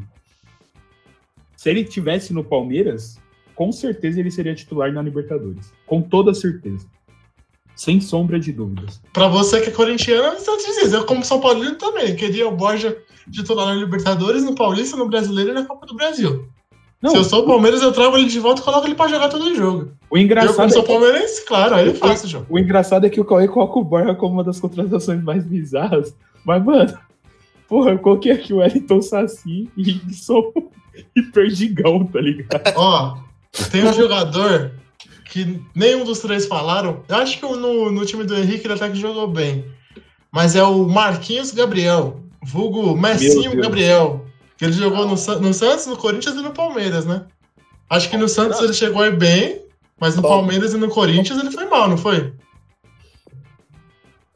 se 1.55 1.69
ele 1.69 1.83
tivesse 1.83 2.33
no 2.33 2.43
Palmeiras, 2.43 3.19
com 3.55 3.71
certeza 3.71 4.19
ele 4.19 4.29
seria 4.29 4.53
titular 4.53 4.91
na 4.93 5.01
Libertadores. 5.01 5.73
Com 5.88 6.01
toda 6.01 6.33
certeza. 6.33 6.88
Sem 7.75 7.99
sombra 7.99 8.39
de 8.39 8.51
dúvidas. 8.51 9.01
Pra 9.12 9.27
você 9.27 9.60
que 9.62 9.69
é 9.69 9.71
corintiano, 9.71 10.38
te 10.38 10.81
dizer, 10.81 10.95
eu 10.95 11.05
como 11.05 11.25
São 11.25 11.41
Paulino 11.41 11.75
também. 11.75 12.15
Queria 12.15 12.47
o 12.47 12.55
Borja 12.55 12.95
titular 13.31 13.67
na 13.67 13.73
Libertadores, 13.73 14.43
no 14.43 14.55
Paulista, 14.55 14.95
no 14.95 15.10
Brasileiro 15.10 15.51
e 15.51 15.53
na 15.53 15.65
Copa 15.65 15.86
do 15.88 15.95
Brasil. 15.95 16.47
Não, 17.01 17.12
Se 17.12 17.17
eu 17.17 17.23
sou 17.23 17.43
o 17.43 17.45
Palmeiras, 17.45 17.81
eu 17.83 17.91
trago 17.91 18.17
ele 18.17 18.25
de 18.27 18.39
volta 18.39 18.62
e 18.62 18.63
coloco 18.63 18.88
ele 18.88 18.95
pra 18.95 19.07
jogar 19.07 19.29
todo 19.29 19.53
jogo. 19.55 19.91
o 20.10 20.17
Eu, 20.17 20.21
engraçado 20.23 20.55
como 20.55 20.67
é 20.67 20.69
sou 20.71 20.83
que- 20.83 20.88
palmeirense, 20.91 21.45
claro, 21.45 21.75
aí 21.75 21.88
eu 21.88 21.95
faço 21.95 22.25
o 22.25 22.29
jogo. 22.29 22.45
O 22.49 22.57
engraçado 22.57 23.05
é 23.05 23.10
que 23.10 23.21
o 23.21 23.25
Cauê 23.25 23.47
coloca 23.47 23.77
o 23.77 23.83
Borja 23.83 24.15
como 24.15 24.33
uma 24.33 24.43
das 24.43 24.60
contratações 24.60 25.23
mais 25.23 25.43
bizarras. 25.43 26.15
Mas, 26.43 26.63
mano, 26.65 26.97
porra, 27.67 27.91
eu 27.91 27.99
coloquei 27.99 28.31
aqui 28.31 28.51
o 28.51 28.57
Wellington 28.57 29.01
Saci 29.01 29.69
e 29.77 30.01
sou 30.13 30.51
e 31.15 31.21
Perdigão, 31.21 32.03
tá 32.05 32.19
ligado? 32.19 32.73
Ó, 32.75 33.17
tem 33.71 33.86
um 33.86 33.93
jogador 33.93 34.71
que 35.25 35.62
nenhum 35.75 36.03
dos 36.03 36.19
três 36.19 36.47
falaram. 36.47 37.03
Eu 37.07 37.17
acho 37.17 37.38
que 37.39 37.45
no, 37.45 37.91
no 37.91 38.05
time 38.05 38.23
do 38.23 38.36
Henrique 38.36 38.65
ele 38.65 38.73
até 38.73 38.89
que 38.89 38.95
jogou 38.95 39.27
bem. 39.27 39.65
Mas 40.31 40.55
é 40.55 40.63
o 40.63 40.88
Marquinhos 40.88 41.51
Gabriel, 41.51 42.21
vulgo 42.43 42.95
Messinho. 42.97 43.55
Gabriel. 43.62 44.25
Que 44.57 44.65
ele 44.65 44.73
jogou 44.73 45.05
no, 45.05 45.11
no 45.11 45.53
Santos, 45.53 45.85
no 45.85 45.97
Corinthians 45.97 46.35
e 46.35 46.41
no 46.41 46.51
Palmeiras, 46.51 47.05
né? 47.05 47.25
Acho 47.89 48.09
que 48.09 48.17
no 48.17 48.27
Santos 48.27 48.59
ele 48.59 48.73
chegou 48.73 49.01
aí 49.01 49.11
bem, 49.11 49.61
mas 49.99 50.15
no. 50.15 50.21
Palmeiras 50.21 50.73
e 50.73 50.77
no 50.77 50.89
Corinthians 50.89 51.39
ele 51.39 51.51
foi 51.51 51.65
mal, 51.65 51.87
não 51.87 51.97
foi? 51.97 52.33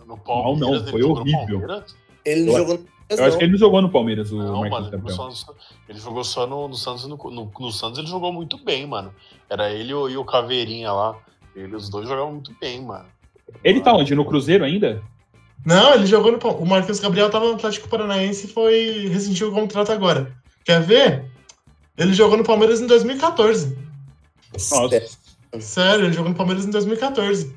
No 0.06 0.20
Não, 0.26 0.56
não, 0.56 0.76
ele 0.76 0.92
foi 0.92 1.04
horrível. 1.04 1.60
Palmeiras? 1.60 1.96
Ele 2.24 2.42
não 2.42 2.54
Eu- 2.54 2.60
jogou 2.60 2.78
no 2.78 2.92
Eu 3.10 3.26
acho 3.26 3.38
que 3.38 3.44
ele 3.44 3.52
não 3.52 3.60
jogou 3.60 3.82
no 3.82 3.90
Palmeiras, 3.90 4.32
o 4.32 4.38
Não, 4.38 4.62
Marquinhos 4.70 4.92
mano, 4.92 5.04
ele, 5.04 5.12
jogou 5.12 5.34
só, 5.36 5.54
ele 5.90 6.00
jogou 6.00 6.24
só 6.24 6.48
no, 6.48 6.68
no 6.70 6.76
Santos 6.76 7.04
e 7.04 7.08
no, 7.10 7.18
no, 7.18 7.52
no 7.60 7.72
Santos 7.72 8.00
ele 8.00 8.08
jogou 8.08 8.32
muito 8.32 8.58
bem, 8.64 8.88
mano. 8.88 9.14
Era 9.50 9.70
ele 9.70 9.92
e 9.92 10.18
o, 10.18 10.24
Caveirinha 10.24 10.94
lá. 10.94 11.18
Ele, 11.54 11.76
os 11.76 11.90
dois 11.90 12.08
jogavam 12.08 12.32
muito 12.34 12.56
bem, 12.62 12.82
mano. 12.82 13.06
Ele 13.64 13.82
tá 13.82 13.94
onde? 13.94 14.16
No 14.16 14.24
Cruzeiro 14.24 14.64
ainda? 14.64 15.04
Não, 15.66 15.94
ele 15.94 16.06
jogou 16.06 16.32
no 16.32 16.38
O 16.38 16.66
Marquinhos 16.66 17.00
Gabriel 17.00 17.30
tava 17.30 17.46
no 17.46 17.54
Atlético 17.54 17.88
Paranaense 17.88 18.48
e 18.48 18.50
foi 18.50 19.08
rescindiu 19.08 19.50
o 19.50 19.54
contrato 19.54 19.92
agora. 19.92 20.36
Quer 20.64 20.82
ver? 20.82 21.32
Ele 21.98 22.14
jogou 22.14 22.38
no 22.38 22.44
Palmeiras 22.44 22.82
em 22.82 22.88
2014. 22.88 23.78
Nossa. 24.54 25.20
Sério, 25.60 26.06
ele 26.06 26.14
jogou 26.14 26.32
no 26.32 26.38
Palmeiras 26.38 26.66
em 26.66 26.72
2014. 26.72 27.56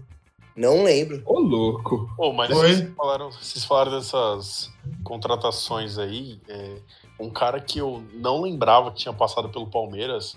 Não 0.56 0.84
lembro. 0.84 1.22
Ô, 1.24 1.40
louco. 1.40 2.08
Pô, 2.16 2.32
mas 2.32 2.50
vocês 2.50 2.88
falaram, 2.96 3.30
vocês 3.30 3.64
falaram 3.64 3.92
dessas 3.92 4.70
contratações 5.02 5.98
aí. 5.98 6.40
é, 6.48 6.76
um 7.18 7.30
cara 7.30 7.60
que 7.60 7.78
eu 7.78 8.04
não 8.12 8.42
lembrava 8.42 8.90
que 8.90 8.98
tinha 8.98 9.14
passado 9.14 9.48
pelo 9.48 9.68
Palmeiras 9.68 10.36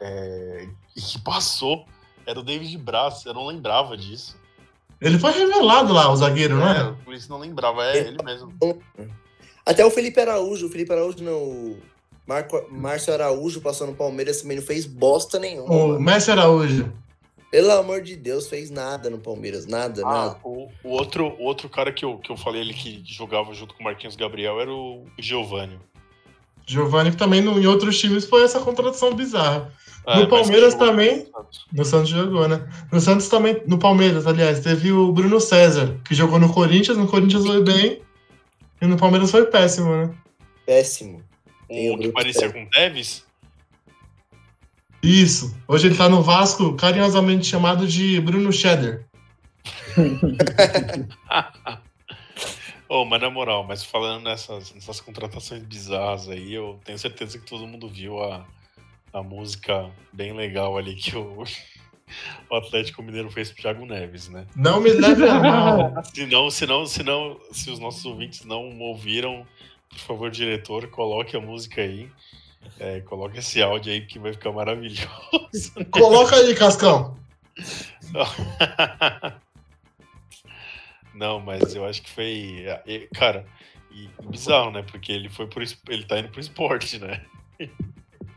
é, 0.00 0.68
e 0.94 1.00
que 1.00 1.18
passou 1.20 1.84
era 2.24 2.38
o 2.38 2.42
David 2.42 2.76
Braz. 2.78 3.24
Eu 3.24 3.34
não 3.34 3.46
lembrava 3.46 3.96
disso. 3.96 4.36
Ele 5.00 5.18
foi 5.18 5.32
revelado 5.32 5.92
lá, 5.92 6.10
o 6.10 6.16
zagueiro, 6.16 6.56
não 6.56 6.68
É, 6.68 6.80
é? 6.80 6.92
por 7.04 7.14
isso 7.14 7.28
não 7.30 7.38
lembrava. 7.38 7.84
É 7.84 7.98
ele 7.98 8.16
mesmo. 8.24 8.52
Até 9.64 9.84
o 9.84 9.90
Felipe 9.90 10.20
Araújo. 10.20 10.66
O 10.66 10.70
Felipe 10.70 10.92
Araújo 10.92 11.22
não. 11.22 11.36
O 11.42 11.78
Marco, 12.26 12.64
Márcio 12.70 13.12
Araújo 13.12 13.60
passou 13.60 13.86
no 13.86 13.94
Palmeiras 13.94 14.40
também 14.40 14.56
não 14.56 14.64
fez 14.64 14.86
bosta 14.86 15.38
nenhuma. 15.38 15.72
O 15.72 15.88
mano. 15.88 16.00
Messi 16.00 16.30
Araújo. 16.30 16.92
Pelo 17.50 17.70
amor 17.72 18.00
de 18.02 18.16
Deus, 18.16 18.48
fez 18.48 18.70
nada 18.70 19.08
no 19.08 19.18
Palmeiras. 19.18 19.66
Nada, 19.66 20.02
Ah, 20.04 20.10
nada. 20.10 20.36
o, 20.42 20.68
o 20.82 20.88
outro, 20.90 21.26
o 21.38 21.44
outro 21.44 21.68
cara 21.68 21.92
que 21.92 22.04
eu, 22.04 22.18
que 22.18 22.30
eu 22.30 22.36
falei 22.36 22.60
ele 22.60 22.74
que 22.74 23.02
jogava 23.06 23.54
junto 23.54 23.74
com 23.74 23.80
o 23.80 23.84
Marquinhos 23.84 24.16
Gabriel 24.16 24.60
era 24.60 24.70
o 24.72 25.04
Giovanni. 25.18 25.78
Giovanni, 26.66 27.12
que 27.12 27.16
também 27.16 27.40
no- 27.40 27.58
em 27.60 27.66
outros 27.66 27.98
times 28.00 28.24
foi 28.24 28.42
essa 28.42 28.58
contratação 28.60 29.14
bizarra. 29.14 29.72
É, 30.06 30.20
No 30.20 30.28
Palmeiras 30.28 30.72
jogou 30.72 30.86
também? 30.86 31.26
no 31.72 31.84
Santos. 31.84 32.08
Jogou, 32.10 32.48
né? 32.48 32.64
No 32.92 33.00
Santos 33.00 33.28
também, 33.28 33.60
no 33.66 33.76
Palmeiras, 33.78 34.26
aliás, 34.26 34.60
teve 34.60 34.92
o 34.92 35.10
Bruno 35.10 35.40
César, 35.40 35.98
que 36.04 36.14
jogou 36.14 36.38
no 36.38 36.52
Corinthians, 36.52 36.96
no 36.96 37.08
Corinthians 37.08 37.44
foi 37.44 37.62
bem, 37.64 38.00
e 38.80 38.86
no 38.86 38.96
Palmeiras 38.96 39.30
foi 39.32 39.46
péssimo, 39.46 39.90
né? 39.90 40.14
Péssimo. 40.64 41.22
O 41.68 41.94
O 41.94 41.98
que 41.98 42.08
parecia 42.12 42.52
com 42.52 42.62
o 42.62 42.70
Tevez? 42.70 43.24
Isso. 45.02 45.56
Hoje 45.66 45.88
ele 45.88 45.96
tá 45.96 46.08
no 46.08 46.22
Vasco, 46.22 46.74
carinhosamente 46.74 47.46
chamado 47.46 47.86
de 47.86 48.20
Bruno 48.20 48.52
Cheddar. 48.52 49.04
Oh, 52.88 53.04
mas 53.06 53.20
na 53.20 53.30
moral, 53.30 53.64
mas 53.64 53.82
falando 53.82 54.24
nessas, 54.24 54.72
nessas 54.72 55.00
contratações 55.00 55.62
bizarras 55.62 56.28
aí, 56.28 56.54
eu 56.54 56.78
tenho 56.84 56.98
certeza 56.98 57.38
que 57.38 57.46
todo 57.46 57.66
mundo 57.66 57.88
viu 57.88 58.22
a, 58.22 58.46
a 59.16 59.22
música 59.22 59.90
bem 60.12 60.34
legal 60.34 60.76
ali 60.76 60.94
que 60.94 61.16
o, 61.16 61.42
o 62.50 62.54
Atlético 62.54 63.02
Mineiro 63.02 63.30
fez 63.30 63.50
pro 63.50 63.62
Thiago 63.62 63.86
Neves, 63.86 64.28
né? 64.28 64.46
Não 64.54 64.78
me 64.78 64.90
leve 64.90 65.26
a 65.26 65.40
mal. 65.40 66.04
Se 66.12 66.26
não, 66.26 66.50
se 66.86 67.02
não, 67.02 67.40
se 67.50 67.70
os 67.70 67.78
nossos 67.78 68.04
ouvintes 68.04 68.44
não 68.44 68.78
ouviram, 68.78 69.46
por 69.88 69.98
favor, 69.98 70.30
diretor, 70.30 70.88
coloque 70.88 71.34
a 71.34 71.40
música 71.40 71.80
aí. 71.80 72.10
É, 72.78 73.00
coloque 73.00 73.38
esse 73.38 73.62
áudio 73.62 73.92
aí 73.92 74.04
que 74.04 74.18
vai 74.18 74.32
ficar 74.32 74.52
maravilhoso. 74.52 75.06
Coloca 75.90 76.34
aí, 76.34 76.52
Cascão. 76.54 77.16
Não, 81.14 81.38
mas 81.38 81.74
eu 81.76 81.86
acho 81.86 82.02
que 82.02 82.10
foi. 82.10 82.64
é, 82.66 83.08
Cara, 83.14 83.46
e 83.92 84.10
bizarro, 84.28 84.72
né? 84.72 84.82
Porque 84.82 85.12
ele 85.12 85.28
foi 85.28 85.46
por 85.46 85.62
ele 85.62 86.04
tá 86.04 86.18
indo 86.18 86.28
pro 86.28 86.40
esporte, 86.40 86.98
né? 86.98 87.24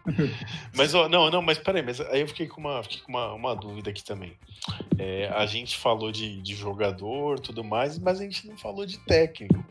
Mas 0.75 0.93
ó, 0.93 1.07
não, 1.09 1.29
não, 1.29 1.41
mas 1.41 1.57
peraí, 1.57 1.81
mas 1.83 1.99
aí 2.01 2.21
eu 2.21 2.27
fiquei 2.27 2.47
com 2.47 2.59
uma, 2.61 2.81
fiquei 2.83 2.99
com 3.01 3.11
uma, 3.11 3.33
uma 3.33 3.55
dúvida 3.55 3.89
aqui 3.89 4.03
também. 4.03 4.33
É, 4.97 5.27
a 5.35 5.45
gente 5.45 5.77
falou 5.77 6.11
de, 6.11 6.41
de 6.41 6.55
jogador 6.55 7.39
tudo 7.39 7.63
mais, 7.63 7.97
mas 7.99 8.19
a 8.19 8.23
gente 8.23 8.47
não 8.47 8.57
falou 8.57 8.85
de 8.85 8.97
técnico. 8.99 9.63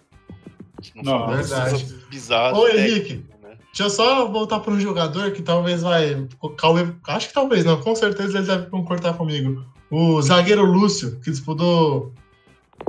A 0.79 0.83
gente 0.83 0.97
não, 0.97 1.03
Não, 1.03 1.19
falou 1.21 1.37
verdade. 1.37 1.85
bizarras. 2.11 2.57
Ô, 2.59 2.69
Henrique. 2.69 3.01
técnico, 3.17 3.39
né? 3.43 3.57
Deixa 3.67 3.83
eu 3.85 3.91
só 3.91 4.27
voltar 4.29 4.61
para 4.61 4.73
um 4.73 4.81
jogador 4.81 5.33
que 5.33 5.43
talvez 5.43 5.83
vai. 5.83 6.27
Cauê- 6.57 6.95
Acho 7.09 7.29
que 7.29 7.35
talvez, 7.35 7.65
não. 7.65 7.81
Com 7.81 7.95
certeza 7.97 8.39
ele 8.39 8.47
deve 8.47 8.67
concordar 8.67 9.15
comigo. 9.17 9.65
O 9.91 10.21
zagueiro 10.23 10.65
Lúcio, 10.65 11.19
que 11.21 11.31
disputou, 11.31 12.13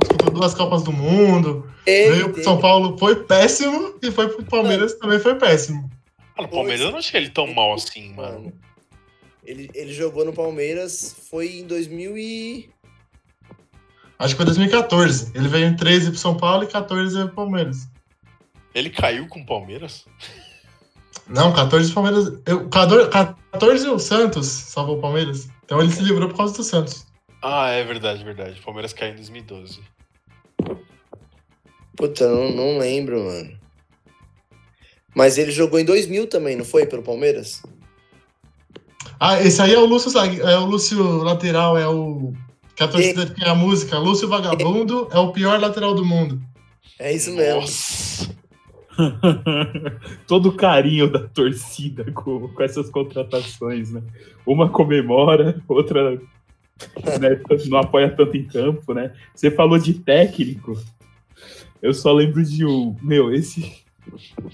disputou 0.00 0.30
duas 0.32 0.54
Copas 0.54 0.82
do 0.82 0.92
Mundo. 0.92 1.68
Ele 1.86 2.12
Veio 2.12 2.32
pro 2.32 2.44
São 2.44 2.58
Paulo, 2.58 2.96
foi 2.98 3.24
péssimo. 3.24 3.94
E 4.02 4.10
foi 4.10 4.28
pro 4.28 4.44
Palmeiras, 4.44 4.94
também 4.94 5.18
foi 5.18 5.34
péssimo. 5.34 5.90
No 6.42 6.48
Palmeiras 6.48 6.80
eu 6.80 6.90
não 6.90 6.98
achei 6.98 7.20
ele 7.20 7.30
tão 7.30 7.46
mal 7.52 7.74
assim, 7.74 8.12
mano. 8.14 8.52
Ele, 9.44 9.70
ele 9.74 9.92
jogou 9.92 10.24
no 10.24 10.32
Palmeiras, 10.32 11.16
foi 11.28 11.58
em 11.58 11.66
2000 11.66 12.18
e... 12.18 12.70
Acho 14.18 14.34
que 14.34 14.36
foi 14.36 14.44
2014. 14.44 15.32
Ele 15.34 15.48
veio 15.48 15.66
em 15.66 15.76
13 15.76 16.10
pro 16.10 16.18
São 16.18 16.36
Paulo 16.36 16.64
e 16.64 16.66
14 16.66 17.14
veio 17.14 17.26
pro 17.26 17.36
Palmeiras. 17.36 17.88
Ele 18.74 18.90
caiu 18.90 19.26
com 19.28 19.40
o 19.40 19.46
Palmeiras? 19.46 20.06
Não, 21.26 21.52
14 21.52 21.90
o 21.90 21.94
Palmeiras. 21.94 22.40
Eu, 22.44 22.68
14, 22.68 23.10
14 23.10 23.88
o 23.88 23.98
Santos 23.98 24.46
salvou 24.46 24.98
o 24.98 25.00
Palmeiras. 25.00 25.48
Então 25.64 25.80
ele 25.80 25.90
se 25.90 26.02
livrou 26.02 26.28
por 26.28 26.36
causa 26.36 26.56
do 26.56 26.62
Santos. 26.62 27.06
Ah, 27.42 27.68
é 27.70 27.82
verdade, 27.84 28.22
verdade. 28.22 28.60
O 28.60 28.64
Palmeiras 28.64 28.92
caiu 28.92 29.12
em 29.12 29.16
2012. 29.16 29.80
Puta, 31.96 32.28
não, 32.28 32.50
não 32.50 32.78
lembro, 32.78 33.24
mano. 33.24 33.59
Mas 35.14 35.38
ele 35.38 35.50
jogou 35.50 35.78
em 35.78 35.84
2000 35.84 36.26
também, 36.26 36.56
não 36.56 36.64
foi? 36.64 36.86
Pelo 36.86 37.02
Palmeiras? 37.02 37.62
Ah, 39.18 39.40
esse 39.42 39.60
aí 39.60 39.74
é 39.74 39.78
o 39.78 39.84
Lúcio 39.84 40.10
é 40.18 40.58
o 40.58 40.64
Lúcio 40.64 41.02
lateral, 41.22 41.76
é 41.76 41.88
o. 41.88 42.32
Que 42.74 42.84
a 42.84 42.88
torcida 42.88 43.26
tem 43.26 43.46
a 43.46 43.54
música. 43.54 43.98
Lúcio 43.98 44.28
Vagabundo 44.28 45.08
é 45.12 45.18
o 45.18 45.32
pior 45.32 45.60
lateral 45.60 45.94
do 45.94 46.04
mundo. 46.04 46.40
É 46.98 47.12
isso 47.12 47.34
mesmo. 47.34 47.60
Nossa. 47.60 48.30
Todo 50.26 50.50
o 50.50 50.56
carinho 50.56 51.10
da 51.10 51.20
torcida 51.20 52.10
com, 52.12 52.48
com 52.48 52.62
essas 52.62 52.88
contratações, 52.88 53.90
né? 53.90 54.02
Uma 54.46 54.68
comemora, 54.68 55.60
outra 55.68 56.20
né, 57.18 57.40
não 57.66 57.78
apoia 57.78 58.10
tanto 58.10 58.36
em 58.36 58.44
campo, 58.44 58.94
né? 58.94 59.12
Você 59.34 59.50
falou 59.50 59.78
de 59.78 59.94
técnico, 59.94 60.78
eu 61.82 61.92
só 61.94 62.12
lembro 62.12 62.42
de 62.44 62.64
um. 62.64 62.96
Meu, 63.02 63.32
esse. 63.32 63.79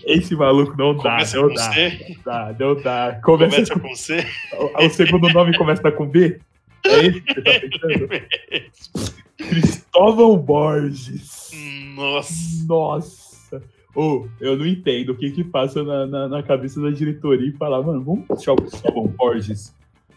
Esse 0.04 0.34
maluco 0.34 0.76
não 0.76 0.96
dá, 0.96 1.02
Começa 1.02 1.36
não 1.36 1.54
dá, 1.54 1.70
não 1.70 2.16
dá, 2.24 2.56
não 2.58 2.82
dá. 2.82 3.20
Começa, 3.22 3.56
Começa 3.56 3.74
com, 3.74 3.80
com 3.80 3.94
C? 3.94 4.26
o, 4.58 4.84
o 4.84 4.90
segundo 4.90 5.28
nome 5.30 5.56
começa 5.56 5.92
com 5.92 6.06
B? 6.06 6.40
É 6.84 7.06
esse 7.06 7.20
que 7.20 7.34
você 7.34 7.42
tá 7.42 7.50
pensando? 7.60 9.16
Cristóvão 9.36 10.36
Borges. 10.38 11.50
Nossa. 11.94 12.66
Nossa! 12.66 13.62
Ô, 13.94 14.26
eu 14.40 14.56
não 14.56 14.66
entendo 14.66 15.10
o 15.10 15.16
que 15.16 15.30
que 15.30 15.42
passa 15.42 15.82
na, 15.82 16.06
na, 16.06 16.28
na 16.28 16.42
cabeça 16.42 16.80
da 16.80 16.90
diretoria 16.90 17.48
e 17.48 17.52
falar, 17.52 17.82
mano, 17.82 18.02
vamos 18.02 18.28
deixar 18.28 18.52
o 18.52 18.56
Cristóvão 18.56 19.06
Borges 19.06 19.74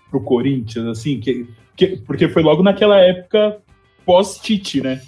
pro 0.10 0.22
Corinthians, 0.22 0.86
assim, 0.86 1.20
que, 1.20 1.48
que, 1.76 1.98
porque 1.98 2.28
foi 2.28 2.42
logo 2.42 2.64
naquela 2.64 3.00
época 3.00 3.62
pós-Tite, 4.06 4.82
né? 4.82 5.02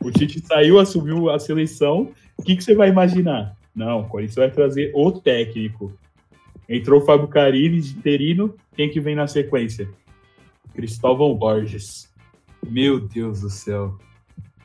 O 0.00 0.10
Tite 0.10 0.40
saiu, 0.40 0.78
assumiu 0.78 1.30
a 1.30 1.38
seleção, 1.38 2.12
o 2.36 2.42
que, 2.42 2.56
que 2.56 2.62
você 2.62 2.74
vai 2.74 2.88
imaginar? 2.88 3.56
Não, 3.74 4.00
o 4.00 4.08
Corinthians 4.08 4.36
vai 4.36 4.50
trazer 4.50 4.92
o 4.94 5.10
técnico. 5.12 5.92
Entrou 6.68 7.00
o 7.02 7.04
Fábio 7.04 7.28
Carilli, 7.28 7.80
de 7.80 7.90
interino, 7.98 8.54
quem 8.76 8.88
que 8.88 9.00
vem 9.00 9.14
na 9.14 9.26
sequência? 9.26 9.88
Cristóvão 10.74 11.34
Borges. 11.34 12.08
Meu 12.66 12.98
Deus 13.00 13.40
do 13.40 13.50
céu. 13.50 13.98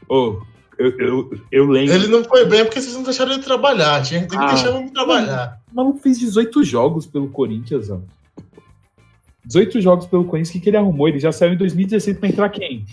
Ô, 0.07 0.41
eu, 0.77 0.97
eu, 0.97 1.39
eu 1.51 1.65
lembro. 1.65 1.93
Ele 1.93 2.07
não 2.07 2.23
foi 2.23 2.45
bem 2.45 2.63
porque 2.63 2.79
vocês 2.79 2.95
não 2.95 3.03
deixaram 3.03 3.33
ele 3.33 3.43
trabalhar. 3.43 4.01
Tinha 4.03 4.25
que 4.25 4.35
Ah. 4.37 4.47
deixar 4.47 4.79
ele 4.79 4.89
trabalhar. 4.91 5.59
O 5.71 5.75
maluco 5.75 5.99
fez 5.99 6.17
18 6.17 6.63
jogos 6.63 7.05
pelo 7.05 7.29
Corinthians, 7.29 7.89
ó. 7.89 7.99
18 9.45 9.81
jogos 9.81 10.05
pelo 10.05 10.23
Corinthians, 10.25 10.49
o 10.49 10.53
que, 10.53 10.59
que 10.61 10.69
ele 10.69 10.77
arrumou? 10.77 11.07
Ele 11.07 11.19
já 11.19 11.31
saiu 11.31 11.53
em 11.53 11.57
2016 11.57 12.17
pra 12.17 12.29
entrar 12.29 12.49
quem? 12.49 12.85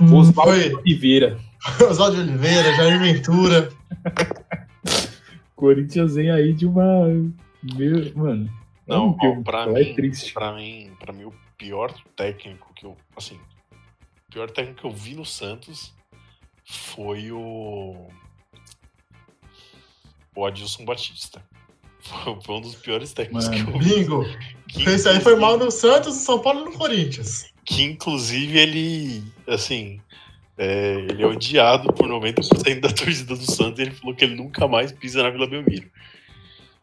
Oswaldo 0.00 0.32
Foi 0.34 0.74
Oliveira. 0.74 1.38
Oswaldo 1.88 2.18
Oliveira, 2.20 2.74
Jair 2.76 2.98
Ventura. 3.00 3.70
Corinthians 5.56 6.14
vem 6.14 6.30
aí 6.30 6.52
de 6.52 6.66
uma. 6.66 7.06
Meu, 7.62 8.14
mano. 8.14 8.48
Não, 8.86 9.16
que 9.16 9.26
ó, 9.26 9.42
pra 9.42 9.62
é 9.64 9.84
mim, 9.84 9.94
triste. 9.94 10.32
pra 10.32 10.52
mim, 10.54 10.92
pra 11.00 11.12
mim, 11.12 11.24
o 11.24 11.34
pior 11.58 11.92
técnico 12.14 12.72
que 12.74 12.84
eu. 12.86 12.96
Assim, 13.16 13.34
o 14.28 14.32
pior 14.32 14.50
técnico 14.50 14.82
que 14.82 14.86
eu 14.86 14.92
vi 14.92 15.14
no 15.16 15.24
Santos 15.24 15.92
foi 16.64 17.32
o. 17.32 18.06
O 20.34 20.44
Adilson 20.44 20.84
Batista. 20.84 21.42
Foi, 22.00 22.38
foi 22.44 22.54
um 22.54 22.60
dos 22.60 22.76
piores 22.76 23.12
técnicos 23.12 23.48
Mano. 23.48 23.64
que 23.64 23.70
eu 23.72 23.78
vi. 23.80 23.94
Bingo. 23.96 24.24
Que, 24.68 24.82
Esse 24.90 25.08
aí 25.08 25.20
foi 25.20 25.34
mal 25.36 25.56
no 25.58 25.70
Santos, 25.70 26.14
no 26.14 26.20
São 26.20 26.38
Paulo 26.38 26.60
e 26.60 26.64
no 26.66 26.72
Corinthians. 26.78 27.52
que 27.64 27.82
inclusive 27.82 28.58
ele, 28.58 29.24
assim, 29.48 30.00
é, 30.58 30.94
ele 31.10 31.22
é 31.22 31.26
odiado 31.26 31.92
por 31.92 32.08
90% 32.08 32.80
da 32.80 32.88
torcida 32.92 33.34
do 33.34 33.50
Santos 33.50 33.78
e 33.78 33.82
ele 33.82 33.90
falou 33.92 34.14
que 34.14 34.24
ele 34.24 34.34
nunca 34.34 34.66
mais 34.66 34.92
pisa 34.92 35.22
na 35.22 35.30
Vila 35.30 35.46
Belmiro. 35.46 35.90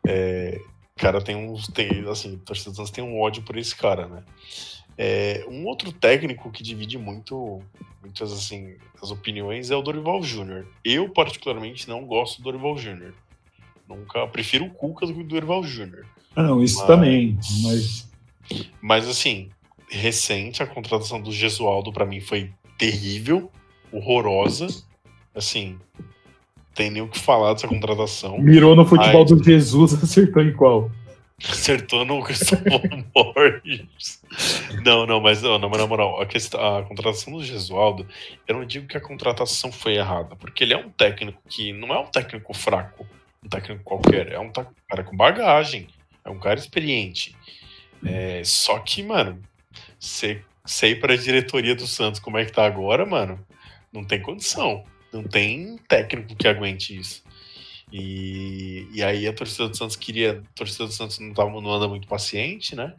É, 0.08 0.60
cara, 0.96 1.22
tem 1.22 1.36
uns, 1.36 1.68
tem, 1.68 2.08
assim, 2.10 2.36
a 2.36 2.46
torcida 2.46 2.72
do 2.72 2.76
Santos 2.76 2.92
tem 2.92 3.04
um 3.04 3.20
ódio 3.20 3.44
por 3.44 3.58
esse 3.58 3.76
cara, 3.76 4.08
né? 4.08 4.24
É, 4.98 5.46
um 5.50 5.66
outro 5.66 5.92
técnico 5.92 6.52
que 6.52 6.62
divide 6.62 6.98
muito, 6.98 7.62
muitas, 8.02 8.32
assim, 8.32 8.76
as 9.02 9.10
opiniões 9.10 9.72
é 9.72 9.76
o 9.76 9.82
Dorival 9.82 10.22
Júnior. 10.22 10.68
Eu, 10.84 11.10
particularmente, 11.10 11.90
não 11.90 12.06
gosto 12.06 12.38
do 12.38 12.44
Dorival 12.44 12.78
Júnior. 12.78 13.14
Nunca, 13.90 14.28
prefiro 14.28 14.66
o 14.66 14.70
Cuca 14.70 15.06
do 15.08 15.14
que 15.14 15.22
o 15.22 15.24
Dorival 15.28 15.64
Júnior. 15.64 16.06
Ah, 16.36 16.44
não, 16.44 16.64
isso 16.64 16.78
Mas- 16.80 16.88
também. 16.88 17.38
Mas. 17.64 18.14
Mas 18.82 19.08
assim, 19.08 19.50
recente 19.90 20.62
a 20.62 20.68
contratação 20.68 21.22
do 21.22 21.32
Gesualdo 21.32 21.94
pra 21.94 22.06
mim 22.06 22.20
foi 22.20 22.52
terrível, 22.78 23.50
horrorosa. 23.94 24.68
Assim, 25.36 25.80
tem 26.74 26.90
nem 26.90 27.02
o 27.02 27.08
que 27.08 27.20
falar 27.20 27.54
dessa 27.54 27.68
contratação. 27.68 28.38
Mirou 28.40 28.76
no 28.76 28.86
futebol 28.86 29.22
Ai. 29.22 29.26
do 29.26 29.44
Jesus, 29.44 29.94
acertou 30.04 30.44
em 30.44 30.54
qual? 30.54 30.92
Acertou 31.50 32.06
no 32.06 32.24
Cristóvão 32.24 33.04
Borges. 33.14 34.22
Não, 34.86 35.06
não, 35.06 35.20
mas 35.20 35.42
não, 35.42 35.58
mas 35.60 35.80
na 35.80 35.88
moral, 35.88 36.22
a, 36.22 36.26
questão, 36.26 36.78
a 36.78 36.84
contratação 36.84 37.34
do 37.34 37.44
Gesualdo, 37.44 38.08
eu 38.48 38.56
não 38.56 38.66
digo 38.66 38.88
que 38.88 38.96
a 38.96 39.02
contratação 39.02 39.72
foi 39.72 39.96
errada, 39.96 40.36
porque 40.36 40.64
ele 40.64 40.74
é 40.74 40.78
um 40.78 40.90
técnico 40.90 41.42
que 41.50 41.74
não 41.74 41.94
é 41.94 42.00
um 42.00 42.06
técnico 42.06 42.54
fraco, 42.54 43.06
um 43.44 43.50
técnico 43.50 43.84
qualquer, 43.84 44.32
é 44.32 44.40
um 44.40 44.50
ta- 44.50 44.68
cara 44.88 45.04
com 45.04 45.18
bagagem, 45.18 45.88
é 46.24 46.30
um 46.30 46.40
cara 46.40 46.60
experiente. 46.60 47.36
É, 48.06 48.42
só 48.46 48.80
que, 48.80 49.04
mano, 49.04 49.42
você 50.00 50.42
ir 50.84 51.00
pra 51.00 51.16
diretoria 51.16 51.76
do 51.76 51.88
Santos 51.88 52.20
como 52.20 52.38
é 52.38 52.46
que 52.46 52.52
tá 52.54 52.66
agora, 52.66 53.06
mano, 53.06 53.40
não 53.94 54.04
tem 54.04 54.22
condição. 54.22 54.84
Não 55.12 55.24
tem 55.24 55.78
técnico 55.88 56.36
que 56.36 56.48
aguente 56.48 56.98
isso. 56.98 57.24
E, 57.92 58.88
e 58.92 59.04
aí 59.04 59.28
a 59.28 59.34
torcida 59.34 59.70
do 59.70 59.78
Santos 59.78 59.96
queria. 59.96 60.44
A 60.44 60.58
torcida 60.58 60.88
do 60.88 60.92
Santos 60.92 61.20
não, 61.20 61.32
tava, 61.32 61.50
não 61.52 61.72
anda 61.72 61.88
muito 61.88 62.08
paciente, 62.08 62.76
né? 62.76 62.96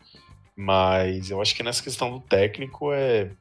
Mas 0.56 1.30
eu 1.30 1.42
acho 1.42 1.52
que 1.56 1.64
nessa 1.64 1.82
questão 1.82 2.12
do 2.12 2.20
técnico 2.20 2.92
é. 2.92 3.32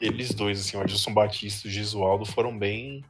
Eles 0.00 0.34
dois, 0.34 0.60
assim, 0.60 0.76
o 0.76 0.80
Adilson 0.80 1.14
Batista 1.14 1.66
e 1.66 1.70
o 1.70 1.72
Gisualdo 1.72 2.24
foram 2.24 2.58
bem. 2.58 3.04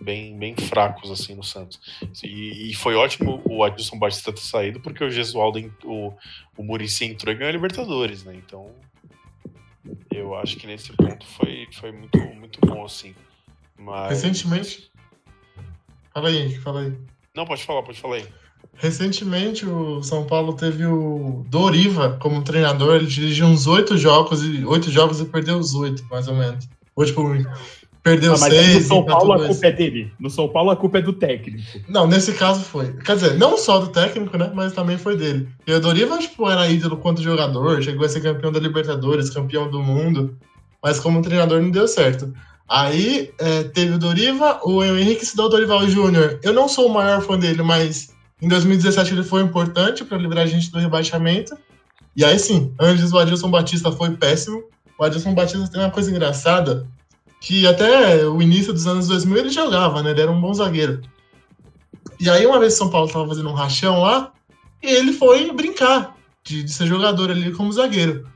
Bem, 0.00 0.36
bem 0.36 0.56
fracos 0.56 1.10
assim 1.10 1.36
no 1.36 1.44
Santos. 1.44 1.80
E, 2.22 2.70
e 2.70 2.74
foi 2.74 2.96
ótimo 2.96 3.40
o 3.44 3.62
Adilson 3.62 3.96
Batista 3.96 4.32
ter 4.32 4.40
saído, 4.40 4.80
porque 4.80 5.04
o 5.04 5.10
Gesualdo, 5.10 5.72
o, 5.84 6.12
o 6.58 6.64
Murici 6.64 7.04
entrou 7.04 7.32
e 7.32 7.36
ganhou 7.36 7.50
a 7.50 7.52
Libertadores, 7.52 8.24
né? 8.24 8.34
Então, 8.34 8.74
eu 10.10 10.34
acho 10.34 10.56
que 10.56 10.66
nesse 10.66 10.92
ponto 10.92 11.26
foi, 11.26 11.68
foi 11.72 11.92
muito, 11.92 12.18
muito 12.18 12.60
bom, 12.60 12.84
assim. 12.84 13.14
Mas... 13.78 14.10
Recentemente. 14.10 14.90
Fala 16.12 16.28
aí, 16.28 16.36
Henrique, 16.36 16.60
fala 16.60 16.82
aí. 16.82 16.92
Não, 17.34 17.44
pode 17.44 17.64
falar, 17.64 17.82
pode 17.82 18.00
falar 18.00 18.16
aí. 18.16 18.26
recentemente 18.74 19.66
o 19.66 20.02
São 20.02 20.26
Paulo 20.26 20.54
teve 20.54 20.86
o 20.86 21.44
Doriva 21.48 22.16
como 22.20 22.44
treinador. 22.44 22.96
Ele 22.96 23.06
dirigiu 23.06 23.46
uns 23.46 23.66
oito 23.66 23.96
jogos 23.98 24.42
e 24.44 24.64
oito 24.64 24.90
jogos 24.90 25.20
e 25.20 25.24
perdeu 25.24 25.58
os 25.58 25.74
oito, 25.74 26.04
mais 26.06 26.28
ou 26.28 26.34
menos. 26.34 26.68
Ou 26.96 27.04
tipo, 27.04 27.22
perdeu 28.04 28.34
Ah, 28.34 28.38
mas 28.38 28.52
seis. 28.52 28.74
no 28.74 28.80
São 28.82 29.04
Paulo 29.04 29.32
a 29.32 29.46
culpa 29.46 29.66
é 29.66 29.72
dele. 29.72 30.12
No 30.20 30.30
São 30.30 30.48
Paulo 30.48 30.70
a 30.70 30.76
culpa 30.76 30.98
é 30.98 31.02
do 31.02 31.12
técnico. 31.12 31.62
Não, 31.88 32.06
nesse 32.06 32.32
caso 32.34 32.60
foi. 32.60 32.92
Quer 32.98 33.16
dizer, 33.16 33.34
não 33.38 33.58
só 33.58 33.78
do 33.80 33.88
técnico, 33.88 34.36
né? 34.36 34.52
Mas 34.54 34.72
também 34.74 34.96
foi 34.98 35.16
dele. 35.16 35.48
E 35.66 35.72
o 35.72 35.80
Doriva, 35.80 36.18
tipo, 36.18 36.48
era 36.48 36.68
ídolo 36.68 36.98
quanto 36.98 37.22
jogador, 37.22 37.82
chegou 37.82 38.04
a 38.04 38.08
ser 38.08 38.20
campeão 38.20 38.52
da 38.52 38.60
Libertadores, 38.60 39.30
campeão 39.30 39.68
do 39.68 39.82
mundo, 39.82 40.36
mas 40.82 41.00
como 41.00 41.22
treinador 41.22 41.60
não 41.60 41.70
deu 41.70 41.88
certo. 41.88 42.32
Aí 42.68 43.32
é, 43.38 43.64
teve 43.64 43.94
o 43.94 43.98
Doriva, 43.98 44.60
o 44.62 44.84
Henrique 44.84 45.26
se 45.26 45.36
deu 45.36 45.46
o 45.46 45.48
Dorival 45.48 45.86
Júnior. 45.88 46.38
Eu 46.42 46.52
não 46.52 46.68
sou 46.68 46.86
o 46.88 46.94
maior 46.94 47.20
fã 47.22 47.38
dele, 47.38 47.62
mas 47.62 48.10
em 48.40 48.48
2017 48.48 49.12
ele 49.14 49.22
foi 49.22 49.42
importante 49.42 50.04
para 50.04 50.18
livrar 50.18 50.44
a 50.44 50.46
gente 50.46 50.70
do 50.70 50.78
rebaixamento. 50.78 51.56
E 52.16 52.24
aí 52.24 52.38
sim, 52.38 52.72
antes 52.78 53.12
o 53.12 53.18
Adilson 53.18 53.50
Batista 53.50 53.90
foi 53.90 54.10
péssimo. 54.12 54.62
O 54.98 55.04
Adilson 55.04 55.34
Batista 55.34 55.66
tem 55.68 55.80
uma 55.80 55.90
coisa 55.90 56.10
engraçada, 56.10 56.86
que 57.44 57.66
até 57.66 58.26
o 58.26 58.40
início 58.40 58.72
dos 58.72 58.86
anos 58.86 59.06
2000 59.06 59.36
ele 59.36 59.50
jogava, 59.50 60.02
né? 60.02 60.12
Ele 60.12 60.22
era 60.22 60.32
um 60.32 60.40
bom 60.40 60.54
zagueiro. 60.54 61.02
E 62.18 62.30
aí, 62.30 62.46
uma 62.46 62.58
vez 62.58 62.72
São 62.72 62.88
Paulo 62.88 63.12
tava 63.12 63.28
fazendo 63.28 63.50
um 63.50 63.54
rachão 63.54 64.00
lá, 64.00 64.32
e 64.82 64.86
ele 64.86 65.12
foi 65.12 65.52
brincar 65.52 66.16
de, 66.42 66.62
de 66.62 66.72
ser 66.72 66.86
jogador 66.86 67.30
ali 67.30 67.52
como 67.52 67.70
zagueiro. 67.70 68.26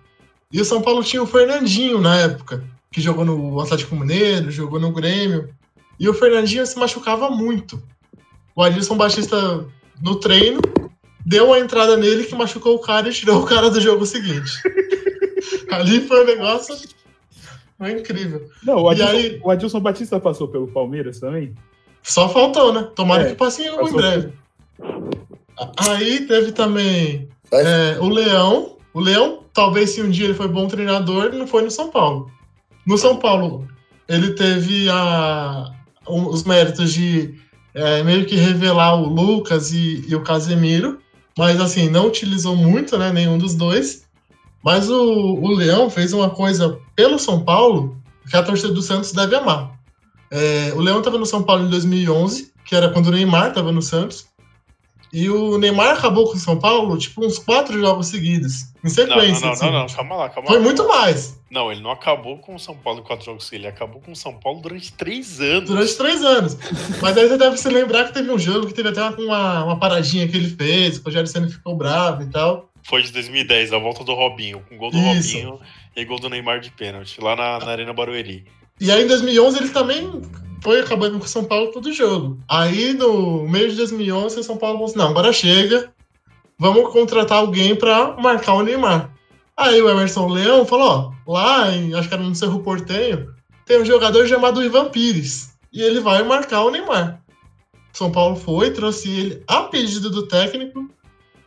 E 0.52 0.60
o 0.60 0.64
São 0.64 0.82
Paulo 0.82 1.02
tinha 1.02 1.22
o 1.22 1.26
Fernandinho 1.26 1.98
na 2.02 2.16
época, 2.16 2.62
que 2.92 3.00
jogou 3.00 3.24
no 3.24 3.58
Atlético 3.58 3.96
Mineiro, 3.96 4.50
jogou 4.50 4.78
no 4.78 4.92
Grêmio. 4.92 5.48
E 5.98 6.06
o 6.06 6.12
Fernandinho 6.12 6.66
se 6.66 6.78
machucava 6.78 7.30
muito. 7.30 7.82
O 8.54 8.62
Adilson 8.62 8.98
Batista, 8.98 9.64
no 10.02 10.16
treino, 10.16 10.60
deu 11.24 11.46
uma 11.46 11.58
entrada 11.58 11.96
nele 11.96 12.24
que 12.24 12.34
machucou 12.34 12.74
o 12.74 12.80
cara 12.80 13.08
e 13.08 13.12
tirou 13.12 13.42
o 13.42 13.46
cara 13.46 13.70
do 13.70 13.80
jogo 13.80 14.04
seguinte. 14.04 14.52
ali 15.72 16.06
foi 16.06 16.24
um 16.24 16.26
negócio 16.26 16.76
foi 17.78 17.92
incrível. 17.92 18.48
Não, 18.64 18.82
o 18.82 18.90
E 18.92 18.94
Adilson, 19.02 19.12
aí- 19.16 19.40
o 19.42 19.50
Adilson 19.50 19.80
Batista 19.80 20.20
passou 20.20 20.48
pelo 20.48 20.66
Palmeiras 20.68 21.20
também? 21.20 21.54
Só 22.02 22.28
faltou, 22.28 22.72
né? 22.72 22.88
Tomara 22.94 23.24
É, 23.24 23.30
que 23.30 23.34
passe 23.36 23.62
em 23.62 23.74
passou 23.76 23.96
breve. 23.96 24.32
Aí 25.76 26.20
teve 26.26 26.52
também 26.52 27.28
é, 27.52 27.98
o 28.00 28.08
Leão. 28.08 28.76
O 28.94 29.00
Leão, 29.00 29.40
talvez 29.52 29.90
se 29.90 30.02
um 30.02 30.08
dia 30.10 30.24
ele 30.26 30.34
foi 30.34 30.48
bom 30.48 30.66
treinador, 30.66 31.32
não 31.32 31.46
foi 31.46 31.62
no 31.62 31.70
São 31.70 31.90
Paulo. 31.90 32.30
No 32.86 32.96
São 32.96 33.16
Paulo, 33.16 33.66
ele 34.08 34.32
teve 34.34 34.88
a, 34.90 35.70
um- 36.08 36.28
os 36.28 36.44
méritos 36.44 36.92
de 36.92 37.34
é, 37.74 38.02
meio 38.02 38.24
que 38.24 38.34
revelar 38.34 38.94
o 38.96 39.06
Lucas 39.08 39.72
e, 39.72 40.04
e 40.08 40.14
o 40.16 40.22
Casemiro, 40.22 40.98
mas 41.36 41.60
assim, 41.60 41.88
não 41.88 42.06
utilizou 42.08 42.56
muito, 42.56 42.96
né? 42.98 43.12
Nenhum 43.12 43.38
dos 43.38 43.54
dois. 43.54 44.07
Mas 44.62 44.88
o, 44.90 45.00
o 45.00 45.54
Leão 45.54 45.88
fez 45.88 46.12
uma 46.12 46.30
coisa 46.30 46.78
pelo 46.94 47.18
São 47.18 47.44
Paulo 47.44 47.96
que 48.28 48.36
a 48.36 48.42
torcida 48.42 48.72
do 48.72 48.82
Santos 48.82 49.12
deve 49.12 49.34
amar. 49.36 49.78
É, 50.30 50.72
o 50.74 50.80
Leão 50.80 50.98
estava 50.98 51.18
no 51.18 51.26
São 51.26 51.42
Paulo 51.42 51.64
em 51.64 51.70
2011, 51.70 52.52
que 52.64 52.74
era 52.74 52.90
quando 52.90 53.06
o 53.06 53.12
Neymar 53.12 53.48
estava 53.48 53.72
no 53.72 53.80
Santos. 53.80 54.28
E 55.10 55.30
o 55.30 55.56
Neymar 55.56 55.96
acabou 55.96 56.26
com 56.26 56.36
o 56.36 56.38
São 56.38 56.58
Paulo, 56.58 56.98
tipo, 56.98 57.24
uns 57.24 57.38
quatro 57.38 57.80
jogos 57.80 58.08
seguidos, 58.08 58.66
em 58.84 58.90
sequência. 58.90 59.40
não, 59.40 59.46
não, 59.46 59.52
assim. 59.52 59.64
não, 59.64 59.72
não, 59.72 59.86
calma 59.86 60.16
lá, 60.16 60.28
calma 60.28 60.48
Foi 60.48 60.58
lá. 60.58 60.62
muito 60.62 60.86
mais, 60.86 61.40
Não, 61.50 61.72
ele 61.72 61.80
não 61.80 61.90
acabou 61.90 62.36
com 62.36 62.54
o 62.54 62.58
São 62.58 62.76
Paulo 62.76 63.00
em 63.00 63.02
quatro 63.02 63.24
jogos, 63.24 63.50
ele 63.50 63.66
acabou 63.66 64.02
com 64.02 64.12
o 64.12 64.16
São 64.16 64.34
Paulo 64.34 64.60
durante 64.60 64.92
três 64.92 65.40
anos. 65.40 65.70
durante 65.70 65.94
três 65.94 66.22
anos. 66.22 66.58
Mas 67.00 67.16
aí 67.16 67.26
você 67.26 67.38
deve 67.38 67.56
se 67.56 67.70
lembrar 67.70 68.04
que 68.04 68.12
teve 68.12 68.30
um 68.30 68.38
jogo 68.38 68.66
que 68.66 68.74
teve 68.74 68.90
até 68.90 69.02
uma, 69.02 69.64
uma 69.64 69.78
paradinha 69.78 70.28
que 70.28 70.36
ele 70.36 70.50
fez, 70.50 70.98
que 70.98 71.04
o 71.04 71.06
Rogério 71.06 71.26
Senna 71.26 71.48
ficou 71.48 71.74
bravo 71.74 72.22
e 72.22 72.26
tal. 72.26 72.68
Foi 72.88 73.02
de 73.02 73.12
2010, 73.12 73.74
a 73.74 73.78
volta 73.78 74.02
do 74.02 74.14
Robinho, 74.14 74.64
com 74.66 74.78
gol 74.78 74.90
do 74.90 74.96
Isso. 74.96 75.36
Robinho 75.36 75.60
e 75.94 76.04
gol 76.06 76.18
do 76.18 76.30
Neymar 76.30 76.60
de 76.60 76.70
pênalti, 76.70 77.20
lá 77.20 77.36
na, 77.36 77.58
na 77.58 77.70
Arena 77.70 77.92
Barueri. 77.92 78.46
E 78.80 78.90
aí 78.90 79.04
em 79.04 79.06
2011 79.06 79.58
ele 79.58 79.68
também 79.68 80.22
foi 80.62 80.80
acabando 80.80 81.18
com 81.18 81.24
o 81.26 81.28
São 81.28 81.44
Paulo 81.44 81.70
todo 81.70 81.92
jogo. 81.92 82.38
Aí 82.48 82.94
no 82.94 83.46
meio 83.46 83.68
de 83.68 83.76
2011 83.76 84.40
o 84.40 84.42
São 84.42 84.56
Paulo 84.56 84.76
falou 84.76 84.88
assim, 84.88 84.98
não, 84.98 85.08
agora 85.08 85.32
chega, 85.34 85.92
vamos 86.58 86.90
contratar 86.90 87.38
alguém 87.38 87.76
pra 87.76 88.16
marcar 88.16 88.54
o 88.54 88.62
Neymar. 88.62 89.12
Aí 89.54 89.82
o 89.82 89.90
Emerson 89.90 90.26
Leão 90.26 90.64
falou, 90.64 91.12
ó, 91.26 91.32
lá 91.32 91.70
em, 91.70 91.92
acho 91.92 92.08
que 92.08 92.14
era 92.14 92.22
no 92.22 92.34
Cerro 92.34 92.60
Portenho, 92.60 93.34
tem 93.66 93.82
um 93.82 93.84
jogador 93.84 94.26
chamado 94.26 94.64
Ivan 94.64 94.88
Pires, 94.88 95.52
e 95.70 95.82
ele 95.82 96.00
vai 96.00 96.22
marcar 96.22 96.62
o 96.62 96.70
Neymar. 96.70 97.20
São 97.92 98.10
Paulo 98.10 98.36
foi, 98.36 98.70
trouxe 98.70 99.10
ele 99.10 99.42
a 99.46 99.64
pedido 99.64 100.08
do 100.08 100.26
técnico, 100.26 100.88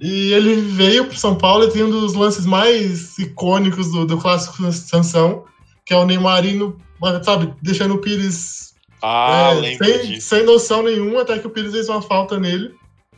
e 0.02 0.34
ele 0.34 0.56
veio 0.56 1.06
pro 1.06 1.16
São 1.18 1.36
Paulo 1.36 1.66
e 1.66 1.72
tem 1.72 1.84
um 1.84 1.89
dos 1.89 2.14
lances 2.16 2.45
mais 2.45 3.18
icônicos 3.20 3.91
do, 3.91 4.06
do 4.06 4.18
clássico 4.18 4.72
Sansão, 4.72 5.45
que 5.86 5.93
é 5.93 5.97
o 5.97 6.06
Neymar 6.06 6.45
indo, 6.45 6.76
sabe, 7.24 7.54
deixando 7.62 7.93
o 7.93 7.97
Pires 7.99 8.74
Ah, 9.02 9.52
é, 9.64 9.76
sem, 9.78 10.20
sem 10.20 10.43
noção 10.45 10.82
nenhuma, 10.84 11.22
até 11.22 11.38
que 11.38 11.45
o 11.47 11.49
Pires 11.52 11.72
fez 11.72 11.88
uma 11.88 12.02
falta 12.02 12.39
nele. 12.39 12.74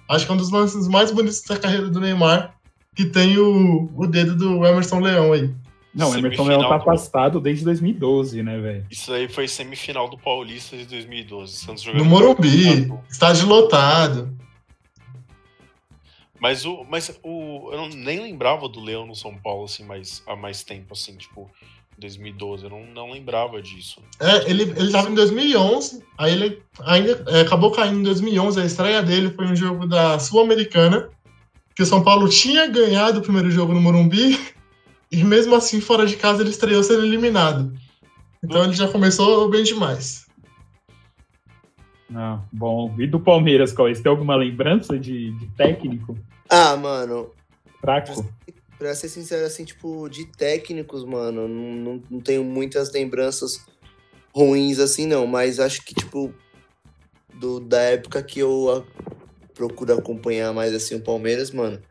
Acho 0.09 0.25
que 0.25 0.31
é 0.31 0.35
um 0.35 0.37
dos 0.37 0.51
lances 0.51 0.87
mais 0.87 1.09
bonitos 1.11 1.41
da 1.43 1.57
carreira 1.57 1.87
do 1.89 1.99
Neymar, 2.01 2.53
que 2.95 3.05
tem 3.05 3.37
o, 3.37 3.89
o 3.95 4.05
dedo 4.05 4.35
do 4.35 4.65
Emerson 4.65 4.99
Leão 4.99 5.31
aí. 5.33 5.49
Não, 5.95 6.11
o 6.11 6.17
Emerson 6.17 6.43
Leão 6.47 6.61
tá 6.61 6.67
do- 6.69 6.73
afastado 6.81 7.39
desde 7.39 7.63
2012, 7.63 8.41
né, 8.43 8.59
velho? 8.59 8.85
Isso 8.89 9.13
aí 9.13 9.29
foi 9.29 9.47
semifinal 9.47 10.09
do 10.09 10.17
Paulista 10.17 10.75
de 10.75 10.85
2012. 10.85 11.53
Santos 11.55 11.85
No 11.93 12.03
Morumbi, 12.03 12.91
estádio 13.09 13.47
lotado. 13.47 14.35
Mas 16.43 16.65
o, 16.65 16.85
mas 16.89 17.09
o, 17.23 17.69
eu 17.71 17.77
não, 17.77 17.87
nem 17.87 18.19
lembrava 18.19 18.67
do 18.67 18.81
Leão 18.81 19.07
no 19.07 19.15
São 19.15 19.33
Paulo 19.33 19.63
assim 19.63 19.85
mais 19.85 20.21
há 20.27 20.35
mais 20.35 20.61
tempo 20.61 20.91
assim, 20.91 21.15
tipo 21.15 21.49
2012. 21.97 22.65
Eu 22.65 22.69
não, 22.69 22.85
não 22.87 23.11
lembrava 23.11 23.61
disso. 23.61 24.01
É, 24.19 24.51
ele, 24.51 24.63
ele 24.63 24.91
tava 24.91 25.09
em 25.09 25.13
2011, 25.13 26.03
aí 26.17 26.33
ele 26.33 26.61
ainda 26.81 27.23
é, 27.29 27.39
acabou 27.39 27.71
caindo 27.71 28.01
em 28.01 28.03
2011. 28.03 28.59
A 28.59 28.65
estreia 28.65 29.01
dele 29.01 29.31
foi 29.33 29.45
um 29.45 29.55
jogo 29.55 29.87
da 29.87 30.19
Sul-Americana, 30.19 31.09
que 31.73 31.81
o 31.81 31.85
São 31.85 32.03
Paulo 32.03 32.27
tinha 32.27 32.67
ganhado 32.67 33.19
o 33.19 33.23
primeiro 33.23 33.49
jogo 33.49 33.73
no 33.73 33.79
Morumbi, 33.79 34.37
e 35.09 35.23
mesmo 35.23 35.55
assim, 35.55 35.79
fora 35.79 36.05
de 36.05 36.17
casa, 36.17 36.43
ele 36.43 36.49
estreou 36.49 36.83
sendo 36.83 37.05
eliminado. 37.05 37.73
Então 38.43 38.65
ele 38.65 38.73
já 38.73 38.89
começou 38.89 39.49
bem 39.49 39.63
demais. 39.63 40.22
Ah, 42.15 42.39
bom. 42.51 42.93
E 42.99 43.07
do 43.07 43.19
Palmeiras, 43.19 43.71
Cauê? 43.73 43.93
Você 43.93 44.03
tem 44.03 44.09
alguma 44.09 44.35
lembrança 44.35 44.97
de, 44.97 45.31
de 45.31 45.47
técnico 45.55 46.17
Ah, 46.49 46.75
mano, 46.77 47.31
fraco? 47.81 48.25
pra 48.77 48.93
ser 48.93 49.09
sincero, 49.09 49.45
assim, 49.45 49.63
tipo, 49.63 50.09
de 50.09 50.25
técnicos, 50.25 51.05
mano, 51.05 51.47
não, 51.47 51.73
não, 51.73 52.03
não 52.09 52.19
tenho 52.19 52.43
muitas 52.43 52.91
lembranças 52.91 53.65
ruins 54.33 54.79
assim, 54.79 55.07
não. 55.07 55.25
Mas 55.25 55.59
acho 55.59 55.83
que, 55.85 55.95
tipo, 55.95 56.33
do, 57.33 57.59
da 57.59 57.81
época 57.81 58.21
que 58.21 58.39
eu 58.39 58.85
procuro 59.53 59.93
acompanhar 59.93 60.53
mais, 60.53 60.73
assim, 60.73 60.95
o 60.95 61.01
Palmeiras, 61.01 61.51
mano, 61.51 61.81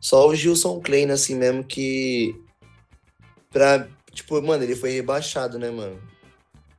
só 0.00 0.26
o 0.26 0.34
Gilson 0.34 0.80
Klein, 0.80 1.10
assim, 1.10 1.34
mesmo 1.34 1.62
que. 1.62 2.34
Pra. 3.50 3.86
Tipo, 4.12 4.40
mano, 4.42 4.64
ele 4.64 4.74
foi 4.74 4.90
rebaixado, 4.90 5.58
né, 5.58 5.70
mano? 5.70 6.00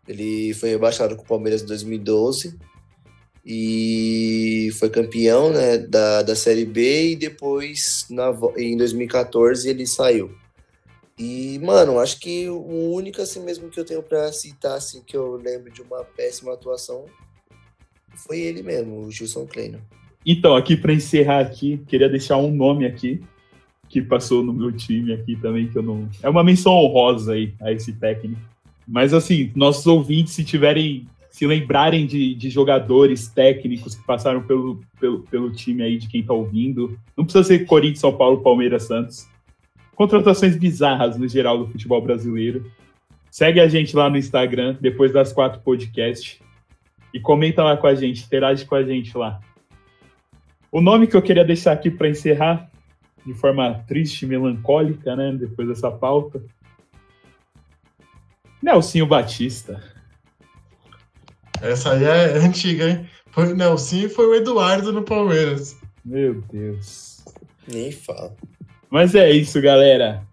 Ele 0.08 0.54
foi 0.56 0.70
rebaixado 0.70 1.16
com 1.16 1.24
o 1.24 1.28
Palmeiras 1.28 1.62
em 1.62 1.68
2012 1.68 2.58
e 3.52 4.70
foi 4.74 4.92
campeão 4.92 5.52
né, 5.52 5.80
da, 5.80 6.22
da 6.22 6.36
Série 6.36 6.66
B 6.66 7.14
e 7.14 7.16
depois 7.16 8.06
na, 8.08 8.32
em 8.56 8.78
2014 8.78 9.68
ele 9.68 9.88
saiu. 9.88 10.30
E, 11.18 11.58
mano, 11.58 12.00
acho 12.00 12.20
que 12.20 12.48
o 12.48 12.94
único 12.94 13.20
assim 13.20 13.44
mesmo 13.44 13.68
que 13.70 13.80
eu 13.80 13.84
tenho 13.84 14.04
pra 14.04 14.32
citar, 14.32 14.78
assim, 14.78 15.02
que 15.02 15.18
eu 15.18 15.36
lembro 15.36 15.72
de 15.72 15.82
uma 15.82 16.04
péssima 16.04 16.54
atuação 16.54 17.06
foi 18.16 18.40
ele 18.40 18.62
mesmo, 18.62 19.00
o 19.00 19.12
Gilson 19.12 19.48
Kleiner. 19.48 19.82
Então, 20.24 20.56
aqui 20.56 20.78
para 20.78 20.94
encerrar 20.94 21.40
aqui, 21.40 21.82
queria 21.88 22.08
deixar 22.08 22.38
um 22.38 22.52
nome 22.52 22.86
aqui 22.86 23.20
que 23.90 24.00
passou 24.00 24.44
no 24.44 24.54
meu 24.54 24.72
time 24.72 25.12
aqui 25.12 25.36
também 25.36 25.68
que 25.68 25.76
eu 25.76 25.82
não. 25.82 26.08
É 26.22 26.30
uma 26.30 26.44
menção 26.44 26.74
honrosa 26.74 27.34
aí 27.34 27.52
a 27.60 27.72
esse 27.72 27.94
técnico. 27.94 28.40
Mas 28.88 29.12
assim, 29.12 29.52
nossos 29.56 29.88
ouvintes, 29.88 30.34
se 30.34 30.44
tiverem, 30.44 31.08
se 31.40 31.48
lembrarem 31.48 32.06
de, 32.06 32.36
de 32.36 32.50
jogadores 32.50 33.30
técnicos 33.30 33.96
que 33.96 34.06
passaram 34.06 34.44
pelo, 34.44 34.82
pelo, 35.00 35.22
pelo 35.22 35.50
time 35.50 35.82
aí 35.82 35.98
de 35.98 36.10
quem 36.10 36.22
tá 36.22 36.34
ouvindo, 36.34 37.00
não 37.16 37.24
precisa 37.24 37.46
ser 37.46 37.60
Corinthians, 37.66 38.00
São 38.00 38.12
Paulo, 38.12 38.42
Palmeiras, 38.44 38.84
Santos. 38.84 39.26
Contratações 39.96 40.58
bizarras 40.58 41.18
no 41.18 41.30
geral 41.30 41.58
do 41.58 41.72
futebol 41.72 42.02
brasileiro. 42.02 42.70
Segue 43.32 43.62
a 43.62 43.70
gente 43.70 43.96
lá 43.96 44.10
no 44.10 44.18
Instagram, 44.18 44.76
depois 44.82 45.14
das 45.14 45.32
quatro 45.32 45.62
podcasts. 45.62 46.42
E 47.14 47.22
comenta 47.22 47.64
lá 47.64 47.78
com 47.78 47.88
a 47.88 47.96
gente, 47.96 48.26
interage 48.26 48.66
com 48.66 48.76
a 48.76 48.84
gente 48.84 49.18
lá. 49.18 49.40
O 50.70 50.82
nome 50.82 51.08
que 51.08 51.16
eu 51.16 51.22
queria 51.22 51.46
deixar 51.46 51.72
aqui 51.72 51.90
para 51.90 52.10
encerrar, 52.10 52.70
de 53.26 53.34
forma 53.34 53.82
triste 53.88 54.26
melancólica, 54.26 55.16
né? 55.16 55.32
Depois 55.32 55.70
dessa 55.70 55.90
pauta. 55.90 56.44
Nelsinho 58.62 59.06
Batista. 59.06 59.99
Essa 61.62 61.94
aí 61.94 62.04
é 62.04 62.38
antiga, 62.38 62.90
hein? 62.90 63.10
Foi 63.32 63.52
o 63.52 63.56
Nelson 63.56 63.96
e 63.98 64.10
foi 64.10 64.26
o 64.26 64.36
Eduardo 64.36 64.92
no 64.92 65.04
Palmeiras. 65.04 65.78
Meu 66.04 66.42
Deus. 66.52 67.24
Nem 67.68 67.92
fala. 67.92 68.36
Mas 68.90 69.14
é 69.14 69.30
isso, 69.32 69.62
galera. 69.62 70.26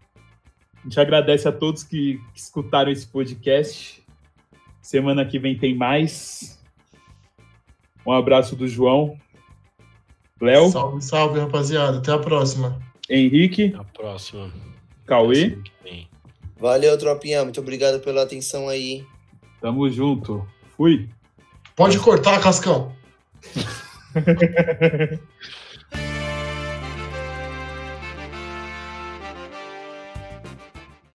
A 0.78 0.82
gente 0.84 0.98
agradece 1.00 1.46
a 1.46 1.52
todos 1.52 1.82
que, 1.82 2.20
que 2.32 2.40
escutaram 2.40 2.90
esse 2.90 3.06
podcast. 3.06 4.02
Semana 4.80 5.24
que 5.24 5.38
vem 5.38 5.58
tem 5.58 5.74
mais. 5.74 6.58
Um 8.06 8.12
abraço 8.12 8.54
do 8.54 8.68
João. 8.68 9.18
Léo, 10.40 10.70
Salve, 10.70 11.02
salve, 11.02 11.40
rapaziada. 11.40 11.98
Até 11.98 12.12
a 12.12 12.18
próxima. 12.18 12.78
Henrique, 13.10 13.70
Na 13.70 13.84
próxima. 13.84 14.50
Cauê. 15.06 15.58
Valeu, 16.58 16.96
tropinha. 16.96 17.42
Muito 17.42 17.60
obrigado 17.60 18.00
pela 18.00 18.22
atenção 18.22 18.68
aí. 18.68 19.04
Tamo 19.60 19.88
junto. 19.90 20.46
Fui. 20.76 21.08
Pode 21.76 21.98
cortar, 21.98 22.40
Cascão. 22.40 22.90